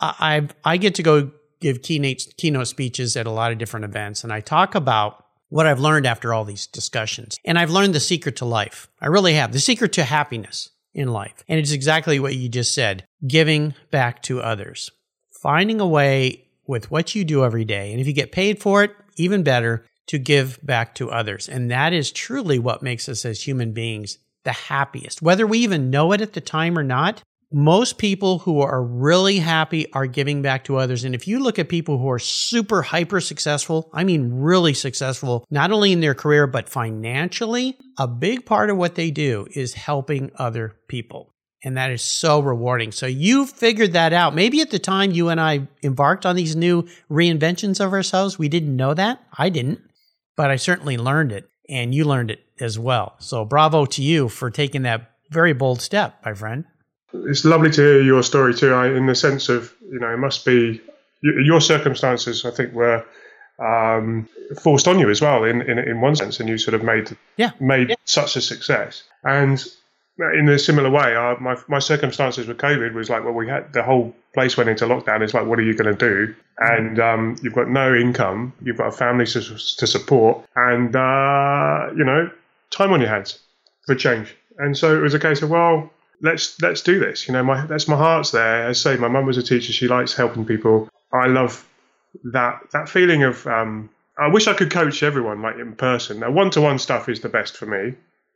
I 0.00 0.48
I 0.64 0.76
get 0.76 0.94
to 0.96 1.02
go 1.02 1.30
give 1.60 1.82
keynote 1.82 2.26
keynote 2.36 2.68
speeches 2.68 3.16
at 3.16 3.26
a 3.26 3.30
lot 3.30 3.52
of 3.52 3.58
different 3.58 3.84
events, 3.84 4.24
and 4.24 4.32
I 4.32 4.40
talk 4.40 4.74
about 4.74 5.24
what 5.48 5.66
I've 5.66 5.80
learned 5.80 6.06
after 6.06 6.34
all 6.34 6.44
these 6.44 6.66
discussions, 6.66 7.38
and 7.44 7.58
I've 7.58 7.70
learned 7.70 7.94
the 7.94 8.00
secret 8.00 8.36
to 8.36 8.44
life. 8.44 8.88
I 9.00 9.06
really 9.06 9.34
have 9.34 9.52
the 9.52 9.60
secret 9.60 9.92
to 9.94 10.04
happiness 10.04 10.70
in 10.92 11.08
life, 11.08 11.44
and 11.48 11.58
it's 11.58 11.72
exactly 11.72 12.20
what 12.20 12.34
you 12.34 12.48
just 12.48 12.74
said: 12.74 13.06
giving 13.26 13.74
back 13.90 14.22
to 14.24 14.42
others, 14.42 14.90
finding 15.42 15.80
a 15.80 15.86
way 15.86 16.48
with 16.66 16.90
what 16.90 17.14
you 17.14 17.24
do 17.24 17.44
every 17.44 17.64
day, 17.64 17.92
and 17.92 18.00
if 18.00 18.06
you 18.06 18.12
get 18.12 18.32
paid 18.32 18.60
for 18.60 18.82
it, 18.82 18.92
even 19.16 19.42
better 19.42 19.86
to 20.08 20.18
give 20.18 20.58
back 20.62 20.94
to 20.96 21.10
others. 21.10 21.48
And 21.48 21.70
that 21.70 21.92
is 21.92 22.12
truly 22.12 22.58
what 22.58 22.82
makes 22.82 23.08
us 23.08 23.24
as 23.24 23.42
human 23.42 23.72
beings 23.72 24.18
the 24.44 24.52
happiest. 24.52 25.22
Whether 25.22 25.46
we 25.46 25.58
even 25.60 25.90
know 25.90 26.12
it 26.12 26.20
at 26.20 26.34
the 26.34 26.40
time 26.40 26.78
or 26.78 26.82
not, 26.82 27.22
most 27.52 27.98
people 27.98 28.40
who 28.40 28.60
are 28.60 28.82
really 28.82 29.38
happy 29.38 29.90
are 29.92 30.06
giving 30.06 30.42
back 30.42 30.64
to 30.64 30.76
others. 30.76 31.04
And 31.04 31.14
if 31.14 31.28
you 31.28 31.38
look 31.38 31.58
at 31.58 31.68
people 31.68 31.98
who 31.98 32.10
are 32.10 32.18
super 32.18 32.82
hyper 32.82 33.20
successful, 33.20 33.90
I 33.92 34.04
mean 34.04 34.40
really 34.40 34.74
successful, 34.74 35.46
not 35.50 35.70
only 35.70 35.92
in 35.92 36.00
their 36.00 36.14
career, 36.14 36.46
but 36.46 36.68
financially, 36.68 37.78
a 37.96 38.08
big 38.08 38.44
part 38.44 38.70
of 38.70 38.76
what 38.76 38.96
they 38.96 39.10
do 39.10 39.46
is 39.52 39.74
helping 39.74 40.32
other 40.36 40.76
people. 40.88 41.30
And 41.62 41.76
that 41.76 41.90
is 41.90 42.02
so 42.02 42.40
rewarding. 42.40 42.92
So 42.92 43.06
you 43.06 43.46
figured 43.46 43.92
that 43.92 44.12
out. 44.12 44.34
Maybe 44.34 44.60
at 44.60 44.70
the 44.70 44.78
time 44.78 45.12
you 45.12 45.28
and 45.30 45.40
I 45.40 45.68
embarked 45.82 46.26
on 46.26 46.36
these 46.36 46.54
new 46.56 46.82
reinventions 47.10 47.82
of 47.82 47.92
ourselves, 47.92 48.38
we 48.38 48.48
didn't 48.48 48.76
know 48.76 48.92
that. 48.94 49.22
I 49.32 49.48
didn't, 49.48 49.80
but 50.36 50.50
I 50.50 50.56
certainly 50.56 50.96
learned 50.96 51.32
it 51.32 51.48
and 51.68 51.94
you 51.94 52.04
learned 52.04 52.30
it 52.30 52.44
as 52.60 52.78
well. 52.78 53.14
So 53.18 53.44
bravo 53.44 53.86
to 53.86 54.02
you 54.02 54.28
for 54.28 54.50
taking 54.50 54.82
that 54.82 55.10
very 55.30 55.52
bold 55.52 55.80
step, 55.80 56.20
my 56.24 56.34
friend. 56.34 56.64
It's 57.12 57.44
lovely 57.44 57.70
to 57.70 57.80
hear 57.80 58.02
your 58.02 58.22
story 58.22 58.54
too, 58.54 58.74
in 58.74 59.06
the 59.06 59.14
sense 59.14 59.48
of, 59.48 59.72
you 59.90 60.00
know, 60.00 60.12
it 60.12 60.18
must 60.18 60.44
be 60.44 60.80
your 61.22 61.60
circumstances, 61.60 62.44
I 62.44 62.50
think, 62.50 62.72
were 62.74 63.04
um, 63.58 64.28
forced 64.60 64.88
on 64.88 64.98
you 64.98 65.08
as 65.10 65.20
well 65.20 65.44
in, 65.44 65.62
in, 65.62 65.78
in 65.78 66.00
one 66.00 66.16
sense, 66.16 66.40
and 66.40 66.48
you 66.48 66.58
sort 66.58 66.74
of 66.74 66.82
made 66.82 67.16
yeah. 67.36 67.52
made 67.60 67.90
yeah. 67.90 67.96
such 68.04 68.36
a 68.36 68.40
success. 68.40 69.04
And 69.22 69.64
in 70.18 70.48
a 70.48 70.58
similar 70.58 70.90
way, 70.90 71.14
my 71.40 71.56
my 71.68 71.78
circumstances 71.78 72.46
with 72.46 72.58
COVID 72.58 72.94
was 72.94 73.10
like, 73.10 73.24
well, 73.24 73.32
we 73.32 73.48
had 73.48 73.72
the 73.72 73.82
whole 73.82 74.14
place 74.32 74.56
went 74.56 74.70
into 74.70 74.86
lockdown. 74.86 75.22
It's 75.22 75.34
like, 75.34 75.46
what 75.46 75.58
are 75.58 75.62
you 75.62 75.74
going 75.74 75.96
to 75.96 75.98
do? 75.98 76.34
And 76.58 77.00
um, 77.00 77.36
you've 77.42 77.54
got 77.54 77.68
no 77.68 77.94
income, 77.94 78.52
you've 78.62 78.76
got 78.76 78.88
a 78.88 78.92
family 78.92 79.26
to, 79.26 79.40
to 79.40 79.86
support, 79.86 80.44
and 80.54 80.94
uh, 80.94 81.90
you 81.96 82.04
know, 82.04 82.30
time 82.70 82.92
on 82.92 83.00
your 83.00 83.10
hands 83.10 83.40
for 83.86 83.94
change. 83.94 84.34
And 84.58 84.76
so 84.78 84.96
it 84.96 85.00
was 85.00 85.14
a 85.14 85.18
case 85.18 85.42
of, 85.42 85.50
well, 85.50 85.90
let's 86.20 86.60
let's 86.62 86.80
do 86.82 87.00
this. 87.00 87.26
You 87.26 87.34
know, 87.34 87.42
my 87.42 87.66
that's 87.66 87.88
my 87.88 87.96
heart's 87.96 88.30
there. 88.30 88.68
As 88.68 88.86
I 88.86 88.94
say, 88.94 89.00
my 89.00 89.08
mum 89.08 89.26
was 89.26 89.36
a 89.36 89.42
teacher. 89.42 89.72
She 89.72 89.88
likes 89.88 90.14
helping 90.14 90.44
people. 90.44 90.88
I 91.12 91.26
love 91.26 91.66
that 92.24 92.60
that 92.72 92.88
feeling 92.88 93.24
of 93.24 93.46
um, 93.48 93.90
I 94.16 94.28
wish 94.28 94.46
I 94.46 94.54
could 94.54 94.70
coach 94.70 95.02
everyone 95.02 95.42
like 95.42 95.56
in 95.56 95.74
person. 95.74 96.20
Now, 96.20 96.30
one 96.30 96.50
to 96.50 96.60
one 96.60 96.78
stuff 96.78 97.08
is 97.08 97.20
the 97.20 97.28
best 97.28 97.56
for 97.56 97.66
me 97.66 97.94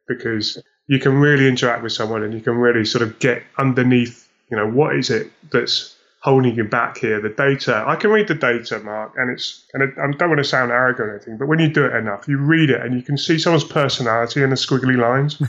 because 0.09 0.61
you 0.89 0.99
can 0.99 1.15
really 1.19 1.47
interact 1.47 1.83
with 1.83 1.93
someone 1.93 2.23
and 2.23 2.35
you 2.35 2.41
can 2.41 2.57
really 2.57 2.85
sort 2.85 3.03
of 3.03 3.19
get 3.21 3.43
underneath. 3.59 4.29
You 4.51 4.57
know, 4.57 4.69
what 4.69 4.97
is 4.97 5.11
it 5.11 5.31
that's 5.53 5.95
holding 6.23 6.57
you 6.57 6.65
back 6.65 6.97
here? 6.97 7.21
The 7.21 7.29
data. 7.29 7.85
I 7.87 7.97
can 7.97 8.11
read 8.11 8.27
the 8.27 8.35
data, 8.35 8.81
Mark, 8.81 9.13
and 9.17 9.31
it's 9.31 9.65
and 9.75 9.83
it, 9.83 9.91
I 9.99 10.11
don't 10.11 10.31
want 10.31 10.39
to 10.39 10.45
sound 10.45 10.73
arrogant 10.73 11.09
or 11.09 11.15
anything, 11.17 11.37
but 11.37 11.47
when 11.47 11.59
you 11.59 11.69
do 11.69 11.85
it 11.85 11.95
enough, 11.95 12.27
you 12.27 12.39
read 12.39 12.71
it 12.71 12.81
and 12.81 12.95
you 12.95 13.03
can 13.03 13.19
see 13.19 13.39
someone's 13.39 13.65
personality 13.65 14.43
in 14.43 14.51
the 14.51 14.57
squiggly 14.57 14.97
lines. 14.97 15.41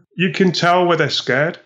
you 0.16 0.30
can 0.30 0.52
tell 0.52 0.86
where 0.86 0.96
they're 0.96 1.10
scared 1.10 1.58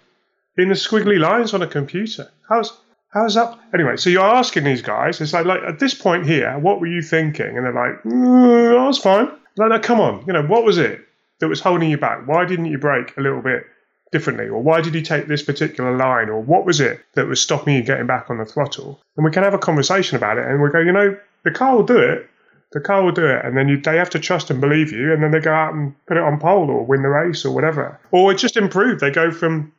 in 0.57 0.69
the 0.69 0.75
squiggly 0.75 1.21
lines 1.21 1.53
on 1.53 1.63
a 1.63 1.67
computer. 1.67 2.31
How's 2.49 2.77
How's 3.13 3.35
that? 3.35 3.59
Anyway, 3.75 3.97
so 3.97 4.09
you're 4.09 4.23
asking 4.23 4.63
these 4.63 4.83
guys, 4.83 5.21
it's 5.21 5.33
like, 5.33 5.45
like 5.45 5.63
at 5.67 5.81
this 5.81 5.95
point 5.95 6.27
here, 6.27 6.57
what 6.61 6.81
were 6.81 6.87
you 6.87 7.03
thinking? 7.03 7.57
And 7.57 7.67
they're 7.67 7.75
like, 7.75 8.05
mm, 8.05 8.79
I 8.79 8.87
was 8.87 8.99
fine. 8.99 9.27
Like, 9.57 9.71
no, 9.71 9.81
come 9.81 9.99
on, 10.01 10.25
you 10.29 10.33
know, 10.33 10.45
what 10.45 10.65
was 10.65 10.79
it 10.79 11.05
that 11.41 11.49
was 11.49 11.61
holding 11.61 11.91
you 11.91 11.99
back? 11.99 12.27
Why 12.27 12.45
didn't 12.45 12.67
you 12.67 12.79
brake 12.79 13.17
a 13.17 13.21
little 13.21 13.43
bit 13.43 13.65
differently? 14.13 14.49
Or 14.49 14.63
why 14.63 14.81
did 14.81 14.95
you 14.95 15.03
take 15.03 15.27
this 15.27 15.43
particular 15.43 15.97
line? 15.97 16.29
Or 16.29 16.41
what 16.41 16.65
was 16.65 16.81
it 16.81 17.01
that 17.15 17.27
was 17.27 17.41
stopping 17.41 17.75
you 17.75 17.83
getting 17.83 18.07
back 18.07 18.31
on 18.31 18.39
the 18.39 18.45
throttle? 18.45 19.01
And 19.17 19.25
we 19.25 19.31
can 19.31 19.43
have 19.43 19.55
a 19.55 19.59
conversation 19.59 20.17
about 20.17 20.39
it. 20.39 20.47
And 20.47 20.63
we 20.63 20.71
go, 20.71 20.81
you 20.81 20.93
know, 20.93 21.17
the 21.45 21.51
car 21.51 21.77
will 21.77 21.85
do 21.85 21.99
it. 21.99 22.29
The 22.73 22.81
car 22.81 23.03
will 23.03 23.13
do 23.13 23.27
it. 23.27 23.45
And 23.45 23.57
then 23.57 23.69
you, 23.69 23.81
they 23.81 23.97
have 23.97 24.11
to 24.11 24.19
trust 24.21 24.51
and 24.51 24.61
believe 24.61 24.93
you. 24.93 25.13
And 25.13 25.23
then 25.23 25.33
they 25.33 25.41
go 25.41 25.53
out 25.53 25.75
and 25.75 25.95
put 26.07 26.17
it 26.17 26.23
on 26.23 26.39
pole 26.39 26.71
or 26.71 26.85
win 26.85 27.03
the 27.03 27.09
race 27.09 27.45
or 27.45 27.53
whatever. 27.53 27.99
Or 28.13 28.33
it 28.33 28.39
just 28.39 28.57
improved. 28.57 29.01
They 29.01 29.11
go 29.11 29.31
from 29.31 29.73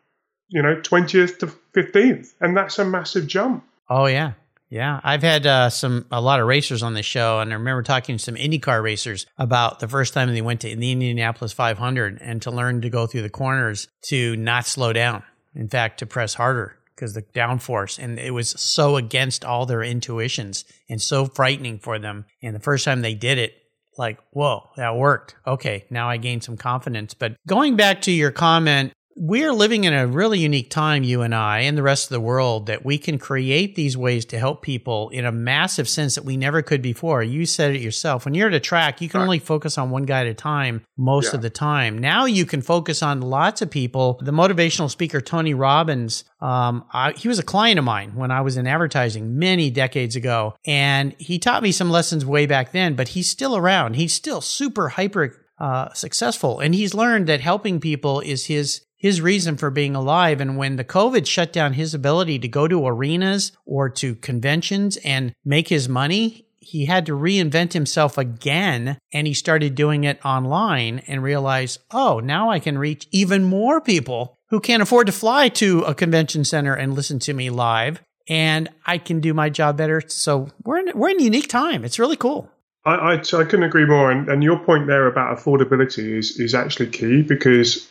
you 0.51 0.61
know, 0.61 0.75
20th 0.75 1.39
to 1.39 1.47
15th. 1.73 2.33
And 2.41 2.55
that's 2.55 2.77
a 2.77 2.85
massive 2.85 3.25
jump. 3.25 3.63
Oh, 3.89 4.05
yeah. 4.05 4.33
Yeah, 4.71 5.01
I've 5.03 5.21
had 5.21 5.45
uh, 5.45 5.69
some 5.69 6.05
a 6.11 6.21
lot 6.21 6.39
of 6.39 6.47
racers 6.47 6.81
on 6.81 6.93
the 6.93 7.03
show, 7.03 7.41
and 7.41 7.51
I 7.51 7.55
remember 7.55 7.83
talking 7.83 8.15
to 8.15 8.23
some 8.23 8.35
IndyCar 8.35 8.81
racers 8.81 9.25
about 9.37 9.81
the 9.81 9.87
first 9.89 10.13
time 10.13 10.33
they 10.33 10.41
went 10.41 10.61
to 10.61 10.73
the 10.73 10.91
Indianapolis 10.93 11.51
500 11.51 12.19
and 12.21 12.41
to 12.43 12.51
learn 12.51 12.79
to 12.81 12.89
go 12.89 13.05
through 13.05 13.23
the 13.23 13.29
corners 13.29 13.89
to 14.05 14.37
not 14.37 14.65
slow 14.65 14.93
down. 14.93 15.23
In 15.53 15.67
fact, 15.67 15.99
to 15.99 16.05
press 16.05 16.35
harder 16.35 16.77
because 16.95 17.13
the 17.13 17.21
downforce, 17.21 17.99
and 18.01 18.17
it 18.17 18.31
was 18.31 18.49
so 18.49 18.95
against 18.95 19.43
all 19.43 19.65
their 19.65 19.83
intuitions 19.83 20.63
and 20.89 21.01
so 21.01 21.25
frightening 21.25 21.77
for 21.77 21.99
them. 21.99 22.23
And 22.41 22.55
the 22.55 22.61
first 22.61 22.85
time 22.85 23.01
they 23.01 23.13
did 23.13 23.39
it, 23.39 23.53
like, 23.97 24.19
whoa, 24.31 24.69
that 24.77 24.95
worked. 24.95 25.35
Okay, 25.45 25.83
now 25.89 26.07
I 26.07 26.15
gained 26.15 26.45
some 26.45 26.55
confidence. 26.55 27.13
But 27.13 27.35
going 27.45 27.75
back 27.75 28.03
to 28.03 28.11
your 28.11 28.31
comment 28.31 28.93
we're 29.15 29.53
living 29.53 29.83
in 29.83 29.93
a 29.93 30.07
really 30.07 30.39
unique 30.39 30.69
time, 30.69 31.03
you 31.03 31.21
and 31.21 31.35
I, 31.35 31.59
and 31.59 31.77
the 31.77 31.83
rest 31.83 32.05
of 32.05 32.09
the 32.09 32.19
world, 32.21 32.67
that 32.67 32.85
we 32.85 32.97
can 32.97 33.17
create 33.17 33.75
these 33.75 33.97
ways 33.97 34.25
to 34.25 34.39
help 34.39 34.61
people 34.61 35.09
in 35.09 35.25
a 35.25 35.31
massive 35.31 35.87
sense 35.89 36.15
that 36.15 36.25
we 36.25 36.37
never 36.37 36.61
could 36.61 36.81
before. 36.81 37.21
You 37.21 37.45
said 37.45 37.75
it 37.75 37.81
yourself. 37.81 38.25
When 38.25 38.33
you're 38.33 38.47
at 38.47 38.53
a 38.53 38.59
track, 38.59 39.01
you 39.01 39.09
can 39.09 39.21
only 39.21 39.39
focus 39.39 39.77
on 39.77 39.89
one 39.89 40.03
guy 40.03 40.21
at 40.21 40.27
a 40.27 40.33
time 40.33 40.85
most 40.97 41.31
yeah. 41.31 41.35
of 41.35 41.41
the 41.41 41.49
time. 41.49 41.97
Now 41.97 42.25
you 42.25 42.45
can 42.45 42.61
focus 42.61 43.03
on 43.03 43.21
lots 43.21 43.61
of 43.61 43.69
people. 43.69 44.19
The 44.23 44.31
motivational 44.31 44.89
speaker, 44.89 45.21
Tony 45.21 45.53
Robbins, 45.53 46.23
um, 46.39 46.85
I, 46.91 47.11
he 47.11 47.27
was 47.27 47.39
a 47.39 47.43
client 47.43 47.79
of 47.79 47.85
mine 47.85 48.15
when 48.15 48.31
I 48.31 48.41
was 48.41 48.57
in 48.57 48.67
advertising 48.67 49.37
many 49.37 49.69
decades 49.69 50.15
ago, 50.15 50.55
and 50.65 51.15
he 51.19 51.37
taught 51.37 51.63
me 51.63 51.71
some 51.71 51.89
lessons 51.89 52.25
way 52.25 52.45
back 52.45 52.71
then, 52.71 52.95
but 52.95 53.09
he's 53.09 53.29
still 53.29 53.55
around. 53.55 53.95
He's 53.95 54.13
still 54.13 54.41
super 54.41 54.89
hyper 54.89 55.37
uh, 55.61 55.93
successful. 55.93 56.59
And 56.59 56.73
he's 56.73 56.95
learned 56.95 57.27
that 57.27 57.39
helping 57.39 57.79
people 57.79 58.19
is 58.19 58.47
his 58.47 58.81
his 59.01 59.19
reason 59.19 59.57
for 59.57 59.71
being 59.71 59.95
alive. 59.95 60.39
And 60.39 60.57
when 60.57 60.75
the 60.75 60.83
COVID 60.83 61.25
shut 61.25 61.51
down 61.51 61.73
his 61.73 61.95
ability 61.95 62.37
to 62.37 62.47
go 62.47 62.67
to 62.67 62.85
arenas 62.85 63.51
or 63.65 63.89
to 63.89 64.13
conventions 64.13 64.95
and 64.97 65.33
make 65.43 65.69
his 65.69 65.89
money, 65.89 66.45
he 66.59 66.85
had 66.85 67.07
to 67.07 67.13
reinvent 67.13 67.73
himself 67.73 68.19
again. 68.19 68.99
And 69.11 69.25
he 69.25 69.33
started 69.33 69.73
doing 69.73 70.03
it 70.03 70.23
online 70.23 70.99
and 71.07 71.23
realized, 71.23 71.79
oh, 71.89 72.19
now 72.19 72.51
I 72.51 72.59
can 72.59 72.77
reach 72.77 73.07
even 73.09 73.43
more 73.43 73.81
people 73.81 74.37
who 74.51 74.59
can't 74.59 74.83
afford 74.83 75.07
to 75.07 75.13
fly 75.13 75.49
to 75.49 75.81
a 75.81 75.95
convention 75.95 76.45
center 76.45 76.75
and 76.75 76.93
listen 76.93 77.17
to 77.21 77.33
me 77.33 77.49
live. 77.49 78.03
And 78.29 78.69
I 78.85 78.99
can 78.99 79.19
do 79.19 79.33
my 79.33 79.49
job 79.49 79.77
better. 79.77 80.03
So 80.05 80.49
we're 80.63 80.77
in, 80.77 80.91
we're 80.93 81.09
in 81.09 81.19
a 81.19 81.23
unique 81.23 81.47
time. 81.47 81.83
It's 81.83 81.97
really 81.97 82.17
cool. 82.17 82.51
I, 82.85 82.93
I, 82.93 83.13
I 83.13 83.19
couldn't 83.45 83.63
agree 83.63 83.87
more. 83.87 84.11
And, 84.11 84.29
and 84.29 84.43
your 84.43 84.59
point 84.59 84.85
there 84.85 85.07
about 85.07 85.35
affordability 85.35 86.19
is, 86.19 86.39
is 86.39 86.53
actually 86.53 86.91
key 86.91 87.23
because 87.23 87.87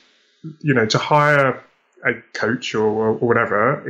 you 0.60 0.74
know, 0.74 0.86
to 0.86 0.98
hire 0.98 1.62
a 2.04 2.14
coach 2.32 2.74
or, 2.74 2.86
or 2.86 3.12
whatever 3.14 3.84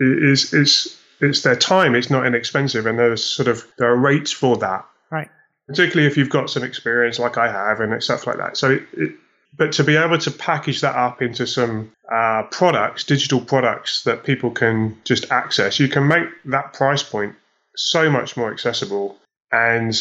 is 0.00 0.52
is 0.52 0.98
it's 1.20 1.42
their 1.42 1.56
time. 1.56 1.94
It's 1.94 2.10
not 2.10 2.26
inexpensive, 2.26 2.86
and 2.86 2.98
there's 2.98 3.24
sort 3.24 3.48
of 3.48 3.66
there 3.78 3.90
are 3.90 3.96
rates 3.96 4.32
for 4.32 4.56
that. 4.58 4.86
Right. 5.10 5.28
Particularly 5.66 6.06
if 6.06 6.16
you've 6.16 6.30
got 6.30 6.50
some 6.50 6.62
experience 6.62 7.18
like 7.18 7.38
I 7.38 7.50
have 7.50 7.80
and 7.80 8.02
stuff 8.02 8.26
like 8.26 8.36
that. 8.36 8.56
So, 8.56 8.72
it, 8.72 8.82
it, 8.92 9.14
but 9.56 9.72
to 9.72 9.84
be 9.84 9.96
able 9.96 10.18
to 10.18 10.30
package 10.30 10.82
that 10.82 10.94
up 10.94 11.22
into 11.22 11.46
some 11.46 11.92
uh, 12.12 12.42
products, 12.50 13.04
digital 13.04 13.40
products 13.40 14.04
that 14.04 14.24
people 14.24 14.50
can 14.50 14.98
just 15.04 15.30
access, 15.32 15.80
you 15.80 15.88
can 15.88 16.06
make 16.06 16.28
that 16.44 16.74
price 16.74 17.02
point 17.02 17.34
so 17.74 18.10
much 18.10 18.36
more 18.36 18.52
accessible. 18.52 19.16
And 19.50 19.98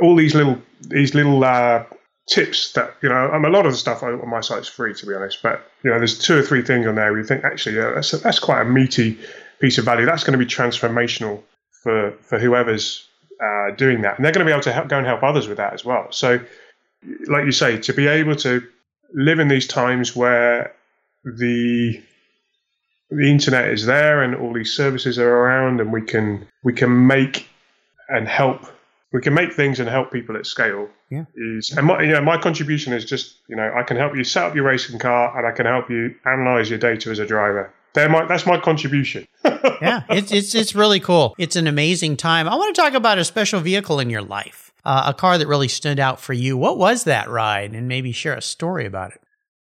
all 0.00 0.14
these 0.14 0.34
little 0.34 0.62
these 0.82 1.14
little 1.14 1.42
uh, 1.42 1.84
tips 2.32 2.72
that 2.72 2.96
you 3.02 3.10
know 3.10 3.30
um, 3.30 3.44
a 3.44 3.50
lot 3.50 3.66
of 3.66 3.72
the 3.72 3.78
stuff 3.78 4.02
on 4.02 4.26
my 4.26 4.40
site 4.40 4.60
is 4.60 4.68
free 4.68 4.94
to 4.94 5.04
be 5.04 5.12
honest 5.14 5.42
but 5.42 5.70
you 5.82 5.90
know 5.90 5.98
there's 5.98 6.18
two 6.18 6.38
or 6.38 6.42
three 6.42 6.62
things 6.62 6.86
on 6.86 6.94
there 6.94 7.12
where 7.12 7.20
you 7.20 7.26
think 7.26 7.44
actually 7.44 7.76
yeah, 7.76 7.92
that's, 7.94 8.10
a, 8.14 8.16
that's 8.16 8.38
quite 8.38 8.62
a 8.62 8.64
meaty 8.64 9.18
piece 9.60 9.76
of 9.76 9.84
value 9.84 10.06
that's 10.06 10.24
going 10.24 10.32
to 10.32 10.38
be 10.38 10.50
transformational 10.50 11.42
for 11.70 12.12
for 12.22 12.38
whoever's 12.38 13.06
uh, 13.44 13.70
doing 13.72 14.00
that 14.00 14.16
and 14.16 14.24
they're 14.24 14.32
going 14.32 14.46
to 14.46 14.48
be 14.48 14.52
able 14.52 14.62
to 14.62 14.72
help, 14.72 14.88
go 14.88 14.96
and 14.96 15.06
help 15.06 15.22
others 15.22 15.46
with 15.46 15.58
that 15.58 15.74
as 15.74 15.84
well 15.84 16.06
so 16.10 16.40
like 17.26 17.44
you 17.44 17.52
say 17.52 17.76
to 17.76 17.92
be 17.92 18.06
able 18.06 18.34
to 18.34 18.66
live 19.12 19.38
in 19.38 19.48
these 19.48 19.66
times 19.66 20.16
where 20.16 20.74
the 21.24 22.02
the 23.10 23.30
internet 23.30 23.68
is 23.68 23.84
there 23.84 24.22
and 24.22 24.34
all 24.34 24.54
these 24.54 24.72
services 24.72 25.18
are 25.18 25.28
around 25.28 25.82
and 25.82 25.92
we 25.92 26.00
can 26.00 26.46
we 26.64 26.72
can 26.72 27.06
make 27.06 27.46
and 28.08 28.26
help 28.26 28.64
we 29.12 29.20
can 29.20 29.34
make 29.34 29.52
things 29.52 29.78
and 29.78 29.88
help 29.88 30.10
people 30.10 30.36
at 30.36 30.46
scale. 30.46 30.88
Yeah. 31.12 31.24
Is 31.34 31.76
and 31.76 31.86
my 31.86 32.00
you 32.00 32.12
know, 32.12 32.22
my 32.22 32.38
contribution 32.38 32.94
is 32.94 33.04
just 33.04 33.36
you 33.46 33.54
know 33.54 33.70
I 33.76 33.82
can 33.82 33.98
help 33.98 34.16
you 34.16 34.24
set 34.24 34.44
up 34.44 34.54
your 34.54 34.64
racing 34.64 34.98
car 34.98 35.36
and 35.36 35.46
I 35.46 35.52
can 35.52 35.66
help 35.66 35.90
you 35.90 36.14
analyze 36.24 36.70
your 36.70 36.78
data 36.78 37.10
as 37.10 37.18
a 37.18 37.26
driver. 37.26 37.70
They're 37.92 38.08
my, 38.08 38.24
that's 38.24 38.46
my 38.46 38.58
contribution. 38.58 39.28
yeah, 39.44 40.04
it's 40.08 40.32
it's 40.32 40.54
it's 40.54 40.74
really 40.74 41.00
cool. 41.00 41.34
It's 41.36 41.54
an 41.54 41.66
amazing 41.66 42.16
time. 42.16 42.48
I 42.48 42.56
want 42.56 42.74
to 42.74 42.80
talk 42.80 42.94
about 42.94 43.18
a 43.18 43.24
special 43.24 43.60
vehicle 43.60 44.00
in 44.00 44.08
your 44.08 44.22
life, 44.22 44.72
uh, 44.86 45.02
a 45.08 45.12
car 45.12 45.36
that 45.36 45.46
really 45.46 45.68
stood 45.68 46.00
out 46.00 46.18
for 46.18 46.32
you. 46.32 46.56
What 46.56 46.78
was 46.78 47.04
that 47.04 47.28
ride, 47.28 47.74
and 47.74 47.88
maybe 47.88 48.12
share 48.12 48.34
a 48.34 48.40
story 48.40 48.86
about 48.86 49.12
it. 49.12 49.20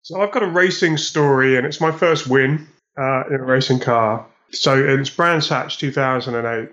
So 0.03 0.21
I've 0.21 0.31
got 0.31 0.43
a 0.43 0.47
racing 0.47 0.97
story, 0.97 1.57
and 1.57 1.65
it's 1.65 1.81
my 1.81 1.91
first 1.91 2.27
win 2.27 2.67
uh, 2.99 3.23
in 3.29 3.37
a 3.37 3.43
racing 3.43 3.79
car. 3.79 4.27
So 4.51 4.77
it's 4.77 5.09
Brands 5.09 5.49
Hatch 5.49 5.79
2008 5.79 6.69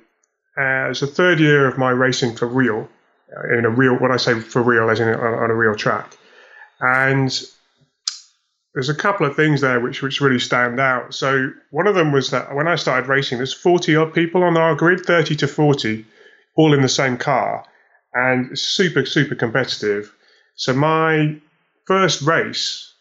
uh, 0.59 0.90
it's 0.90 1.00
the 1.00 1.07
third 1.07 1.38
year 1.38 1.68
of 1.68 1.78
my 1.78 1.90
racing 1.90 2.35
for 2.35 2.48
real, 2.48 2.88
in 3.57 3.64
a 3.64 3.71
real, 3.71 3.95
what 3.95 4.11
I 4.11 4.17
say 4.17 4.41
for 4.41 4.62
real, 4.62 4.91
as 4.91 5.01
in 5.01 5.09
on, 5.09 5.35
on 5.35 5.51
a 5.51 5.55
real 5.55 5.75
track. 5.75 6.17
And 6.81 7.31
there's 8.75 8.88
a 8.88 8.95
couple 8.95 9.27
of 9.27 9.35
things 9.35 9.61
there 9.61 9.81
which 9.81 10.03
which 10.03 10.21
really 10.21 10.38
stand 10.38 10.79
out. 10.79 11.14
So 11.14 11.51
one 11.71 11.87
of 11.87 11.95
them 11.95 12.12
was 12.12 12.31
that 12.31 12.55
when 12.55 12.69
I 12.69 12.77
started 12.77 13.09
racing, 13.09 13.39
there's 13.39 13.55
40 13.55 13.97
odd 13.97 14.14
people 14.14 14.43
on 14.45 14.57
our 14.57 14.74
grid, 14.74 15.05
30 15.05 15.37
to 15.37 15.49
40, 15.49 16.05
all 16.57 16.72
in 16.74 16.83
the 16.83 16.89
same 16.89 17.16
car, 17.16 17.64
and 18.14 18.57
super 18.59 19.05
super 19.07 19.35
competitive. 19.35 20.12
So 20.55 20.72
my 20.74 21.37
first 21.87 22.22
race, 22.22 22.93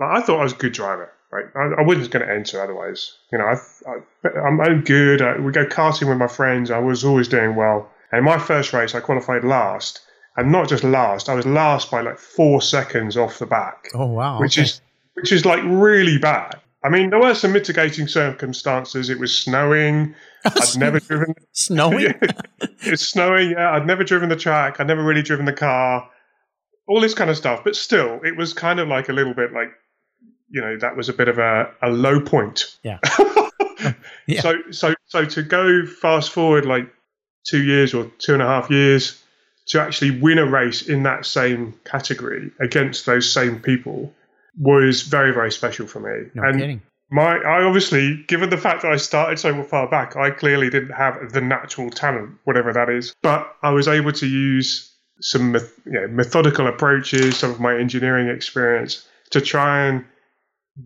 I 0.00 0.20
thought 0.20 0.40
I 0.40 0.42
was 0.42 0.52
a 0.52 0.56
good 0.56 0.72
driver. 0.72 1.10
right? 1.30 1.46
I, 1.54 1.80
I 1.80 1.82
wasn't 1.82 2.10
going 2.10 2.26
to 2.26 2.32
enter 2.32 2.62
otherwise. 2.62 3.12
You 3.32 3.38
know, 3.38 3.44
I, 3.44 3.56
I, 3.90 4.28
I'm, 4.46 4.60
I'm 4.60 4.82
good. 4.82 5.22
I, 5.22 5.38
we 5.38 5.52
go 5.52 5.66
karting 5.66 6.08
with 6.08 6.18
my 6.18 6.26
friends. 6.28 6.70
I 6.70 6.78
was 6.78 7.04
always 7.04 7.28
doing 7.28 7.54
well. 7.56 7.90
And 8.12 8.24
my 8.24 8.38
first 8.38 8.72
race, 8.72 8.94
I 8.94 9.00
qualified 9.00 9.44
last, 9.44 10.00
and 10.36 10.50
not 10.50 10.68
just 10.68 10.84
last. 10.84 11.28
I 11.28 11.34
was 11.34 11.46
last 11.46 11.90
by 11.90 12.00
like 12.00 12.18
four 12.18 12.62
seconds 12.62 13.16
off 13.16 13.38
the 13.38 13.46
back. 13.46 13.88
Oh 13.94 14.06
wow! 14.06 14.40
Which 14.40 14.58
okay. 14.58 14.64
is 14.64 14.80
which 15.14 15.32
is 15.32 15.44
like 15.44 15.62
really 15.64 16.18
bad. 16.18 16.60
I 16.84 16.90
mean, 16.90 17.10
there 17.10 17.18
were 17.18 17.34
some 17.34 17.52
mitigating 17.52 18.06
circumstances. 18.06 19.10
It 19.10 19.18
was 19.18 19.36
snowing. 19.36 20.14
I'd 20.44 20.78
never 20.78 21.00
driven. 21.00 21.34
snowing. 21.52 22.14
it's 22.80 23.02
snowing. 23.02 23.50
Yeah, 23.50 23.72
I'd 23.72 23.86
never 23.86 24.04
driven 24.04 24.28
the 24.28 24.36
track. 24.36 24.78
I'd 24.78 24.86
never 24.86 25.02
really 25.02 25.22
driven 25.22 25.44
the 25.44 25.52
car. 25.52 26.08
All 26.86 27.00
this 27.00 27.14
kind 27.14 27.28
of 27.28 27.36
stuff, 27.36 27.62
but 27.64 27.76
still, 27.76 28.20
it 28.24 28.36
was 28.36 28.54
kind 28.54 28.80
of 28.80 28.88
like 28.88 29.10
a 29.10 29.12
little 29.12 29.34
bit 29.34 29.52
like, 29.52 29.68
you 30.48 30.62
know, 30.62 30.78
that 30.78 30.96
was 30.96 31.10
a 31.10 31.12
bit 31.12 31.28
of 31.28 31.38
a, 31.38 31.70
a 31.82 31.90
low 31.90 32.18
point. 32.18 32.78
Yeah. 32.82 32.98
yeah. 34.26 34.40
So, 34.40 34.54
so, 34.70 34.94
so 35.04 35.24
to 35.26 35.42
go 35.42 35.84
fast 35.84 36.30
forward 36.30 36.64
like 36.64 36.88
two 37.46 37.62
years 37.62 37.94
or 37.94 38.10
two 38.18 38.34
and 38.34 38.42
a 38.42 38.46
half 38.46 38.70
years 38.70 39.22
to 39.68 39.80
actually 39.80 40.18
win 40.18 40.38
a 40.38 40.46
race 40.46 40.88
in 40.88 41.02
that 41.02 41.26
same 41.26 41.74
category 41.84 42.50
against 42.60 43.06
those 43.06 43.30
same 43.30 43.60
people 43.60 44.12
was 44.58 45.02
very, 45.02 45.32
very 45.32 45.52
special 45.52 45.86
for 45.86 46.00
me. 46.00 46.30
No 46.34 46.42
and 46.42 46.58
kidding. 46.58 46.82
my, 47.10 47.36
I 47.36 47.62
obviously, 47.62 48.24
given 48.26 48.50
the 48.50 48.56
fact 48.56 48.82
that 48.82 48.92
I 48.92 48.96
started 48.96 49.38
so 49.38 49.62
far 49.62 49.88
back, 49.88 50.16
I 50.16 50.30
clearly 50.30 50.70
didn't 50.70 50.94
have 50.94 51.32
the 51.32 51.40
natural 51.40 51.90
talent, 51.90 52.38
whatever 52.44 52.72
that 52.72 52.88
is. 52.88 53.14
But 53.22 53.54
I 53.62 53.70
was 53.70 53.88
able 53.88 54.12
to 54.12 54.26
use 54.26 54.92
some 55.20 55.54
you 55.54 55.92
know, 55.92 56.08
methodical 56.08 56.66
approaches, 56.66 57.36
some 57.36 57.50
of 57.50 57.60
my 57.60 57.76
engineering 57.76 58.28
experience 58.28 59.06
to 59.30 59.40
try 59.40 59.86
and 59.86 60.04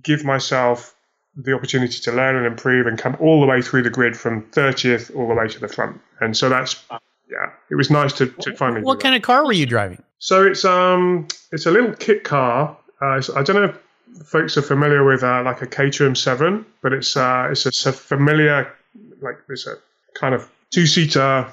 give 0.03 0.25
myself 0.25 0.95
the 1.37 1.55
opportunity 1.55 1.99
to 1.99 2.13
learn 2.13 2.37
and 2.37 2.47
improve 2.47 2.87
and 2.87 2.99
come 2.99 3.17
all 3.21 3.41
the 3.41 3.47
way 3.47 3.63
through 3.63 3.83
the 3.83 3.91
grid 3.91 4.17
from 4.17 4.43
30th 4.51 5.15
all 5.17 5.29
the 5.29 5.35
way 5.35 5.49
to 5.49 5.59
the 5.59 5.69
front. 5.69 6.01
And 6.21 6.37
so 6.37 6.49
that's 6.49 6.83
yeah, 7.31 7.51
it 7.71 7.77
was 7.77 7.91
nice 7.91 8.13
to, 8.15 8.27
to 8.27 8.55
finally. 8.55 8.83
What 8.83 9.01
kind 9.01 9.15
of 9.15 9.23
car 9.23 9.45
were 9.45 9.53
you 9.53 9.65
driving? 9.67 10.03
So 10.19 10.45
it's 10.45 10.65
um 10.65 11.29
it's 11.51 11.67
a 11.67 11.71
little 11.71 11.95
kit 11.95 12.25
car. 12.25 12.77
Uh, 13.01 13.23
I 13.35 13.43
don't 13.43 13.57
know 13.57 13.65
if 13.65 14.27
folks 14.27 14.57
are 14.57 14.63
familiar 14.63 15.05
with 15.05 15.23
uh, 15.23 15.43
like 15.43 15.63
a 15.63 15.67
Caterham 15.67 16.15
Seven, 16.15 16.67
but 16.83 16.93
it's 16.93 17.17
uh 17.17 17.49
it's 17.51 17.65
a, 17.65 17.69
it's 17.69 17.87
a 17.87 17.93
familiar 17.93 18.73
like 19.21 19.37
it's 19.49 19.67
a 19.67 19.77
kind 20.15 20.35
of 20.35 20.51
two 20.71 20.87
seater 20.87 21.49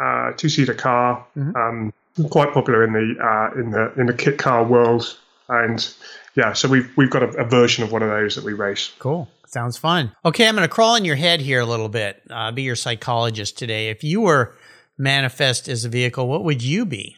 uh, 0.00 0.32
two 0.36 0.48
seater 0.48 0.74
car. 0.74 1.24
Mhm. 1.36 1.56
Um, 1.56 1.92
quite 2.28 2.52
popular 2.52 2.84
in 2.84 2.92
the 2.92 3.14
uh, 3.24 3.58
in 3.58 3.70
the 3.70 3.92
in 3.98 4.06
the 4.06 4.12
kit 4.12 4.38
car 4.38 4.64
world, 4.64 5.16
and 5.48 5.94
yeah, 6.34 6.52
so 6.52 6.68
we've 6.68 6.90
we've 6.96 7.10
got 7.10 7.22
a, 7.22 7.28
a 7.38 7.44
version 7.44 7.84
of 7.84 7.92
one 7.92 8.02
of 8.02 8.08
those 8.08 8.36
that 8.36 8.44
we 8.44 8.52
race. 8.52 8.92
Cool. 8.98 9.28
Sounds 9.46 9.76
fun. 9.76 10.12
Okay, 10.24 10.48
I'm 10.48 10.54
going 10.54 10.66
to 10.66 10.74
crawl 10.74 10.96
in 10.96 11.04
your 11.04 11.16
head 11.16 11.40
here 11.40 11.60
a 11.60 11.66
little 11.66 11.90
bit. 11.90 12.22
Uh, 12.30 12.50
be 12.52 12.62
your 12.62 12.76
psychologist 12.76 13.58
today. 13.58 13.90
If 13.90 14.02
you 14.02 14.22
were 14.22 14.54
manifest 14.96 15.68
as 15.68 15.84
a 15.84 15.90
vehicle, 15.90 16.26
what 16.26 16.42
would 16.44 16.62
you 16.62 16.86
be? 16.86 17.16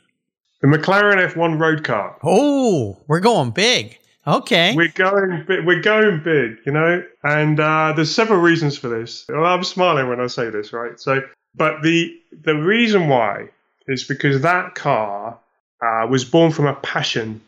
The 0.60 0.66
McLaren 0.66 1.24
F1 1.32 1.60
road 1.60 1.84
car. 1.84 2.18
Oh, 2.24 2.98
we're 3.06 3.20
going 3.20 3.50
big. 3.52 3.98
Okay. 4.26 4.74
We're 4.74 4.88
going 4.88 5.44
big. 5.46 5.64
We're 5.64 5.82
going 5.82 6.22
big, 6.24 6.58
you 6.66 6.72
know. 6.72 7.04
And 7.22 7.60
uh, 7.60 7.92
there's 7.94 8.12
several 8.12 8.40
reasons 8.40 8.76
for 8.78 8.88
this. 8.88 9.26
Well, 9.28 9.44
I'm 9.44 9.62
smiling 9.62 10.08
when 10.08 10.20
I 10.20 10.26
say 10.26 10.50
this, 10.50 10.72
right? 10.72 10.98
So, 10.98 11.20
but 11.54 11.82
the 11.82 12.18
the 12.42 12.54
reason 12.54 13.08
why 13.08 13.50
is 13.86 14.02
because 14.02 14.40
that 14.40 14.74
car 14.74 15.38
uh, 15.82 16.06
was 16.08 16.24
born 16.24 16.50
from 16.50 16.66
a 16.66 16.74
passion 16.74 17.42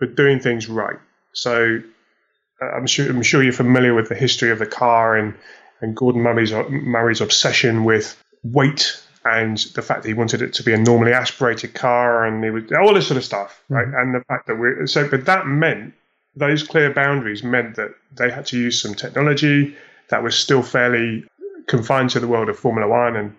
for 0.00 0.06
doing 0.06 0.40
things 0.40 0.68
right. 0.68 0.96
So, 1.32 1.80
uh, 2.60 2.64
I'm 2.64 2.88
sure 2.88 3.08
I'm 3.08 3.22
sure 3.22 3.44
you're 3.44 3.52
familiar 3.52 3.94
with 3.94 4.08
the 4.08 4.16
history 4.16 4.50
of 4.50 4.58
the 4.58 4.66
car 4.66 5.16
and 5.16 5.34
and 5.80 5.96
Gordon 5.96 6.22
Murray's 6.22 6.52
Murray's 6.52 7.20
obsession 7.20 7.84
with 7.84 8.20
weight 8.42 9.00
and 9.24 9.58
the 9.74 9.82
fact 9.82 10.02
that 10.02 10.08
he 10.08 10.14
wanted 10.14 10.42
it 10.42 10.54
to 10.54 10.62
be 10.62 10.72
a 10.72 10.78
normally 10.78 11.12
aspirated 11.12 11.74
car 11.74 12.24
and 12.24 12.42
he 12.42 12.50
was 12.50 12.64
all 12.72 12.94
this 12.94 13.06
sort 13.06 13.18
of 13.18 13.24
stuff, 13.24 13.62
right? 13.68 13.86
And 13.86 14.14
the 14.14 14.24
fact 14.26 14.46
that 14.46 14.58
we're 14.58 14.86
so, 14.86 15.06
but 15.08 15.26
that 15.26 15.46
meant 15.46 15.94
those 16.34 16.62
clear 16.62 16.92
boundaries 16.92 17.44
meant 17.44 17.76
that 17.76 17.90
they 18.16 18.30
had 18.30 18.46
to 18.46 18.58
use 18.58 18.80
some 18.80 18.94
technology 18.94 19.76
that 20.08 20.22
was 20.22 20.36
still 20.36 20.62
fairly 20.62 21.24
confined 21.66 22.10
to 22.10 22.20
the 22.20 22.28
world 22.28 22.48
of 22.48 22.58
Formula 22.58 22.88
One 22.88 23.16
and 23.16 23.36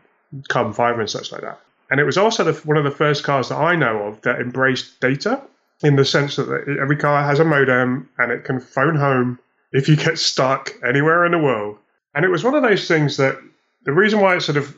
carbon 0.49 0.74
fiber 0.74 1.01
and 1.01 1.09
such 1.09 1.32
like 1.32 1.41
that. 1.41 1.59
And 1.89 1.99
it 1.99 2.05
was 2.05 2.18
also 2.18 2.43
the, 2.43 2.53
one 2.66 2.78
of 2.78 2.86
the 2.86 2.91
first 2.91 3.24
cars 3.24 3.49
that 3.49 3.57
I 3.57 3.76
know 3.76 4.03
of 4.03 4.22
that 4.22 4.39
embraced 4.39 4.99
data 5.01 5.41
in 5.84 5.96
the 5.96 6.06
sense 6.06 6.36
that 6.36 6.78
every 6.82 6.98
car 6.98 7.24
has 7.24 7.40
a 7.40 7.46
modem 7.46 8.10
and 8.18 8.32
it 8.32 8.44
can 8.44 8.60
phone 8.60 8.96
home 8.96 9.40
if 9.72 9.88
you 9.88 9.96
get 9.96 10.18
stuck 10.18 10.74
anywhere 10.88 11.26
in 11.26 11.32
the 11.32 11.40
world. 11.40 11.78
And 12.14 12.26
it 12.26 12.30
was 12.30 12.44
one 12.44 12.56
of 12.56 12.64
those 12.64 12.88
things 12.88 13.18
that 13.18 13.40
the 13.84 13.94
reason 13.94 14.20
why 14.20 14.36
it's 14.36 14.46
sort 14.46 14.58
of 14.58 14.78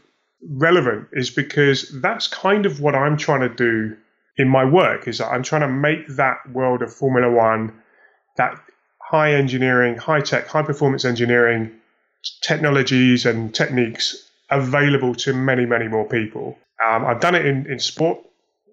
relevant 0.49 1.07
is 1.13 1.29
because 1.29 1.89
that's 2.01 2.27
kind 2.27 2.65
of 2.65 2.79
what 2.79 2.95
I'm 2.95 3.17
trying 3.17 3.41
to 3.41 3.49
do 3.49 3.95
in 4.37 4.47
my 4.47 4.65
work 4.65 5.07
is 5.07 5.17
that 5.17 5.27
I'm 5.27 5.43
trying 5.43 5.61
to 5.61 5.67
make 5.67 6.07
that 6.15 6.37
world 6.51 6.81
of 6.81 6.93
Formula 6.93 7.31
One, 7.31 7.73
that 8.37 8.59
high 8.99 9.33
engineering, 9.33 9.97
high 9.97 10.21
tech, 10.21 10.47
high 10.47 10.63
performance 10.63 11.05
engineering 11.05 11.71
technologies 12.41 13.25
and 13.25 13.53
techniques 13.53 14.29
available 14.49 15.13
to 15.15 15.33
many, 15.33 15.65
many 15.65 15.87
more 15.87 16.07
people. 16.07 16.57
Um, 16.85 17.05
I've 17.05 17.19
done 17.19 17.35
it 17.35 17.45
in, 17.45 17.69
in 17.69 17.79
sport 17.79 18.19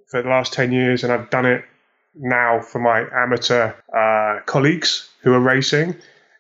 for 0.09 0.23
the 0.23 0.29
last 0.29 0.53
10 0.53 0.73
years, 0.73 1.05
and 1.05 1.13
I've 1.13 1.31
done 1.31 1.47
it 1.47 1.65
now 2.21 2.61
for 2.61 2.79
my 2.79 3.07
amateur 3.13 3.73
uh, 3.97 4.41
colleagues 4.47 5.09
who 5.23 5.33
are 5.33 5.41
racing. 5.41 5.97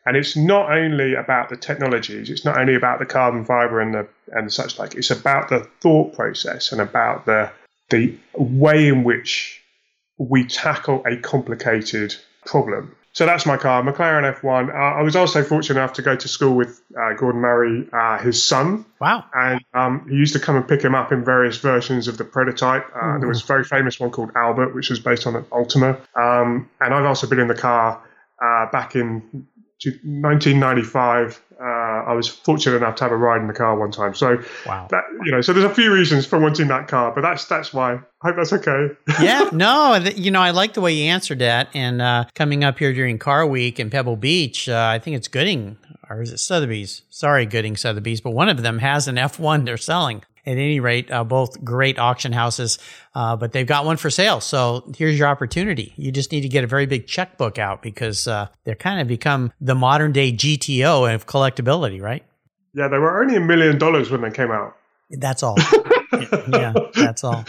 And 0.06 0.16
it's 0.16 0.36
not 0.36 0.72
only 0.72 1.14
about 1.14 1.50
the 1.50 1.56
technologies, 1.56 2.30
it's 2.30 2.44
not 2.44 2.58
only 2.58 2.74
about 2.74 2.98
the 2.98 3.06
carbon 3.06 3.44
fiber 3.44 3.80
and 3.80 3.94
the 3.94 4.08
and 4.32 4.52
such 4.52 4.78
like. 4.78 4.94
It's 4.94 5.10
about 5.10 5.48
the 5.48 5.68
thought 5.80 6.14
process 6.14 6.72
and 6.72 6.80
about 6.80 7.26
the 7.26 7.50
the 7.90 8.16
way 8.34 8.88
in 8.88 9.04
which 9.04 9.60
we 10.16 10.44
tackle 10.46 11.02
a 11.06 11.16
complicated 11.16 12.14
problem. 12.44 12.94
So 13.12 13.26
that's 13.26 13.44
my 13.44 13.56
car, 13.56 13.82
McLaren 13.82 14.32
F1. 14.38 14.68
Uh, 14.68 14.72
I 14.72 15.02
was 15.02 15.16
also 15.16 15.42
fortunate 15.42 15.80
enough 15.80 15.94
to 15.94 16.02
go 16.02 16.14
to 16.14 16.28
school 16.28 16.54
with 16.54 16.80
uh, 16.96 17.14
Gordon 17.14 17.40
Murray, 17.40 17.88
uh, 17.92 18.18
his 18.18 18.40
son, 18.42 18.84
Wow. 19.00 19.24
and 19.34 19.61
um, 19.74 20.06
he 20.08 20.14
used 20.14 20.32
to 20.34 20.38
come 20.38 20.54
and 20.56 20.66
pick 20.68 20.80
him 20.82 20.94
up 20.94 21.11
in 21.11 21.24
various 21.24 21.56
versions 21.58 22.06
of 22.06 22.18
the 22.18 22.24
prototype. 22.24 22.86
Uh, 22.94 23.18
there 23.18 23.26
was 23.26 23.42
a 23.42 23.46
very 23.46 23.64
famous 23.64 23.98
one 23.98 24.11
called 24.11 24.30
Albert, 24.36 24.74
which 24.76 24.90
was 24.90 25.00
based 25.00 25.26
on 25.26 25.34
an 25.34 25.44
Ultima. 25.50 25.98
Um, 26.14 26.70
and 26.80 26.94
I've 26.94 27.04
also 27.04 27.26
been 27.26 27.40
in 27.40 27.48
the 27.48 27.54
car 27.54 28.00
uh, 28.40 28.66
back 28.70 28.94
in 28.94 29.46
1995. 29.84 31.42
I 32.07 32.12
was 32.14 32.28
fortunate 32.28 32.76
enough 32.76 32.96
to 32.96 33.05
have 33.05 33.12
a 33.12 33.16
ride 33.16 33.40
in 33.40 33.46
the 33.46 33.53
car 33.55 33.78
one 33.78 33.90
time. 33.90 34.14
So 34.14 34.42
Wow. 34.66 34.88
that 34.90 35.03
you 35.24 35.32
know, 35.32 35.40
so 35.40 35.53
there's 35.53 35.64
a 35.64 35.74
few 35.74 35.92
reasons 35.92 36.26
for 36.26 36.38
wanting 36.38 36.68
that 36.68 36.88
car, 36.88 37.12
but 37.14 37.20
that's 37.22 37.44
that's 37.46 37.72
why. 37.72 37.94
I 38.22 38.28
hope 38.28 38.36
that's 38.36 38.53
okay. 38.53 38.88
yeah, 39.22 39.48
no, 39.53 39.98
th- 40.03 40.16
you 40.18 40.30
know, 40.30 40.40
I 40.42 40.51
like 40.51 40.74
the 40.74 40.82
way 40.82 40.92
you 40.92 41.05
answered 41.11 41.38
that. 41.38 41.68
And 41.72 42.03
uh, 42.03 42.24
coming 42.34 42.64
up 42.64 42.78
here 42.78 42.92
during 42.92 43.18
Car 43.18 43.46
Week 43.46 43.80
in 43.80 43.88
Pebble 43.88 44.16
Beach, 44.16 44.68
uh, 44.68 44.90
I 44.92 44.98
think 44.98 45.16
it's 45.16 45.26
Gooding, 45.28 45.78
or 46.11 46.20
is 46.20 46.30
it 46.30 46.38
Sotheby's? 46.38 47.01
Sorry, 47.09 47.46
Gooding 47.46 47.76
Sotheby's, 47.78 48.20
but 48.20 48.32
one 48.32 48.51
of 48.51 48.62
them 48.62 48.78
has 48.80 49.09
an 49.09 49.16
F1 49.16 49.64
they're 49.64 49.78
selling. 49.78 50.22
At 50.47 50.53
any 50.53 50.80
rate, 50.80 51.11
uh, 51.11 51.22
both 51.24 51.62
great 51.62 51.99
auction 51.99 52.32
houses, 52.32 52.78
uh, 53.14 53.36
but 53.36 53.53
they've 53.53 53.66
got 53.66 53.84
one 53.84 53.99
for 53.99 54.09
sale. 54.09 54.41
So 54.41 54.91
here's 54.97 55.18
your 55.18 55.28
opportunity. 55.28 55.93
You 55.97 56.12
just 56.12 56.32
need 56.32 56.41
to 56.43 56.49
get 56.49 56.64
a 56.64 56.66
very 56.66 56.86
big 56.86 57.07
checkbook 57.07 57.59
out 57.59 57.82
because 57.82 58.26
uh, 58.26 58.49
they're 58.64 58.74
kind 58.74 59.01
of 59.01 59.07
become 59.07 59.53
the 59.61 59.74
modern 59.74 60.12
day 60.12 60.32
GTO 60.32 61.14
of 61.14 61.26
collectability, 61.26 62.01
right? 62.01 62.24
Yeah, 62.72 62.88
they 62.88 62.99
were 62.99 63.22
only 63.22 63.36
a 63.36 63.41
million 63.41 63.78
dollars 63.78 64.11
when 64.11 64.22
they 64.22 64.30
came 64.30 64.51
out. 64.51 64.76
That's 65.11 65.43
all. 65.43 65.57
yeah, 66.53 66.72
that's 66.95 67.24
all. 67.24 67.45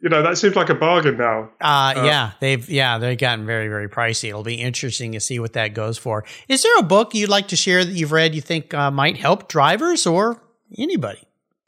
You 0.00 0.08
know, 0.08 0.22
that 0.22 0.36
seems 0.36 0.56
like 0.56 0.68
a 0.68 0.74
bargain 0.74 1.16
now. 1.16 1.50
Uh, 1.60 1.94
yeah, 1.96 2.32
they've 2.40 2.68
yeah 2.68 2.98
they've 2.98 3.18
gotten 3.18 3.46
very 3.46 3.68
very 3.68 3.88
pricey. 3.88 4.28
It'll 4.28 4.42
be 4.42 4.56
interesting 4.56 5.12
to 5.12 5.20
see 5.20 5.38
what 5.38 5.52
that 5.54 5.74
goes 5.74 5.98
for. 5.98 6.24
Is 6.48 6.62
there 6.62 6.76
a 6.78 6.82
book 6.82 7.14
you'd 7.14 7.30
like 7.30 7.48
to 7.48 7.56
share 7.56 7.84
that 7.84 7.92
you've 7.92 8.12
read 8.12 8.34
you 8.34 8.40
think 8.40 8.74
uh, 8.74 8.90
might 8.90 9.16
help 9.16 9.48
drivers 9.48 10.06
or 10.06 10.42
anybody? 10.76 11.22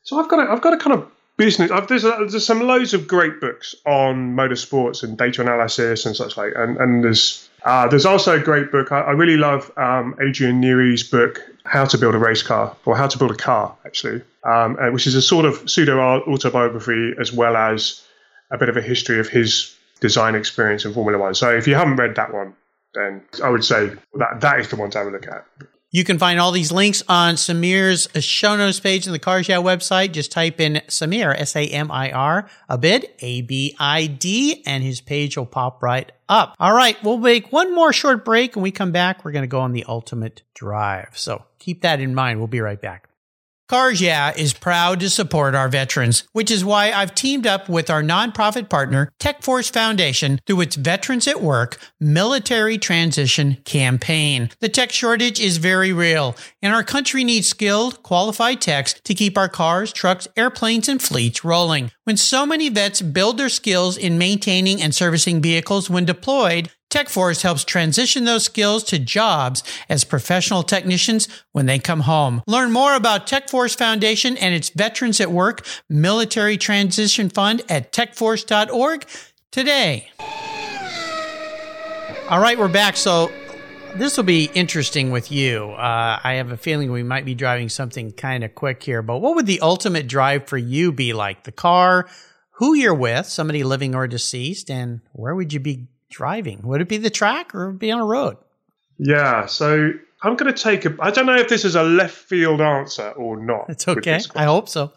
So 0.05 0.21
I've 0.21 0.29
got 0.29 0.47
a, 0.47 0.51
I've 0.51 0.61
got 0.61 0.75
a 0.75 0.77
kind 0.77 0.95
of 0.95 1.11
business. 1.37 1.71
I've, 1.71 1.89
there's, 1.89 2.05
a, 2.05 2.27
there's 2.29 2.47
some 2.47 2.61
loads 2.61 2.95
of 2.95 3.09
great 3.09 3.41
books 3.41 3.75
on 3.87 4.37
motorsports 4.37 5.03
and 5.03 5.19
data 5.19 5.41
analysis 5.41 6.07
and 6.07 6.15
such 6.15 6.37
like. 6.37 6.53
And, 6.57 6.77
and 6.77 7.03
there's 7.03 7.49
uh, 7.65 7.89
there's 7.89 8.05
also 8.05 8.37
a 8.37 8.41
great 8.41 8.71
book. 8.71 8.93
I, 8.93 9.01
I 9.01 9.11
really 9.13 9.39
love 9.39 9.73
um, 9.79 10.15
Adrian 10.21 10.61
Newey's 10.61 11.03
book, 11.03 11.41
How 11.65 11.87
to 11.87 11.97
Build 11.97 12.15
a 12.15 12.19
Race 12.19 12.43
Car, 12.43 12.77
or 12.85 12.95
How 12.95 13.07
to 13.07 13.19
Build 13.19 13.31
a 13.31 13.37
Car, 13.37 13.75
actually, 13.87 14.21
um, 14.45 14.77
which 14.93 15.07
is 15.07 15.15
a 15.15 15.23
sort 15.23 15.47
of 15.47 15.69
pseudo 15.69 15.99
autobiography 15.99 17.15
as 17.19 17.33
well 17.33 17.57
as 17.57 18.07
a 18.51 18.59
bit 18.59 18.69
of 18.69 18.77
a 18.77 18.83
history 18.83 19.19
of 19.19 19.29
his 19.29 19.75
design 20.01 20.35
experience 20.35 20.85
in 20.85 20.93
Formula 20.93 21.19
One. 21.19 21.35
So 21.35 21.51
if 21.51 21.67
you 21.67 21.75
haven't 21.75 21.97
read 21.97 22.17
that 22.17 22.35
one, 22.35 22.55
then 22.93 23.23
I 23.43 23.49
would 23.49 23.65
say 23.65 23.93
that 24.19 24.43
that 24.43 24.61
is 24.61 24.69
the 24.69 24.77
one 24.77 24.91
to 24.91 24.99
have 24.99 25.07
a 25.07 25.11
look 25.11 25.27
at. 25.27 25.47
You 25.95 26.03
can 26.03 26.19
find 26.19 26.41
all 26.41 26.51
these 26.51 26.73
links 26.73 27.05
on 27.09 27.37
Samir's 27.37 28.09
show 28.25 28.57
notes 28.57 28.81
page 28.81 29.07
in 29.07 29.13
the 29.13 29.21
Cars 29.21 29.49
Yeah 29.49 29.59
website. 29.59 30.11
Just 30.11 30.33
type 30.33 30.59
in 30.59 30.83
Samir, 30.89 31.33
S 31.39 31.55
A 31.55 31.69
M 31.69 31.89
I 31.89 32.11
R, 32.11 32.51
Abid, 32.69 33.05
A 33.21 33.43
B 33.43 33.77
I 33.79 34.09
D, 34.09 34.65
and 34.67 34.83
his 34.83 35.01
page 35.01 35.37
will 35.37 35.47
pop 35.47 35.85
right 35.85 36.11
up. 36.29 36.57
All 36.59 36.75
right, 36.75 37.01
we'll 37.05 37.19
make 37.19 37.53
one 37.53 37.73
more 37.73 37.93
short 37.93 38.25
break 38.25 38.57
and 38.57 38.65
we 38.65 38.73
come 38.73 38.91
back. 38.91 39.25
We're 39.25 39.31
going 39.31 39.45
to 39.45 39.47
go 39.47 39.61
on 39.61 39.71
the 39.71 39.85
ultimate 39.87 40.43
drive. 40.53 41.17
So 41.17 41.45
keep 41.61 41.83
that 41.83 42.01
in 42.01 42.13
mind. 42.13 42.41
We'll 42.41 42.49
be 42.49 42.61
right 42.61 42.81
back. 42.81 43.09
Cars 43.75 44.01
Yeah 44.01 44.33
is 44.37 44.53
proud 44.53 45.01
to 45.01 45.11
support 45.11 45.57
our 45.57 45.69
veterans, 45.69 46.23
which 46.31 46.49
is 46.49 46.65
why 46.65 46.93
I've 46.93 47.13
teamed 47.13 47.45
up 47.45 47.69
with 47.69 47.91
our 47.91 48.05
nonprofit 48.05 48.69
partner, 48.69 49.11
TechForce 49.19 49.69
Foundation, 49.73 50.39
through 50.47 50.61
its 50.61 50.77
Veterans 50.77 51.27
at 51.27 51.43
Work 51.43 51.81
Military 51.99 52.79
Transition 52.79 53.57
Campaign. 53.65 54.51
The 54.61 54.69
tech 54.69 54.93
shortage 54.93 55.41
is 55.41 55.57
very 55.57 55.93
real, 55.93 56.37
and 56.63 56.73
our 56.73 56.85
country 56.85 57.25
needs 57.25 57.49
skilled, 57.49 58.01
qualified 58.05 58.61
techs 58.61 58.95
to 59.01 59.13
keep 59.13 59.37
our 59.37 59.49
cars, 59.49 59.93
trucks, 59.93 60.29
airplanes, 60.37 60.89
and 60.89 61.03
fleets 61.03 61.45
rolling. 61.45 61.91
When 62.05 62.17
so 62.17 62.47
many 62.47 62.69
vets 62.69 63.03
build 63.03 63.39
their 63.39 63.49
skills 63.49 63.97
in 63.97 64.19
maintaining 64.19 64.81
and 64.81 64.95
servicing 64.95 65.43
vehicles 65.43 65.91
when 65.91 66.05
deployed, 66.05 66.71
TechForce 66.95 67.43
helps 67.43 67.65
transition 67.65 68.23
those 68.23 68.45
skills 68.45 68.85
to 68.85 69.01
jobs 69.01 69.65
as 69.89 70.05
professional 70.05 70.63
technicians 70.63 71.27
when 71.51 71.67
they 71.67 71.81
come 71.81 72.03
home. 72.03 72.41
Learn 72.47 72.71
more 72.71 72.95
about 72.95 73.27
TechForce 73.27 73.77
Foundation 73.77 74.37
and 74.37 74.55
its 74.55 74.69
Veterans 74.69 75.21
at 75.21 75.33
Work 75.33 75.67
Military 75.89 76.57
Transition 76.57 77.31
Fund 77.31 77.63
at 77.69 77.93
techforce.org 77.93 79.07
today. 79.51 80.09
All 82.29 82.39
right, 82.39 82.57
we're 82.57 82.69
back. 82.69 82.97
So 82.97 83.29
this 83.97 84.17
will 84.17 84.23
be 84.23 84.49
interesting 84.55 85.11
with 85.11 85.33
you. 85.33 85.73
Uh, 85.73 86.21
I 86.23 86.35
have 86.35 86.53
a 86.53 86.57
feeling 86.57 86.93
we 86.93 87.03
might 87.03 87.25
be 87.25 87.35
driving 87.35 87.71
something 87.71 88.13
kind 88.13 88.45
of 88.45 88.55
quick 88.55 88.85
here, 88.85 89.03
but 89.03 89.19
what 89.19 89.35
would 89.35 89.47
the 89.47 89.59
ultimate 89.63 90.07
drive 90.07 90.47
for 90.47 90.59
you 90.59 90.93
be 90.93 91.13
like? 91.13 91.43
The 91.43 91.51
car, 91.51 92.07
who 92.59 92.75
you're 92.75 92.95
with, 92.95 93.27
somebody 93.27 93.65
living 93.65 93.97
or 93.97 94.07
deceased, 94.07 94.71
and 94.71 95.01
where 95.11 95.35
would 95.35 95.53
you 95.53 95.59
be 95.59 95.89
driving? 96.15 96.61
Would 96.63 96.81
it 96.81 96.89
be 96.89 96.97
the 96.97 97.11
track 97.11 97.55
or 97.55 97.73
be 97.73 97.91
on 97.91 98.01
a 98.01 98.05
road? 98.05 98.37
Yeah, 98.99 99.47
so 99.47 99.93
I'm 100.23 100.37
going 100.37 100.53
to 100.53 100.63
take 100.63 100.85
a. 100.85 100.97
I 101.01 101.11
don't 101.11 101.27
know 101.27 101.37
if 101.37 101.49
this 101.49 101.65
is 101.65 101.75
a 101.75 101.83
left 101.83 102.15
field 102.15 102.61
answer 102.61 103.11
or 103.11 103.37
not. 103.37 103.67
It's 103.69 103.89
okay. 103.89 104.21
I 104.37 104.45
hope 104.45 104.69
so. 104.69 104.93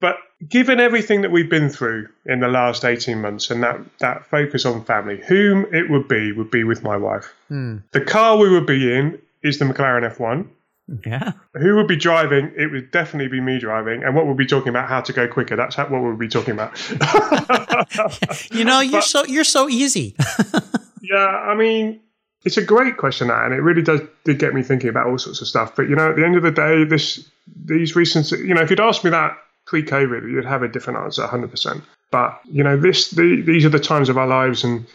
but 0.00 0.16
given 0.48 0.78
everything 0.78 1.22
that 1.22 1.32
we've 1.32 1.50
been 1.50 1.68
through 1.68 2.08
in 2.26 2.40
the 2.40 2.48
last 2.48 2.84
18 2.84 3.20
months 3.20 3.50
and 3.50 3.62
that, 3.62 3.80
that 3.98 4.26
focus 4.26 4.64
on 4.64 4.84
family, 4.84 5.20
whom 5.26 5.66
it 5.74 5.90
would 5.90 6.06
be 6.06 6.32
would 6.32 6.50
be 6.50 6.62
with 6.62 6.82
my 6.82 6.96
wife. 6.96 7.32
Hmm. 7.48 7.78
The 7.92 8.02
car 8.02 8.36
we 8.36 8.48
would 8.48 8.66
be 8.66 8.92
in 8.92 9.18
is 9.42 9.58
the 9.58 9.64
McLaren 9.64 10.08
F1. 10.14 10.46
Yeah. 11.04 11.32
Who 11.54 11.74
would 11.76 11.88
be 11.88 11.96
driving? 11.96 12.52
It 12.56 12.70
would 12.70 12.90
definitely 12.92 13.28
be 13.28 13.40
me 13.40 13.58
driving. 13.58 14.04
And 14.04 14.14
what 14.14 14.26
we'll 14.26 14.36
be 14.36 14.46
talking 14.46 14.68
about 14.68 14.88
how 14.88 15.00
to 15.00 15.12
go 15.12 15.26
quicker. 15.26 15.56
That's 15.56 15.76
what 15.76 15.90
we'll 15.90 16.16
be 16.16 16.28
talking 16.28 16.54
about. 16.54 16.78
you 18.52 18.64
know, 18.64 18.80
you're 18.80 19.00
but, 19.00 19.04
so 19.04 19.24
you're 19.24 19.44
so 19.44 19.68
easy. 19.68 20.14
yeah, 21.02 21.26
I 21.26 21.54
mean, 21.56 22.00
it's 22.44 22.56
a 22.56 22.62
great 22.62 22.96
question, 22.96 23.26
that, 23.26 23.44
and 23.44 23.52
it 23.52 23.60
really 23.60 23.82
does 23.82 24.00
did 24.24 24.38
get 24.38 24.54
me 24.54 24.62
thinking 24.62 24.88
about 24.88 25.08
all 25.08 25.18
sorts 25.18 25.40
of 25.40 25.48
stuff. 25.48 25.74
But 25.74 25.88
you 25.88 25.96
know, 25.96 26.10
at 26.10 26.16
the 26.16 26.24
end 26.24 26.36
of 26.36 26.44
the 26.44 26.52
day, 26.52 26.84
this 26.84 27.28
these 27.64 27.96
recent, 27.96 28.30
you 28.30 28.54
know, 28.54 28.62
if 28.62 28.70
you'd 28.70 28.80
asked 28.80 29.02
me 29.02 29.10
that 29.10 29.36
pre-COVID, 29.66 30.30
you'd 30.30 30.44
have 30.44 30.62
a 30.62 30.68
different 30.68 31.00
answer, 31.00 31.22
100. 31.22 31.50
percent 31.50 31.82
But 32.12 32.38
you 32.44 32.62
know, 32.62 32.76
this 32.76 33.10
the, 33.10 33.42
these 33.44 33.64
are 33.64 33.70
the 33.70 33.80
times 33.80 34.08
of 34.08 34.16
our 34.16 34.28
lives, 34.28 34.62
and 34.62 34.86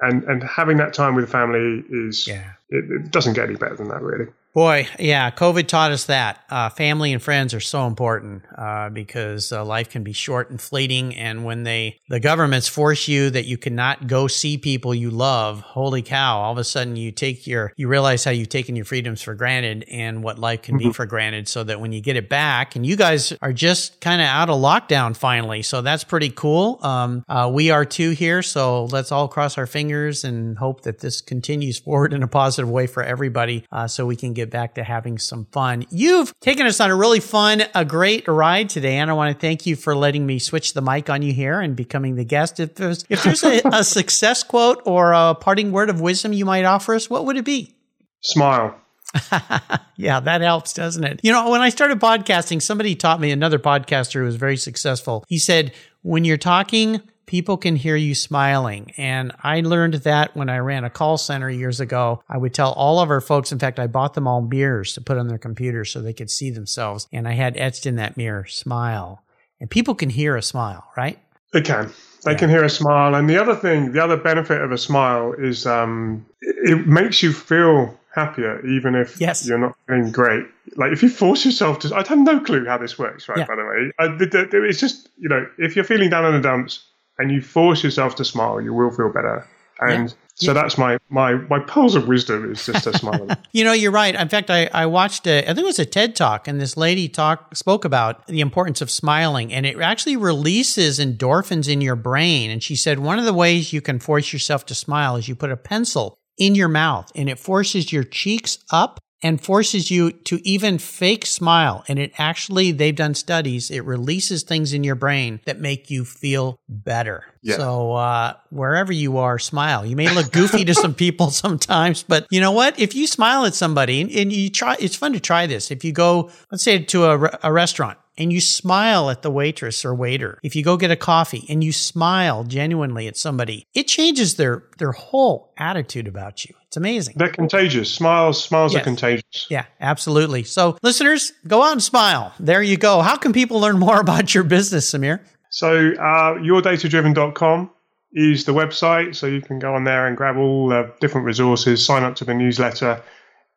and 0.00 0.24
and 0.24 0.42
having 0.42 0.78
that 0.78 0.92
time 0.92 1.14
with 1.14 1.30
family 1.30 1.84
is 1.88 2.26
yeah. 2.26 2.54
it, 2.70 2.90
it 2.90 3.10
doesn't 3.12 3.34
get 3.34 3.48
any 3.48 3.56
better 3.56 3.76
than 3.76 3.88
that, 3.88 4.02
really. 4.02 4.26
Boy, 4.54 4.88
yeah, 4.98 5.30
COVID 5.30 5.68
taught 5.68 5.92
us 5.92 6.06
that 6.06 6.42
uh, 6.48 6.70
family 6.70 7.12
and 7.12 7.22
friends 7.22 7.52
are 7.52 7.60
so 7.60 7.86
important 7.86 8.42
uh, 8.56 8.88
because 8.88 9.52
uh, 9.52 9.62
life 9.62 9.90
can 9.90 10.02
be 10.02 10.14
short 10.14 10.50
and 10.50 10.60
fleeting, 10.60 11.14
and 11.14 11.44
when 11.44 11.64
they 11.64 12.00
the 12.08 12.18
governments 12.18 12.66
force 12.66 13.08
you 13.08 13.28
that 13.28 13.44
you 13.44 13.58
cannot 13.58 14.06
go 14.06 14.26
see 14.26 14.56
people 14.56 14.94
you 14.94 15.10
love, 15.10 15.60
holy 15.60 16.00
cow! 16.00 16.38
All 16.40 16.52
of 16.52 16.58
a 16.58 16.64
sudden, 16.64 16.96
you 16.96 17.12
take 17.12 17.46
your 17.46 17.74
you 17.76 17.88
realize 17.88 18.24
how 18.24 18.30
you've 18.30 18.48
taken 18.48 18.74
your 18.74 18.86
freedoms 18.86 19.20
for 19.20 19.34
granted 19.34 19.84
and 19.88 20.24
what 20.24 20.38
life 20.38 20.62
can 20.62 20.78
mm-hmm. 20.78 20.88
be 20.88 20.92
for 20.94 21.04
granted. 21.04 21.46
So 21.46 21.62
that 21.64 21.78
when 21.78 21.92
you 21.92 22.00
get 22.00 22.16
it 22.16 22.30
back, 22.30 22.74
and 22.74 22.86
you 22.86 22.96
guys 22.96 23.34
are 23.42 23.52
just 23.52 24.00
kind 24.00 24.22
of 24.22 24.28
out 24.28 24.48
of 24.48 24.56
lockdown 24.56 25.14
finally, 25.14 25.60
so 25.60 25.82
that's 25.82 26.04
pretty 26.04 26.30
cool. 26.30 26.78
Um, 26.82 27.22
uh, 27.28 27.50
we 27.52 27.70
are 27.70 27.84
too 27.84 28.10
here, 28.10 28.42
so 28.42 28.86
let's 28.86 29.12
all 29.12 29.28
cross 29.28 29.58
our 29.58 29.66
fingers 29.66 30.24
and 30.24 30.56
hope 30.56 30.80
that 30.82 31.00
this 31.00 31.20
continues 31.20 31.78
forward 31.78 32.14
in 32.14 32.22
a 32.22 32.28
positive 32.28 32.70
way 32.70 32.86
for 32.86 33.02
everybody, 33.02 33.66
uh, 33.70 33.86
so 33.86 34.06
we 34.06 34.16
can 34.16 34.32
get 34.38 34.50
back 34.50 34.74
to 34.74 34.84
having 34.84 35.18
some 35.18 35.46
fun. 35.46 35.84
You've 35.90 36.32
taken 36.40 36.66
us 36.66 36.80
on 36.80 36.90
a 36.90 36.96
really 36.96 37.20
fun, 37.20 37.62
a 37.74 37.84
great 37.84 38.26
ride 38.28 38.70
today, 38.70 38.96
and 38.96 39.10
I 39.10 39.14
want 39.14 39.34
to 39.34 39.40
thank 39.40 39.66
you 39.66 39.76
for 39.76 39.94
letting 39.94 40.26
me 40.26 40.38
switch 40.38 40.74
the 40.74 40.82
mic 40.82 41.10
on 41.10 41.22
you 41.22 41.32
here 41.32 41.60
and 41.60 41.74
becoming 41.76 42.16
the 42.16 42.24
guest. 42.24 42.60
If 42.60 42.76
there's, 42.76 43.04
if 43.08 43.22
there's 43.22 43.42
a, 43.44 43.60
a 43.72 43.84
success 43.84 44.42
quote 44.42 44.82
or 44.84 45.12
a 45.12 45.34
parting 45.34 45.72
word 45.72 45.90
of 45.90 46.00
wisdom 46.00 46.32
you 46.32 46.44
might 46.44 46.64
offer 46.64 46.94
us, 46.94 47.10
what 47.10 47.24
would 47.26 47.36
it 47.36 47.44
be? 47.44 47.74
Smile. 48.20 48.78
yeah, 49.96 50.20
that 50.20 50.40
helps, 50.40 50.72
doesn't 50.72 51.04
it? 51.04 51.20
You 51.22 51.32
know, 51.32 51.50
when 51.50 51.60
I 51.60 51.70
started 51.70 51.98
podcasting, 51.98 52.60
somebody 52.60 52.94
taught 52.94 53.20
me, 53.20 53.30
another 53.30 53.58
podcaster 53.58 54.14
who 54.14 54.24
was 54.24 54.36
very 54.36 54.56
successful. 54.56 55.24
He 55.28 55.38
said, 55.38 55.72
when 56.02 56.24
you're 56.24 56.36
talking, 56.36 57.00
people 57.28 57.58
can 57.58 57.76
hear 57.76 57.94
you 57.94 58.14
smiling. 58.14 58.90
And 58.96 59.32
I 59.44 59.60
learned 59.60 59.94
that 59.94 60.34
when 60.34 60.48
I 60.48 60.58
ran 60.58 60.84
a 60.84 60.90
call 60.90 61.18
center 61.18 61.48
years 61.50 61.78
ago. 61.78 62.22
I 62.28 62.38
would 62.38 62.54
tell 62.54 62.72
all 62.72 62.98
of 62.98 63.10
our 63.10 63.20
folks, 63.20 63.52
in 63.52 63.58
fact, 63.58 63.78
I 63.78 63.86
bought 63.86 64.14
them 64.14 64.26
all 64.26 64.40
mirrors 64.40 64.94
to 64.94 65.02
put 65.02 65.18
on 65.18 65.28
their 65.28 65.38
computers 65.38 65.92
so 65.92 66.00
they 66.00 66.14
could 66.14 66.30
see 66.30 66.50
themselves. 66.50 67.06
And 67.12 67.28
I 67.28 67.32
had 67.32 67.56
etched 67.56 67.86
in 67.86 67.96
that 67.96 68.16
mirror, 68.16 68.46
smile. 68.46 69.22
And 69.60 69.70
people 69.70 69.94
can 69.94 70.08
hear 70.10 70.36
a 70.36 70.42
smile, 70.42 70.84
right? 70.96 71.18
They 71.52 71.60
can. 71.60 71.92
They 72.24 72.32
yeah. 72.32 72.38
can 72.38 72.48
hear 72.48 72.64
a 72.64 72.70
smile. 72.70 73.14
And 73.14 73.28
the 73.28 73.36
other 73.36 73.54
thing, 73.54 73.92
the 73.92 74.02
other 74.02 74.16
benefit 74.16 74.60
of 74.60 74.72
a 74.72 74.78
smile 74.78 75.34
is 75.38 75.66
um, 75.66 76.24
it 76.40 76.86
makes 76.86 77.22
you 77.22 77.32
feel 77.32 77.94
happier, 78.14 78.64
even 78.66 78.94
if 78.94 79.20
yes. 79.20 79.46
you're 79.46 79.58
not 79.58 79.76
feeling 79.86 80.10
great. 80.10 80.46
Like 80.76 80.92
if 80.92 81.02
you 81.02 81.10
force 81.10 81.44
yourself 81.44 81.80
to, 81.80 81.94
I 81.94 82.06
have 82.06 82.18
no 82.18 82.40
clue 82.40 82.64
how 82.64 82.78
this 82.78 82.98
works, 82.98 83.28
right? 83.28 83.38
Yeah. 83.38 83.46
By 83.46 83.56
the 83.56 83.64
way, 83.64 83.92
I, 83.98 84.66
it's 84.66 84.80
just 84.80 85.10
you 85.18 85.28
know, 85.28 85.46
if 85.58 85.76
you're 85.76 85.84
feeling 85.84 86.10
down 86.10 86.24
in 86.24 86.32
the 86.32 86.40
dumps, 86.40 86.84
and 87.18 87.30
you 87.32 87.40
force 87.40 87.82
yourself 87.82 88.14
to 88.16 88.24
smile, 88.24 88.60
you 88.60 88.72
will 88.72 88.90
feel 88.90 89.12
better. 89.12 89.46
And 89.80 90.08
yeah. 90.08 90.14
so 90.34 90.46
yeah. 90.48 90.52
that's 90.54 90.76
my 90.76 90.98
my 91.08 91.34
my 91.34 91.60
pearls 91.60 91.94
of 91.94 92.08
wisdom 92.08 92.50
is 92.50 92.64
just 92.66 92.84
to 92.84 92.98
smile. 92.98 93.28
you 93.52 93.64
know, 93.64 93.72
you're 93.72 93.92
right. 93.92 94.14
In 94.14 94.28
fact, 94.28 94.50
I, 94.50 94.68
I 94.72 94.86
watched 94.86 95.26
a, 95.26 95.42
I 95.42 95.46
think 95.46 95.58
it 95.58 95.64
was 95.64 95.78
a 95.78 95.86
TED 95.86 96.16
talk, 96.16 96.48
and 96.48 96.60
this 96.60 96.76
lady 96.76 97.08
talk 97.08 97.54
spoke 97.54 97.84
about 97.84 98.26
the 98.26 98.40
importance 98.40 98.80
of 98.80 98.90
smiling, 98.90 99.52
and 99.52 99.64
it 99.64 99.78
actually 99.78 100.16
releases 100.16 100.98
endorphins 100.98 101.68
in 101.68 101.80
your 101.80 101.96
brain. 101.96 102.50
And 102.50 102.62
she 102.62 102.74
said 102.74 102.98
one 102.98 103.18
of 103.18 103.24
the 103.24 103.32
ways 103.32 103.72
you 103.72 103.80
can 103.80 104.00
force 104.00 104.32
yourself 104.32 104.66
to 104.66 104.74
smile 104.74 105.16
is 105.16 105.28
you 105.28 105.36
put 105.36 105.52
a 105.52 105.56
pencil 105.56 106.18
in 106.36 106.54
your 106.56 106.68
mouth, 106.68 107.12
and 107.14 107.28
it 107.28 107.38
forces 107.38 107.92
your 107.92 108.04
cheeks 108.04 108.58
up 108.72 108.98
and 109.22 109.40
forces 109.40 109.90
you 109.90 110.12
to 110.12 110.40
even 110.48 110.78
fake 110.78 111.26
smile. 111.26 111.84
And 111.88 111.98
it 111.98 112.12
actually, 112.18 112.72
they've 112.72 112.94
done 112.94 113.14
studies, 113.14 113.70
it 113.70 113.84
releases 113.84 114.42
things 114.42 114.72
in 114.72 114.84
your 114.84 114.94
brain 114.94 115.40
that 115.44 115.58
make 115.60 115.90
you 115.90 116.04
feel 116.04 116.60
better. 116.68 117.24
Yeah. 117.42 117.56
So, 117.56 117.92
uh, 117.94 118.34
wherever 118.50 118.92
you 118.92 119.18
are, 119.18 119.38
smile. 119.38 119.86
You 119.86 119.96
may 119.96 120.12
look 120.12 120.32
goofy 120.32 120.64
to 120.64 120.74
some 120.74 120.94
people 120.94 121.30
sometimes, 121.30 122.02
but 122.02 122.26
you 122.30 122.40
know 122.40 122.52
what? 122.52 122.78
If 122.78 122.94
you 122.94 123.06
smile 123.06 123.44
at 123.44 123.54
somebody 123.54 124.00
and, 124.00 124.32
you 124.32 124.50
try, 124.50 124.76
it's 124.78 124.96
fun 124.96 125.12
to 125.14 125.20
try 125.20 125.46
this. 125.46 125.70
If 125.70 125.84
you 125.84 125.92
go, 125.92 126.30
let's 126.50 126.62
say 126.62 126.84
to 126.84 127.04
a, 127.06 127.38
a 127.42 127.52
restaurant 127.52 127.98
and 128.18 128.32
you 128.32 128.40
smile 128.40 129.08
at 129.08 129.22
the 129.22 129.30
waitress 129.30 129.84
or 129.84 129.94
waiter, 129.94 130.38
if 130.42 130.54
you 130.54 130.62
go 130.62 130.76
get 130.76 130.90
a 130.90 130.96
coffee 130.96 131.46
and 131.48 131.64
you 131.64 131.72
smile 131.72 132.44
genuinely 132.44 133.06
at 133.06 133.16
somebody, 133.16 133.66
it 133.74 133.84
changes 133.84 134.34
their 134.34 134.64
their 134.78 134.92
whole 134.92 135.54
attitude 135.56 136.06
about 136.06 136.44
you. 136.44 136.54
It's 136.66 136.76
amazing. 136.76 137.14
They're 137.16 137.30
contagious. 137.30 137.94
Smiles, 137.94 138.42
smiles 138.42 138.74
yes. 138.74 138.82
are 138.82 138.84
contagious. 138.84 139.46
Yeah, 139.48 139.64
absolutely. 139.80 140.42
So, 140.42 140.76
listeners, 140.82 141.32
go 141.46 141.62
out 141.62 141.72
and 141.72 141.82
smile. 141.82 142.34
There 142.38 142.62
you 142.62 142.76
go. 142.76 143.00
How 143.00 143.16
can 143.16 143.32
people 143.32 143.58
learn 143.58 143.78
more 143.78 144.00
about 144.06 144.34
your 144.34 144.44
business, 144.44 144.92
Samir? 144.92 145.20
So, 145.48 145.92
uh, 145.92 146.34
yourdatadriven.com 146.34 147.70
is 148.12 148.44
the 148.44 148.52
website. 148.52 149.14
So 149.14 149.26
you 149.26 149.40
can 149.40 149.58
go 149.58 149.74
on 149.74 149.84
there 149.84 150.06
and 150.06 150.16
grab 150.16 150.36
all 150.36 150.68
the 150.68 150.92
different 151.00 151.26
resources, 151.26 151.84
sign 151.84 152.02
up 152.02 152.16
to 152.16 152.24
the 152.24 152.34
newsletter, 152.34 153.02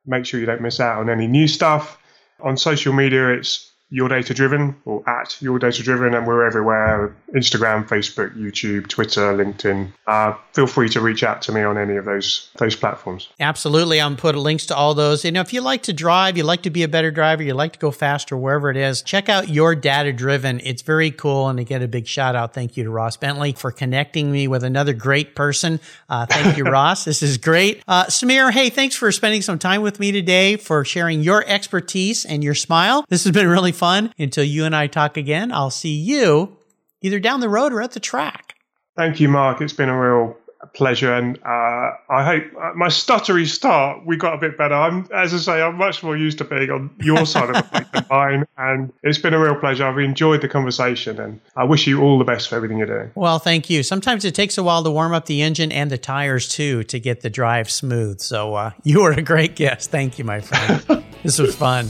make 0.05 0.26
sure 0.26 0.39
you 0.39 0.45
don't 0.45 0.62
miss 0.62 0.80
out 0.80 0.99
on 0.99 1.09
any 1.09 1.28
new 1.28 1.47
stuff. 1.47 1.97
On 2.41 2.57
social 2.57 2.93
media, 2.93 3.30
it's 3.30 3.71
Your 3.92 4.08
Data 4.08 4.34
Driven 4.34 4.76
or 4.86 5.08
at 5.08 5.39
Your 5.42 5.60
Data 5.60 5.84
Driven, 5.84 6.14
and 6.14 6.26
we're 6.26 6.46
everywhere 6.46 7.14
Instagram, 7.36 7.88
Facebook, 7.88 8.36
YouTube, 8.36 8.88
Twitter, 8.88 9.34
LinkedIn. 9.34 9.92
Uh, 10.08 10.34
feel 10.54 10.66
free 10.66 10.89
to 10.89 11.02
reach 11.02 11.24
out 11.24 11.42
to 11.44 11.52
me 11.52 11.62
on 11.62 11.78
any 11.78 11.98
of 11.98 12.06
those 12.06 12.50
those 12.58 12.76
platforms. 12.76 13.30
Absolutely. 13.39 14.02
I'm 14.02 14.16
put 14.16 14.36
links 14.36 14.66
to 14.68 14.76
all 14.76 14.94
those. 14.94 15.26
And 15.26 15.38
if 15.38 15.54
you 15.54 15.62
like 15.62 15.84
to 15.84 15.94
drive, 15.94 16.38
you 16.38 16.44
like 16.44 16.64
to 16.64 16.70
be 16.70 16.84
a 16.84 16.88
better 16.88 17.12
driver, 17.12 17.44
you 17.44 17.54
like 17.54 17.74
to 17.74 17.80
go 17.80 17.92
faster, 17.92 18.36
wherever 18.38 18.70
it 18.70 18.78
is, 18.78 19.02
check 19.02 19.30
out 19.30 19.50
Your 19.50 19.76
Data 19.76 20.14
Driven. 20.14 20.62
It's 20.62 20.82
very 20.82 21.12
cool. 21.12 21.50
And 21.50 21.58
to 21.58 21.66
get 21.66 21.82
a 21.82 21.88
big 21.88 22.08
shout 22.08 22.36
out, 22.36 22.54
thank 22.54 22.78
you 22.78 22.86
to 22.86 22.89
Ross 22.89 23.18
Bentley 23.18 23.54
for 23.54 23.72
connecting 23.72 24.32
me 24.32 24.48
with 24.48 24.64
another 24.64 24.94
great 24.94 25.36
person. 25.36 25.80
Uh, 26.10 26.26
thank 26.26 26.58
you, 26.58 26.64
Ross. 26.72 27.04
This 27.04 27.22
is 27.22 27.38
great. 27.38 27.84
Uh, 27.88 28.06
Samir, 28.06 28.52
hey, 28.52 28.70
thanks 28.70 28.96
for 28.96 29.12
spending 29.12 29.42
some 29.42 29.60
time 29.60 29.82
with 29.82 30.00
me 30.00 30.12
today, 30.12 30.56
for 30.56 30.86
sharing 30.86 31.22
your 31.22 31.44
expertise 31.46 32.26
and 32.26 32.44
your 32.44 32.56
smile. 32.56 33.06
This 33.10 33.24
has 33.24 33.34
been 33.34 33.48
really 33.48 33.72
fun. 33.82 34.14
Until 34.20 34.44
you 34.44 34.64
and 34.64 34.76
I 34.76 34.86
talk 34.86 35.18
again, 35.18 35.52
I'll 35.52 35.72
see 35.72 35.96
you 35.96 36.56
either 37.02 37.20
down 37.20 37.40
the 37.40 37.50
road 37.50 37.74
or 37.74 37.82
at 37.82 37.94
the 37.94 38.00
track. 38.00 38.54
Thank 38.96 39.20
you, 39.20 39.28
Mark. 39.28 39.60
It's 39.60 39.74
been 39.74 39.90
a 39.90 40.00
real 40.00 40.38
pleasure, 40.76 41.12
and 41.12 41.40
uh, 41.40 41.90
I 42.12 42.24
hope 42.24 42.44
uh, 42.62 42.74
my 42.76 42.88
stuttery 42.88 43.48
start 43.48 44.06
we 44.06 44.18
got 44.18 44.36
a 44.36 44.38
bit 44.38 44.56
better. 44.56 44.76
I'm, 44.76 45.08
as 45.12 45.34
I 45.34 45.38
say, 45.38 45.62
I'm 45.64 45.78
much 45.78 46.04
more 46.04 46.16
used 46.16 46.38
to 46.38 46.44
being 46.44 46.70
on 46.70 46.92
your 47.00 47.26
side 47.26 47.50
of 47.50 47.56
the 47.56 47.64
plate 47.72 47.92
than 47.92 48.06
mine, 48.12 48.46
and 48.60 48.94
it's 49.02 49.18
been 49.18 49.34
a 49.34 49.40
real 49.40 49.56
pleasure. 49.56 49.84
I've 49.84 49.98
enjoyed 49.98 50.42
the 50.42 50.48
conversation, 50.48 51.20
and 51.20 51.42
I 51.56 51.64
wish 51.64 51.88
you 51.88 52.02
all 52.02 52.20
the 52.20 52.26
best 52.26 52.50
for 52.50 52.58
everything 52.58 52.78
you're 52.78 52.86
doing. 52.86 53.10
Well, 53.16 53.40
thank 53.40 53.68
you. 53.68 53.82
Sometimes 53.82 54.24
it 54.24 54.36
takes 54.36 54.60
a 54.60 54.64
while 54.64 54.84
to 54.84 54.92
warm 54.92 55.14
up 55.14 55.26
the 55.26 55.42
engine 55.42 55.72
and 55.72 55.90
the 55.90 55.98
tires 55.98 56.48
too 56.48 56.84
to 56.84 57.00
get 57.00 57.22
the 57.22 57.32
drive 57.32 57.72
smooth. 57.72 58.20
So 58.20 58.54
uh, 58.54 58.72
you 58.84 59.02
were 59.02 59.14
a 59.14 59.24
great 59.24 59.56
guest. 59.56 59.90
Thank 59.90 60.20
you, 60.20 60.26
my 60.26 60.42
friend. 60.42 61.04
this 61.24 61.40
was 61.40 61.56
fun. 61.56 61.90